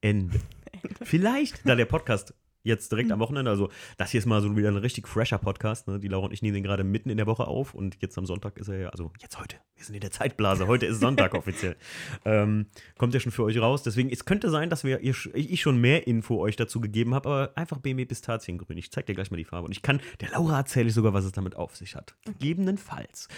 Ende. 0.00 0.40
Vielleicht, 1.02 1.66
da 1.66 1.76
der 1.76 1.84
Podcast 1.86 2.34
jetzt 2.62 2.92
direkt 2.92 3.10
am 3.12 3.20
Wochenende, 3.20 3.50
also 3.50 3.70
das 3.96 4.10
hier 4.10 4.18
ist 4.18 4.26
mal 4.26 4.40
so 4.40 4.56
wieder 4.56 4.68
ein 4.68 4.76
richtig 4.76 5.08
fresher 5.08 5.38
Podcast. 5.38 5.88
Ne? 5.88 5.98
Die 5.98 6.08
Laura 6.08 6.26
und 6.26 6.32
ich 6.32 6.42
nehmen 6.42 6.54
den 6.54 6.62
gerade 6.62 6.84
mitten 6.84 7.10
in 7.10 7.16
der 7.16 7.26
Woche 7.26 7.46
auf 7.46 7.74
und 7.74 7.96
jetzt 8.00 8.16
am 8.18 8.26
Sonntag 8.26 8.58
ist 8.58 8.68
er 8.68 8.78
ja, 8.78 8.88
also 8.90 9.12
jetzt 9.20 9.38
heute, 9.38 9.56
wir 9.76 9.84
sind 9.84 9.94
in 9.94 10.00
der 10.00 10.10
Zeitblase, 10.10 10.66
heute 10.66 10.86
ist 10.86 11.00
Sonntag 11.00 11.34
offiziell. 11.40 11.76
Ähm, 12.24 12.66
kommt 12.98 13.14
ja 13.14 13.20
schon 13.20 13.32
für 13.32 13.44
euch 13.44 13.58
raus. 13.58 13.82
Deswegen, 13.82 14.10
es 14.10 14.24
könnte 14.24 14.50
sein, 14.50 14.70
dass 14.70 14.84
wir, 14.84 15.00
ihr, 15.00 15.14
ich 15.34 15.60
schon 15.60 15.80
mehr 15.80 16.06
Info 16.06 16.38
euch 16.38 16.56
dazu 16.56 16.80
gegeben 16.80 17.14
habe, 17.14 17.28
aber 17.28 17.52
einfach 17.56 17.78
BMW 17.78 18.04
Pistaziengrün. 18.04 18.78
Ich 18.78 18.90
zeig 18.90 19.06
dir 19.06 19.14
gleich 19.14 19.30
mal 19.30 19.36
die 19.36 19.44
Farbe. 19.44 19.66
Und 19.66 19.72
ich 19.72 19.82
kann, 19.82 20.00
der 20.20 20.30
Laura 20.30 20.58
erzähle 20.58 20.88
ich 20.88 20.94
sogar, 20.94 21.12
was 21.12 21.24
es 21.24 21.32
damit 21.32 21.56
auf 21.56 21.76
sich 21.76 21.94
hat. 21.94 22.14
Gegebenenfalls. 22.24 23.28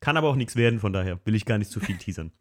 Kann 0.00 0.16
aber 0.16 0.28
auch 0.28 0.36
nichts 0.36 0.56
werden, 0.56 0.78
von 0.78 0.92
daher 0.92 1.18
will 1.24 1.34
ich 1.34 1.44
gar 1.44 1.58
nicht 1.58 1.70
zu 1.70 1.80
viel 1.80 1.96
teasern. 1.98 2.32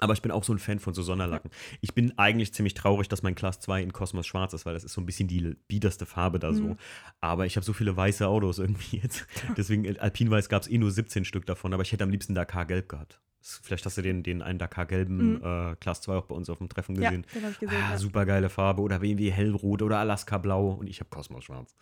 Aber 0.00 0.12
ich 0.14 0.22
bin 0.22 0.32
auch 0.32 0.44
so 0.44 0.52
ein 0.52 0.58
Fan 0.58 0.78
von 0.78 0.94
so 0.94 1.02
Sonderlacken. 1.02 1.50
Ich 1.82 1.94
bin 1.94 2.16
eigentlich 2.18 2.52
ziemlich 2.54 2.74
traurig, 2.74 3.08
dass 3.08 3.22
mein 3.22 3.34
Class 3.34 3.60
2 3.60 3.82
in 3.82 3.92
Kosmos 3.92 4.26
schwarz 4.26 4.52
ist, 4.54 4.66
weil 4.66 4.74
das 4.74 4.82
ist 4.84 4.94
so 4.94 5.00
ein 5.00 5.06
bisschen 5.06 5.28
die 5.28 5.54
biederste 5.68 6.06
Farbe 6.06 6.38
da 6.38 6.52
so. 6.54 6.62
Mhm. 6.62 6.76
Aber 7.20 7.46
ich 7.46 7.56
habe 7.56 7.64
so 7.64 7.72
viele 7.72 7.96
weiße 7.96 8.26
Autos 8.26 8.58
irgendwie 8.58 8.96
jetzt. 8.98 9.26
Deswegen, 9.56 9.84
äh, 9.84 9.96
Alpinweiß 9.98 10.48
gab 10.48 10.62
es 10.62 10.68
eh 10.68 10.78
nur 10.78 10.90
17 10.90 11.24
Stück 11.24 11.44
davon, 11.46 11.72
aber 11.74 11.82
ich 11.82 11.92
hätte 11.92 12.04
am 12.04 12.10
liebsten 12.10 12.34
Dakar 12.34 12.64
Gelb 12.66 12.88
gehabt. 12.88 13.20
Vielleicht 13.42 13.86
hast 13.86 13.96
du 13.96 14.02
den, 14.02 14.22
den 14.22 14.42
einen 14.42 14.58
Dakar 14.58 14.84
gelben 14.84 15.36
Mhm. 15.36 15.40
äh, 15.42 15.76
Class 15.76 16.02
2 16.02 16.14
auch 16.14 16.26
bei 16.26 16.34
uns 16.34 16.50
auf 16.50 16.58
dem 16.58 16.68
Treffen 16.68 16.94
Ja, 16.96 17.08
gesehen. 17.08 17.24
den 17.34 17.42
habe 17.42 17.52
ich 17.52 17.58
gesehen. 17.58 17.78
Ah, 17.86 17.92
ja. 17.92 17.98
super 17.98 18.26
geile 18.26 18.50
Farbe 18.50 18.82
oder 18.82 18.98
BMW 18.98 19.30
hellrot 19.30 19.80
oder 19.80 19.98
Alaska 19.98 20.36
blau 20.36 20.72
und 20.72 20.86
ich 20.88 21.00
habe 21.00 21.08
Kosmos 21.08 21.44
schwarz. 21.44 21.74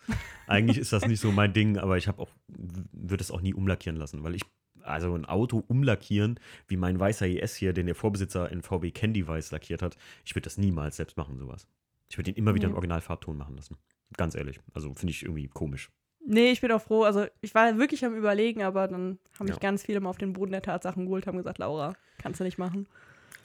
Eigentlich 0.47 0.77
ist 0.77 0.93
das 0.93 1.05
nicht 1.05 1.19
so 1.19 1.33
mein 1.33 1.51
Ding, 1.51 1.77
aber 1.77 1.97
ich 1.97 2.07
habe 2.07 2.21
auch 2.21 2.29
würde 2.47 3.21
es 3.21 3.29
auch 3.29 3.41
nie 3.41 3.53
umlackieren 3.53 3.97
lassen, 3.97 4.23
weil 4.23 4.35
ich 4.35 4.41
also 4.89 5.13
ein 5.15 5.25
Auto 5.25 5.63
umlackieren, 5.67 6.39
wie 6.67 6.77
mein 6.77 6.99
weißer 6.99 7.27
ES 7.27 7.55
hier, 7.55 7.73
den 7.73 7.85
der 7.85 7.95
Vorbesitzer 7.95 8.51
in 8.51 8.61
VW 8.61 8.91
Candy 8.91 9.27
weiß 9.27 9.51
lackiert 9.51 9.81
hat, 9.81 9.97
ich 10.25 10.35
würde 10.35 10.43
das 10.45 10.57
niemals 10.57 10.97
selbst 10.97 11.17
machen 11.17 11.37
sowas. 11.37 11.67
Ich 12.09 12.17
würde 12.17 12.31
ihn 12.31 12.37
immer 12.37 12.55
wieder 12.55 12.67
Nee. 12.67 12.71
im 12.71 12.75
Originalfarbton 12.75 13.37
machen 13.37 13.55
lassen. 13.55 13.77
Ganz 14.17 14.35
ehrlich, 14.35 14.59
also 14.73 14.93
finde 14.95 15.11
ich 15.11 15.23
irgendwie 15.23 15.47
komisch. 15.47 15.89
Nee, 16.25 16.51
ich 16.51 16.61
bin 16.61 16.71
auch 16.71 16.81
froh. 16.81 17.03
Also 17.03 17.25
ich 17.41 17.55
war 17.55 17.77
wirklich 17.77 18.03
am 18.03 18.15
überlegen, 18.15 18.61
aber 18.63 18.87
dann 18.87 19.19
haben 19.37 19.45
mich 19.45 19.55
Ja. 19.55 19.59
ganz 19.59 19.83
viele 19.83 19.99
mal 19.99 20.09
auf 20.09 20.17
den 20.17 20.33
Boden 20.33 20.51
der 20.51 20.61
Tatsachen 20.61 21.05
geholt, 21.05 21.27
haben 21.27 21.37
gesagt, 21.37 21.59
Laura, 21.59 21.93
kannst 22.17 22.39
du 22.39 22.43
nicht 22.43 22.57
machen. 22.57 22.87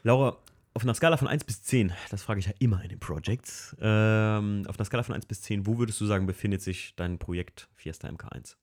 Laura, 0.03 0.37
auf 0.75 0.83
einer 0.83 0.95
Skala 0.95 1.17
von 1.17 1.29
1 1.29 1.45
bis 1.45 1.63
10, 1.63 1.93
das 2.11 2.23
frage 2.23 2.41
ich 2.41 2.47
ja 2.47 2.53
immer 2.59 2.83
in 2.83 2.89
den 2.89 2.99
Projects, 2.99 3.77
ähm, 3.81 4.65
auf 4.67 4.77
einer 4.79 4.85
Skala 4.85 5.03
von 5.05 5.15
1 5.15 5.27
bis 5.27 5.43
10, 5.43 5.67
wo 5.67 5.79
würdest 5.79 6.01
du 6.01 6.07
sagen, 6.07 6.27
befindet 6.27 6.63
sich 6.63 6.95
dein 6.97 7.19
Projekt 7.19 7.69
Fiesta 7.75 8.09
MK1? 8.09 8.57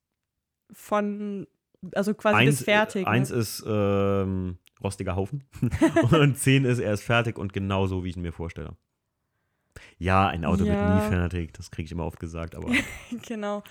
Von, 0.74 1.48
also 1.94 2.14
quasi 2.14 2.46
bis 2.46 2.64
fertig. 2.64 3.08
Eins 3.08 3.30
ne? 3.32 3.38
ist 3.38 3.64
ähm, 3.68 4.58
rostiger 4.84 5.16
Haufen 5.16 5.44
und 6.12 6.38
zehn 6.38 6.66
ist, 6.66 6.80
er 6.80 6.94
ist 6.94 7.04
fertig 7.04 7.38
und 7.38 7.54
genau 7.54 7.88
so, 7.88 8.04
wie 8.04 8.10
ich 8.10 8.18
ihn 8.18 8.22
mir 8.22 8.32
vorstelle. 8.34 8.76
Ja, 9.98 10.28
ein 10.28 10.46
Auto 10.46 10.66
wird 10.66 10.76
Ja. 10.76 10.96
nie 10.96 11.10
fertig, 11.10 11.54
das 11.54 11.72
kriege 11.72 11.86
ich 11.86 11.92
immer 11.92 12.06
oft 12.06 12.20
gesagt, 12.20 12.56
aber 12.56 12.70
genau. 13.28 13.64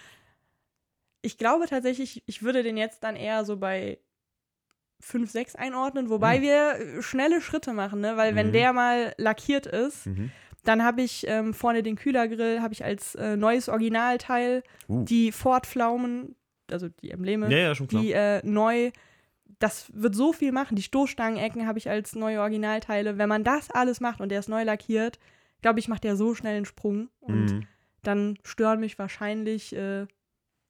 Ich 1.23 1.37
glaube 1.37 1.67
tatsächlich, 1.67 2.23
ich 2.27 2.43
würde 2.43 2.63
den 2.63 2.77
jetzt 2.77 3.05
dann 3.05 3.17
eher 3.17 3.45
so 3.45 3.57
bei 3.59 3.99
5, 5.01 5.31
6 5.31 5.57
einordnen, 5.57 6.09
wobei 6.11 6.37
Hm. 6.37 6.43
wir 6.43 6.73
äh, 6.99 7.03
schnelle 7.03 7.41
Schritte 7.41 7.73
machen, 7.73 8.01
ne? 8.01 8.17
Weil 8.17 8.35
wenn 8.37 8.49
Mhm. 8.49 8.53
der 8.53 8.73
mal 8.73 9.15
lackiert 9.19 9.67
ist, 9.67 10.07
mhm. 10.07 10.31
dann 10.65 10.85
habe 10.85 11.03
ich 11.03 11.27
ähm, 11.27 11.53
vorne 11.55 11.83
den 11.83 11.97
Kühlergrill, 11.97 12.61
habe 12.61 12.73
ich 12.75 12.85
als 12.85 13.15
äh, 13.15 13.37
neues 13.37 13.69
Originalteil 13.69 14.63
uh. 14.89 15.05
die 15.05 15.33
Ford-Pflaumen, 15.33 16.37
also 16.73 16.89
die 16.89 17.11
Embleme, 17.11 17.51
ja, 17.51 17.59
ja, 17.59 17.75
die 17.75 18.13
äh, 18.13 18.41
neu, 18.45 18.91
das 19.59 19.91
wird 19.95 20.15
so 20.15 20.33
viel 20.33 20.53
machen. 20.53 20.77
Die 20.77 20.83
Stoßstangenecken 20.83 21.67
habe 21.67 21.79
ich 21.79 21.89
als 21.91 22.15
neue 22.15 22.41
Originalteile. 22.41 23.19
Wenn 23.19 23.29
man 23.29 23.45
das 23.45 23.71
alles 23.71 24.01
macht 24.01 24.21
und 24.21 24.31
der 24.31 24.39
ist 24.41 24.49
neu 24.49 24.63
lackiert, 24.65 25.19
glaube 25.63 25.79
ich, 25.81 25.89
macht 25.89 26.05
der 26.05 26.17
so 26.17 26.35
schnell 26.35 26.57
einen 26.57 26.65
Sprung. 26.65 27.09
Und 27.21 27.47
Mhm. 27.53 27.67
dann 28.03 28.39
stören 28.45 28.81
mich 28.81 28.99
wahrscheinlich 28.99 29.75
äh, 29.77 30.07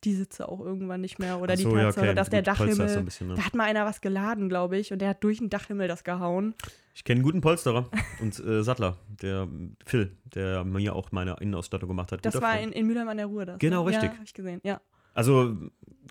die 0.02 0.14
Sitze 0.14 0.48
auch 0.48 0.60
irgendwann 0.60 1.02
nicht 1.02 1.18
mehr. 1.18 1.40
Oder 1.40 1.52
Ach 1.52 1.56
die 1.58 1.62
so, 1.64 1.76
ja, 1.76 1.84
Tatsache, 1.84 2.06
okay. 2.06 2.14
dass 2.14 2.30
der 2.30 2.40
so 2.40 2.44
Dachhimmel. 2.44 2.96
ein 2.96 3.04
bisschen, 3.04 3.28
ne? 3.28 3.34
Da 3.34 3.44
hat 3.44 3.54
mal 3.54 3.64
einer 3.64 3.84
was 3.84 4.00
geladen, 4.00 4.48
glaube 4.48 4.78
ich, 4.78 4.92
und 4.92 4.98
der 5.00 5.10
hat 5.10 5.22
durch 5.22 5.38
den 5.38 5.50
Dachhimmel 5.50 5.88
das 5.88 6.04
gehauen. 6.04 6.54
Ich 6.94 7.04
kenne 7.04 7.18
einen 7.18 7.24
guten 7.24 7.40
Polsterer 7.42 7.88
und 8.20 8.38
äh, 8.40 8.62
Sattler, 8.62 8.96
der 9.22 9.46
Phil, 9.84 10.16
der 10.34 10.64
mir 10.64 10.96
auch 10.96 11.12
meine 11.12 11.36
Innenausstattung 11.40 11.88
gemacht 11.88 12.12
hat. 12.12 12.24
Das 12.24 12.32
Guter 12.34 12.46
war 12.46 12.54
Freund. 12.54 12.68
in, 12.68 12.72
in 12.80 12.86
Mülheim 12.86 13.08
an 13.08 13.18
der 13.18 13.26
Ruhr. 13.26 13.44
Das, 13.46 13.58
Genau, 13.58 13.84
ne? 13.84 13.90
richtig. 13.90 14.08
Ja, 14.08 14.14
habe 14.14 14.24
ich 14.24 14.34
gesehen, 14.34 14.60
ja. 14.64 14.80
Also 15.14 15.56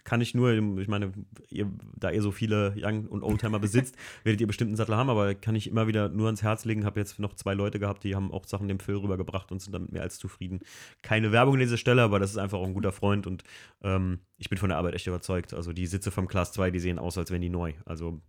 kann 0.04 0.22
ich 0.22 0.34
nur, 0.34 0.52
ich 0.80 0.88
meine, 0.88 1.12
ihr, 1.50 1.70
da 1.95 2.10
ihr 2.12 2.22
so 2.22 2.32
viele 2.32 2.74
Young- 2.78 3.08
und 3.08 3.24
Oldtimer 3.24 3.60
besitzt, 3.60 3.95
werdet 4.24 4.41
ihr 4.41 4.47
bestimmt 4.47 4.70
einen 4.70 4.76
Sattler 4.76 4.97
haben, 4.97 5.10
aber 5.10 5.36
kann 5.36 5.56
ich 5.56 5.68
immer 5.68 5.88
wieder 5.88 6.10
nur 6.10 6.28
ans 6.28 6.41
Herz 6.41 6.66
legen. 6.66 6.86
Habe 6.86 7.00
jetzt 7.00 7.20
noch 7.20 7.36
zwei 7.36 7.54
Leute 7.54 7.80
gehabt, 7.80 8.04
die 8.04 8.16
haben 8.16 8.32
auch 8.32 8.45
Sachen 8.45 8.68
dem 8.68 8.80
Phil 8.80 8.95
rübergebracht 8.95 9.52
und 9.52 9.62
sind 9.62 9.74
damit 9.74 9.91
mehr 9.91 10.02
als 10.02 10.18
zufrieden. 10.18 10.62
Keine 11.02 11.32
Werbung 11.32 11.56
an 11.56 11.60
dieser 11.60 11.78
Stelle, 11.78 12.02
aber 12.02 12.20
das 12.20 12.32
ist 12.32 12.38
einfach 12.38 12.58
auch 12.58 12.68
ein 12.68 12.74
guter 12.74 12.91
Freund 12.91 13.28
und 13.28 13.43
ähm, 13.84 14.20
ich 14.38 14.50
bin 14.50 14.58
von 14.58 14.70
der 14.70 14.78
Arbeit 14.78 14.95
echt 14.95 15.08
überzeugt. 15.08 15.54
Also 15.54 15.74
die 15.74 15.88
Sitze 15.88 16.12
vom 16.12 16.28
Class 16.28 16.54
2, 16.54 16.72
die 16.72 16.80
sehen 16.80 17.00
aus, 17.00 17.18
als 17.18 17.32
wären 17.32 17.41
die 17.41 17.50
neu. 17.50 17.74
Also 17.86 18.22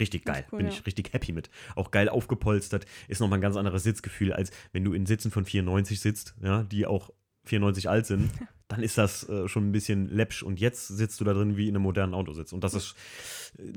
Richtig 0.00 0.24
geil. 0.24 0.46
cool, 0.52 0.58
Bin 0.58 0.66
ja. 0.66 0.72
ich 0.72 0.86
richtig 0.86 1.12
happy 1.12 1.32
mit. 1.32 1.50
Auch 1.74 1.90
geil 1.90 2.08
aufgepolstert. 2.08 2.86
Ist 3.08 3.20
nochmal 3.20 3.38
ein 3.38 3.42
ganz 3.42 3.56
anderes 3.56 3.82
Sitzgefühl, 3.82 4.32
als 4.32 4.52
wenn 4.72 4.84
du 4.84 4.92
in 4.92 5.06
Sitzen 5.06 5.30
von 5.30 5.44
94 5.44 5.98
sitzt, 6.00 6.34
ja, 6.40 6.62
die 6.62 6.86
auch 6.86 7.10
94 7.48 7.88
alt 7.88 8.06
sind. 8.06 8.30
Dann 8.68 8.82
ist 8.82 8.98
das 8.98 9.26
äh, 9.30 9.48
schon 9.48 9.66
ein 9.68 9.72
bisschen 9.72 10.10
läppsch. 10.10 10.42
Und 10.42 10.60
jetzt 10.60 10.88
sitzt 10.88 11.18
du 11.20 11.24
da 11.24 11.32
drin 11.32 11.56
wie 11.56 11.68
in 11.68 11.74
einem 11.74 11.82
modernen 11.84 12.12
Auto 12.12 12.34
sitzt. 12.34 12.52
Und 12.52 12.62
das 12.64 12.74
ist, 12.74 12.94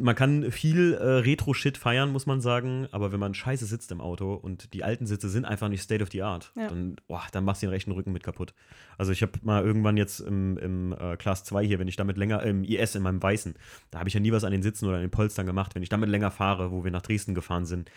man 0.01 0.15
kann 0.15 0.51
viel 0.51 0.95
äh, 0.95 1.03
Retro-Shit 1.19 1.77
feiern, 1.77 2.11
muss 2.11 2.25
man 2.25 2.41
sagen. 2.41 2.89
Aber 2.91 3.13
wenn 3.13 3.19
man 3.21 3.33
scheiße 3.33 3.65
sitzt 3.65 3.93
im 3.93 4.01
Auto 4.01 4.33
und 4.33 4.73
die 4.73 4.83
alten 4.83 5.05
Sitze 5.07 5.29
sind 5.29 5.45
einfach 5.45 5.69
nicht 5.69 5.81
State 5.81 6.03
of 6.03 6.09
the 6.11 6.23
Art, 6.23 6.51
Ja. 6.57 6.67
dann, 6.67 6.97
boah, 7.07 7.23
dann 7.31 7.45
machst 7.45 7.61
du 7.61 7.67
den 7.67 7.71
rechten 7.71 7.91
Rücken 7.93 8.11
mit 8.11 8.21
kaputt. 8.23 8.53
Also 8.97 9.13
ich 9.13 9.21
habe 9.21 9.31
mal 9.43 9.63
irgendwann 9.63 9.95
jetzt 9.95 10.19
im, 10.19 10.57
im 10.57 10.91
äh, 10.99 11.15
Class 11.15 11.45
2 11.45 11.65
hier, 11.65 11.79
wenn 11.79 11.87
ich 11.87 11.95
damit 11.95 12.17
länger, 12.17 12.43
im 12.43 12.65
IS 12.65 12.95
in 12.95 13.03
meinem 13.03 13.23
Weißen, 13.23 13.55
da 13.91 13.99
habe 13.99 14.09
ich 14.09 14.13
ja 14.13 14.19
nie 14.19 14.33
was 14.33 14.43
an 14.43 14.51
den 14.51 14.61
Sitzen 14.61 14.87
oder 14.87 14.95
an 14.97 15.01
den 15.03 15.09
Polstern 15.11 15.45
gemacht. 15.45 15.73
Wenn 15.73 15.83
ich 15.83 15.89
damit 15.89 16.09
länger 16.09 16.31
fahre, 16.31 16.71
wo 16.71 16.83
wir 16.83 16.91
nach 16.91 17.01
Dresden 17.01 17.33
gefahren 17.33 17.65
sind, 17.65 17.89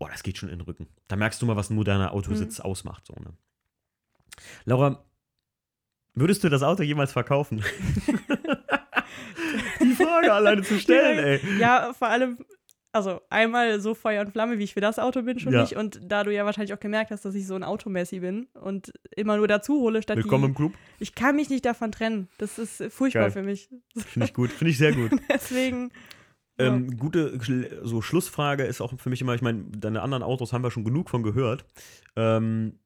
boah, 0.00 0.08
das 0.10 0.24
geht 0.24 0.36
schon 0.38 0.48
in 0.48 0.58
den 0.58 0.64
Rücken. 0.66 0.88
Da 1.06 1.14
merkst 1.14 1.40
du 1.40 1.46
mal, 1.46 1.54
was 1.54 1.70
ein 1.70 1.76
moderner 1.76 2.12
Autositz 2.12 2.58
ausmacht. 2.58 3.06
So, 3.06 3.14
ne? 3.14 3.34
Laura, 4.64 5.04
würdest 6.14 6.44
du 6.44 6.48
das 6.48 6.62
Auto 6.62 6.82
jemals 6.82 7.12
verkaufen? 7.12 7.62
Die 9.80 9.94
Frage 9.94 10.32
alleine 10.32 10.62
zu 10.62 10.78
stellen, 10.78 11.18
ey. 11.24 11.58
Ja, 11.58 11.92
vor 11.92 12.08
allem, 12.08 12.38
also 12.92 13.20
einmal 13.30 13.80
so 13.80 13.94
Feuer 13.94 14.22
und 14.24 14.32
Flamme, 14.32 14.58
wie 14.58 14.64
ich 14.64 14.74
für 14.74 14.80
das 14.80 14.98
Auto 14.98 15.22
bin, 15.22 15.38
schon 15.38 15.52
Ja. 15.52 15.62
nicht. 15.62 15.76
Und 15.76 16.00
da 16.04 16.24
du 16.24 16.32
ja 16.32 16.44
wahrscheinlich 16.44 16.72
auch 16.74 16.80
gemerkt 16.80 17.10
hast, 17.10 17.24
dass 17.24 17.34
ich 17.34 17.46
so 17.46 17.54
ein 17.54 17.64
Automessi 17.64 18.20
bin 18.20 18.46
und 18.54 18.92
immer 19.14 19.36
nur 19.36 19.48
dazu 19.48 19.80
hole, 19.80 20.02
statt 20.02 20.16
Willkommen 20.16 20.44
die. 20.44 20.48
im 20.50 20.54
Club. 20.54 20.72
Ich 20.98 21.14
kann 21.14 21.36
mich 21.36 21.50
nicht 21.50 21.64
davon 21.64 21.92
trennen. 21.92 22.28
Das 22.38 22.58
ist 22.58 22.82
furchtbar 22.92 23.22
Geil. 23.24 23.30
für 23.32 23.42
mich. 23.42 23.68
Finde 23.96 24.26
ich 24.26 24.34
gut, 24.34 24.50
finde 24.50 24.70
ich 24.70 24.78
sehr 24.78 24.92
gut. 24.92 25.12
Deswegen. 25.32 25.90
ja. 26.58 26.66
Ähm, 26.66 26.96
gute 26.96 27.36
Schl- 27.38 27.84
so 27.84 28.00
Schlussfrage 28.00 28.64
ist 28.64 28.80
auch 28.80 28.94
für 28.98 29.10
mich 29.10 29.20
immer, 29.20 29.34
ich 29.34 29.42
meine, 29.42 29.64
deine 29.76 30.02
anderen 30.02 30.22
Autos 30.22 30.52
haben 30.52 30.62
wir 30.62 30.70
schon 30.70 30.84
genug 30.84 31.10
von 31.10 31.22
gehört. 31.22 31.64
Ähm, 32.16 32.78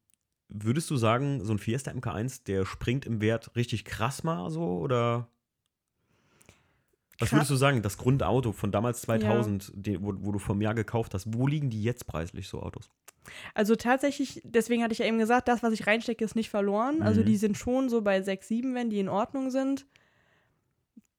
würdest 0.49 0.89
du 0.89 0.97
sagen, 0.97 1.43
so 1.45 1.53
ein 1.53 1.59
Fiesta 1.59 1.91
MK1, 1.91 2.43
der 2.45 2.65
springt 2.65 3.05
im 3.05 3.21
Wert 3.21 3.55
richtig 3.55 3.85
krass 3.85 4.23
mal 4.23 4.49
so 4.49 4.79
oder? 4.79 5.27
Was 7.19 7.33
würdest 7.33 7.51
du 7.51 7.55
sagen, 7.55 7.81
das 7.81 7.97
Grundauto 7.97 8.53
von 8.53 8.71
damals 8.71 9.01
2000, 9.01 9.71
den, 9.75 10.01
wo, 10.01 10.13
wo 10.19 10.31
du 10.31 10.39
vom 10.39 10.61
Jahr 10.61 10.73
gekauft 10.73 11.13
hast, 11.13 11.33
wo 11.33 11.47
liegen 11.47 11.69
die 11.69 11.83
jetzt 11.83 12.07
preislich, 12.07 12.47
so 12.47 12.61
Autos? 12.61 12.89
Also 13.53 13.75
tatsächlich, 13.75 14.41
deswegen 14.45 14.81
hatte 14.83 14.93
ich 14.93 14.99
ja 14.99 15.05
eben 15.05 15.19
gesagt, 15.19 15.49
das, 15.49 15.61
was 15.61 15.73
ich 15.73 15.85
reinstecke, 15.85 16.23
ist 16.23 16.35
nicht 16.35 16.49
verloren. 16.49 17.01
Also 17.01 17.21
Mhm. 17.21 17.25
die 17.25 17.35
sind 17.35 17.57
schon 17.57 17.89
so 17.89 18.01
bei 18.01 18.21
6, 18.21 18.47
7, 18.47 18.73
wenn 18.73 18.89
die 18.89 18.99
in 18.99 19.09
Ordnung 19.09 19.51
sind. 19.51 19.85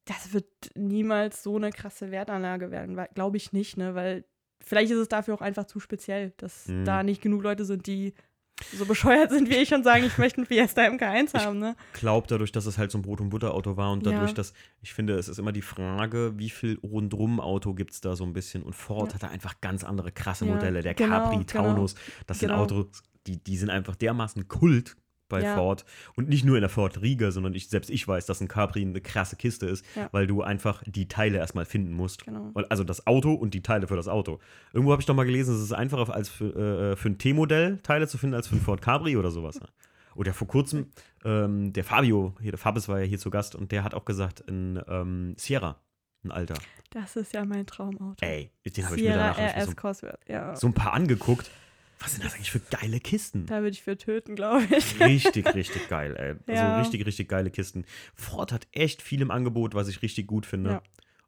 Das 0.07 0.33
wird 0.33 0.47
niemals 0.74 1.43
so 1.43 1.57
eine 1.57 1.70
krasse 1.70 2.11
Wertanlage 2.11 2.70
werden, 2.70 2.99
glaube 3.14 3.37
ich 3.37 3.53
nicht, 3.53 3.76
ne? 3.76 3.95
Weil 3.95 4.24
vielleicht 4.59 4.91
ist 4.91 4.99
es 4.99 5.09
dafür 5.09 5.35
auch 5.35 5.43
einfach 5.43 5.66
zu 5.66 5.81
speziell, 5.81 6.33
dass 6.39 6.66
Mhm. 6.66 6.85
da 6.87 7.03
nicht 7.03 7.20
genug 7.22 7.43
Leute 7.43 7.66
sind, 7.66 7.87
die 7.87 8.14
so 8.76 8.84
bescheuert 8.86 9.30
sind 9.30 9.48
wie 9.50 9.56
ich 9.56 9.72
und 9.74 9.84
sagen, 9.84 10.04
ich 10.04 10.16
möchte 10.18 10.38
einen 10.38 10.46
Fiesta 10.46 10.82
MK1 10.82 11.34
haben, 11.34 11.58
ne? 11.58 11.76
Glaub 11.94 12.28
dadurch, 12.28 12.52
dass 12.52 12.66
es 12.66 12.78
halt 12.78 12.90
so 12.90 12.98
ein 12.98 13.02
Brot- 13.02 13.20
und 13.20 13.30
Butterauto 13.30 13.76
war 13.76 13.92
und 13.92 14.04
dadurch, 14.06 14.30
Ja. 14.30 14.34
dass 14.34 14.52
ich 14.82 14.92
finde, 14.94 15.14
es 15.14 15.28
ist 15.28 15.38
immer 15.38 15.52
die 15.52 15.62
Frage, 15.62 16.32
wie 16.38 16.50
viel 16.50 16.78
Rundrum-Auto 16.82 17.74
gibt 17.74 17.92
es 17.92 18.00
da 18.00 18.16
so 18.16 18.24
ein 18.24 18.32
bisschen 18.32 18.62
und 18.62 18.74
Ford 18.74 19.08
Ja. 19.08 19.14
hat 19.14 19.22
da 19.24 19.28
einfach 19.28 19.61
ganz 19.61 19.84
andere 19.84 20.12
krasse 20.12 20.44
Modelle. 20.44 20.82
Der 20.82 20.94
genau, 20.94 21.16
Capri, 21.18 21.44
genau. 21.44 21.46
Taunus, 21.74 21.94
das 22.26 22.38
sind 22.38 22.48
Genau. 22.50 22.62
Autos, 22.62 23.02
die, 23.26 23.42
die 23.42 23.56
sind 23.56 23.70
einfach 23.70 23.96
dermaßen 23.96 24.48
Kult 24.48 24.96
bei 25.31 25.41
Ja. 25.43 25.55
Ford 25.57 25.87
und 26.16 26.28
nicht 26.28 26.45
nur 26.45 26.57
in 26.57 26.61
der 26.61 26.68
Ford 26.68 27.01
Riga, 27.01 27.31
sondern 27.31 27.55
ich, 27.55 27.70
selbst 27.70 27.89
ich 27.89 28.07
weiß, 28.07 28.26
dass 28.26 28.43
ein 28.43 28.49
Capri 28.49 28.83
eine 28.83 29.01
krasse 29.01 29.37
Kiste 29.37 29.64
ist, 29.66 29.83
Ja. 29.97 30.11
weil 30.12 30.26
du 30.26 30.43
einfach 30.43 30.83
die 30.87 31.09
Teile 31.09 31.39
erstmal 31.39 31.64
finden 31.64 31.95
musst. 31.95 32.26
Genau. 32.26 32.53
Also 32.68 32.85
das 32.85 33.07
Auto 33.07 33.33
und 33.33 33.55
die 33.55 33.62
Teile 33.62 33.87
für 33.89 33.97
das 33.97 34.09
Auto. 34.09 34.39
Irgendwo 34.74 34.93
habe 34.93 35.01
ich 35.01 35.07
doch 35.07 35.14
mal 35.14 35.24
gelesen, 35.24 35.55
es 35.55 35.62
ist 35.62 35.72
einfacher 35.72 36.12
als 36.14 36.28
für, 36.28 36.93
äh, 36.93 36.97
für 36.97 37.09
ein 37.09 37.16
T-Modell 37.16 37.78
Teile 37.78 38.07
zu 38.07 38.18
finden 38.18 38.35
als 38.35 38.49
für 38.49 38.57
ein 38.57 38.61
Ford 38.61 38.83
Cabri 38.83 39.16
oder 39.16 39.31
sowas. 39.31 39.59
Oder 40.16 40.35
vor 40.35 40.49
kurzem, 40.49 40.87
ähm, 41.24 41.72
der 41.72 41.85
Fabio, 41.85 42.35
hier, 42.43 42.51
der 42.51 42.59
Fabis 42.59 42.89
war 42.89 42.99
ja 42.99 43.07
hier 43.07 43.18
zu 43.18 43.31
Gast 43.31 43.55
und 43.55 43.72
der 43.72 43.85
hat 43.85 43.95
auch 43.95 44.05
gesagt, 44.05 44.47
ein 44.49 44.83
ähm, 44.89 45.35
Sierra, 45.39 45.81
ein 46.24 46.33
Alter. 46.33 46.55
Das 46.91 47.14
ist 47.14 47.33
ja 47.33 47.45
mein 47.45 47.64
Traumauto. 47.64 48.16
Ey, 48.20 48.51
den 48.66 48.85
habe 48.85 48.97
ich 48.97 49.03
mir 49.05 49.11
danach 49.14 49.39
RS 49.39 49.66
so, 49.66 49.74
Cosworth, 49.76 50.18
ja. 50.28 50.57
so 50.57 50.66
ein 50.66 50.74
paar 50.74 50.93
angeguckt. 50.95 51.51
Was 52.03 52.12
sind 52.12 52.24
das 52.24 52.34
eigentlich 52.34 52.51
für 52.51 52.61
geile 52.61 52.98
Kisten? 52.98 53.46
Da 53.46 53.57
würde 53.57 53.70
ich 53.70 53.82
für 53.82 53.96
töten, 53.96 54.34
glaube 54.34 54.64
ich. 54.74 54.98
Richtig, 55.01 55.46
richtig 55.55 55.88
geil, 55.88 56.16
ey. 56.16 56.30
Also 56.51 56.64
Ja. 56.64 56.78
richtig, 56.78 57.05
richtig 57.07 57.28
geile 57.28 57.51
Kisten. 57.51 57.84
Ford 58.14 58.53
hat 58.53 58.66
echt 58.72 59.03
viel 59.03 59.20
im 59.20 59.30
Angebot, 59.30 59.74
was 59.74 59.88
ich 59.88 60.01
richtig 60.03 60.26
gut 60.26 60.46
finde. 60.46 60.70
Ja. 60.70 60.82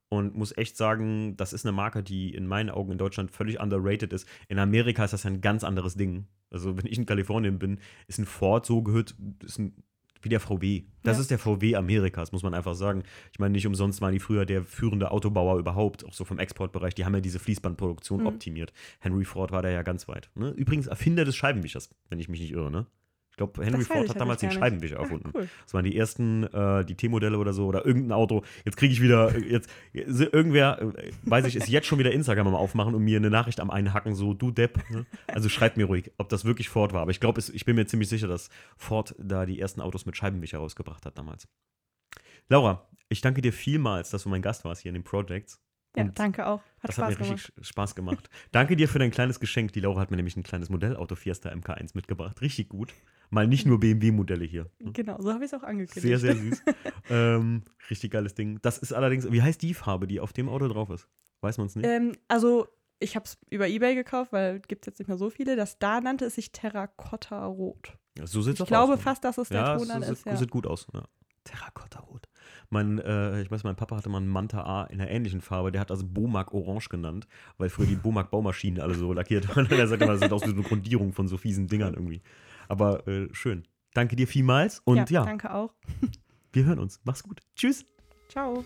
Und 0.09 0.35
muss 0.35 0.57
echt 0.57 0.77
sagen, 0.77 1.37
das 1.37 1.53
ist 1.55 1.65
eine 1.65 1.73
Marke, 1.73 2.03
die 2.03 2.35
in 2.35 2.47
meinen 2.47 2.69
Augen 2.71 2.93
in 2.93 2.99
Deutschland 2.99 3.31
völlig 3.31 3.61
underrated 3.61 4.13
ist. 4.13 4.27
In 4.49 4.59
Amerika 4.59 5.05
ist 5.05 5.13
das 5.13 5.23
ja 5.23 5.31
ein 5.31 5.41
ganz 5.41 5.65
anderes 5.65 5.95
Ding. 5.95 6.27
Also, 6.51 6.77
wenn 6.77 6.85
ich 6.87 6.99
in 6.99 7.07
Kalifornien 7.07 7.59
bin, 7.59 7.79
ist 8.09 8.19
ein 8.19 8.27
Ford 8.27 8.67
so 8.67 8.83
gehört, 8.83 9.15
ist 9.43 9.59
ein, 9.59 9.75
wie 10.23 10.29
der 10.29 10.41
VW. 10.41 10.85
Das 11.03 11.17
Ja. 11.17 11.21
ist 11.23 11.31
der 11.31 11.39
VW 11.39 11.75
Amerikas, 11.77 12.33
muss 12.33 12.43
man 12.43 12.55
einfach 12.55 12.75
sagen. 12.75 13.03
Ich 13.33 13.39
meine, 13.39 13.53
nicht 13.53 13.67
umsonst 13.67 14.01
waren 14.01 14.13
die 14.13 14.19
früher 14.21 14.47
der 14.47 14.65
führende 14.65 15.11
Autobauer 15.11 15.59
überhaupt, 15.59 16.05
auch 16.05 16.13
so 16.15 16.25
vom 16.25 16.39
Exportbereich. 16.39 16.95
Die 16.95 17.05
haben 17.05 17.15
ja 17.15 17.21
diese 17.21 17.39
Fließbandproduktion 17.39 18.21
Mhm. 18.21 18.27
optimiert. 18.27 18.73
Henry 19.01 19.25
Ford 19.25 19.53
war 19.53 19.63
da 19.63 19.69
ja 19.71 19.83
ganz 19.83 20.09
weit. 20.09 20.31
Ne? 20.35 20.51
Übrigens 20.51 20.87
Erfinder 20.87 21.25
des 21.25 21.37
Scheibenwischers, 21.37 21.91
wenn 22.09 22.21
ich 22.21 22.29
mich 22.29 22.41
nicht 22.41 22.53
irre. 22.53 22.71
Ne? 22.71 22.87
Ich 23.43 23.53
glaube, 23.53 23.67
Henry 23.67 23.79
Das 23.79 23.89
Ford 23.89 24.09
hat 24.09 24.15
ja 24.15 24.19
damals 24.19 24.41
den. 24.41 24.51
Scheibenwischer 24.53 24.97
erfunden. 24.97 25.31
Cool. 25.35 25.49
Das 25.65 25.75
waren 25.75 25.85
die 25.85 25.97
ersten, 25.97 26.45
äh, 26.45 26.85
die 26.85 26.95
T-Modelle 26.95 27.39
oder 27.39 27.53
so, 27.53 27.67
oder 27.67 27.85
irgendein 27.85 28.13
Auto. 28.13 28.43
Jetzt 28.65 28.77
kriege 28.77 28.93
ich 28.93 29.03
wieder, 29.03 29.37
jetzt, 29.39 29.69
irgendwer, 29.93 30.81
äh, 30.81 31.11
weiß 31.25 31.47
ich, 31.47 31.57
ist 31.57 31.69
jetzt 31.69 31.87
schon 31.87 31.99
wieder 31.99 32.13
Instagram 32.13 32.49
am 32.49 32.55
Aufmachen 32.55 32.95
und 32.95 33.03
mir 33.03 33.17
eine 33.17 33.31
Nachricht 33.31 33.61
am 33.61 33.71
Einhacken, 33.71 34.15
so, 34.15 34.35
du 34.35 34.51
Depp. 34.51 34.79
Ne? 34.91 35.07
Also 35.27 35.49
schreibt 35.49 35.77
mir 35.77 35.87
ruhig, 35.87 36.13
ob 36.19 36.29
das 36.29 36.45
wirklich 36.45 36.69
Ford 36.69 36.93
war. 36.93 37.03
Aber 37.03 37.11
ich 37.11 37.21
glaube, 37.21 37.41
ich 37.41 37.65
bin 37.65 37.77
mir 37.77 37.87
ziemlich 37.87 38.09
sicher, 38.09 38.29
dass 38.29 38.51
Ford 38.77 39.15
da 39.19 39.47
die 39.47 39.59
ersten 39.61 39.81
Autos 39.81 40.07
mit 40.07 40.17
Scheibenwischer 40.17 40.59
rausgebracht 40.59 41.07
hat 41.07 41.19
damals. 41.19 41.49
Laura, 42.49 42.89
ich 43.09 43.21
danke 43.21 43.41
dir 43.43 43.53
vielmals, 43.53 44.11
dass 44.11 44.25
du 44.25 44.29
mein 44.29 44.43
Gast 44.43 44.65
warst 44.65 44.83
hier 44.83 44.91
in 44.91 44.95
den 44.95 45.05
Projects. 45.05 45.61
Ja, 45.97 46.05
Und 46.05 46.19
danke 46.19 46.47
auch. 46.47 46.63
Hat 46.81 46.89
das 46.89 46.95
Spaß 46.95 47.05
hat 47.05 47.11
mir 47.21 47.27
gemacht. 47.27 47.49
richtig 47.49 47.67
Spaß 47.67 47.95
gemacht. 47.95 48.31
Danke 48.51 48.77
dir 48.77 48.89
für 48.89 48.99
dein 48.99 49.11
kleines 49.11 49.41
Geschenk. 49.41 49.73
Die 49.73 49.81
Laura 49.81 50.01
hat 50.01 50.11
mir 50.11 50.17
nämlich 50.17 50.37
ein 50.37 50.43
kleines 50.43 50.71
Modellauto 50.71 51.15
Fiesta 51.17 51.51
MK1 51.51 51.91
mitgebracht. 51.95 52.41
Richtig 52.41 52.71
gut. 52.71 52.95
Mal 53.31 53.47
nicht 53.47 53.67
nur 53.67 53.81
BMW-Modelle 53.81 54.45
hier. 54.45 54.71
ne? 54.79 54.93
Genau, 54.93 55.21
so 55.21 55.33
habe 55.33 55.45
ich 55.45 55.53
es 55.53 55.59
auch 55.59 55.63
angekündigt. 55.63 56.03
Sehr, 56.03 56.19
sehr 56.19 56.35
süß. 56.35 56.63
ähm, 57.11 57.63
richtig 57.91 58.11
geiles 58.13 58.35
Ding. 58.35 58.59
Das 58.63 58.79
ist 58.79 58.93
allerdings, 58.93 59.31
wie 59.31 59.43
heißt 59.43 59.61
die 59.61 59.75
Farbe, 59.75 60.07
die 60.07 60.21
auf 60.21 60.33
dem 60.33 60.49
Auto 60.49 60.69
drauf 60.69 60.91
ist? 60.91 61.09
Weiß 61.41 61.59
man 61.59 61.67
es 61.67 61.77
nicht? 61.77 61.87
Ähm, 61.87 62.13
also, 62.29 62.69
ich 62.99 63.17
habe 63.17 63.25
es 63.27 63.39
über 63.51 63.69
Ebay 63.69 63.95
gekauft, 63.95 64.33
weil 64.33 64.61
gibt 64.61 64.85
es 64.85 64.87
jetzt 64.87 64.99
nicht 64.99 65.09
mehr 65.09 65.19
so 65.19 65.29
viele. 65.29 65.57
Das 65.57 65.79
da 65.79 66.01
nannte 66.01 66.27
es 66.27 66.37
sich 66.37 66.53
Terrakotta 66.53 67.45
Rot. 67.47 67.99
so 68.25 68.41
sieht 68.41 68.55
es 68.55 68.61
Ich 68.61 68.67
glaube 68.67 68.97
fast, 68.97 69.25
dass 69.25 69.39
es 69.39 69.49
der 69.49 69.61
ja, 69.61 69.77
Ton 69.77 69.89
dann 69.89 70.03
sieht, 70.03 70.13
ist. 70.13 70.27
Ja. 70.27 70.37
sieht 70.37 70.51
gut 70.51 70.67
aus. 70.67 70.87
Ja. 70.95 71.03
Terrakotta-Rot. 71.45 72.29
Mein, 72.73 72.99
äh, 73.01 73.43
ich 73.43 73.51
weiß, 73.51 73.65
mein 73.65 73.77
Papa 73.77 73.97
hatte 73.97 74.09
mal 74.09 74.17
einen 74.17 74.29
Manta 74.29 74.63
A 74.63 74.85
in 74.85 74.99
einer 74.99 75.11
ähnlichen 75.11 75.43
Farbe. 75.43 75.73
Der 75.73 75.81
hat 75.83 75.91
das 75.91 76.05
Bomark 76.05 76.55
Orange 76.55 76.89
genannt, 76.89 77.29
weil 77.59 77.69
früher 77.69 77.87
die 77.87 77.97
Bomark 77.97 78.31
Baumaschinen 78.31 78.81
alle 78.81 78.95
so 78.95 79.13
lackiert 79.13 79.55
waren. 79.55 79.67
er 79.71 79.87
sagt 79.87 80.03
immer, 80.03 80.13
das 80.13 80.23
sieht 80.23 80.33
aus 80.33 80.43
wie 80.47 80.51
so 80.51 80.55
eine 80.55 80.63
Grundierung 80.63 81.13
von 81.13 81.29
so 81.29 81.37
fiesen 81.37 81.67
Dingern 81.67 81.93
irgendwie. 81.93 82.23
Aber 82.69 83.07
äh, 83.07 83.29
schön. 83.33 83.65
Danke 83.93 84.17
dir 84.17 84.27
vielmals 84.27 84.81
und 84.87 85.11
ja, 85.11 85.23
Danke 85.25 85.53
auch. 85.53 85.75
wir 86.53 86.65
hören 86.65 86.79
uns. 86.79 86.99
Mach's 87.05 87.23
gut. 87.23 87.41
Tschüss. 87.55 87.85
Ciao. 88.31 88.65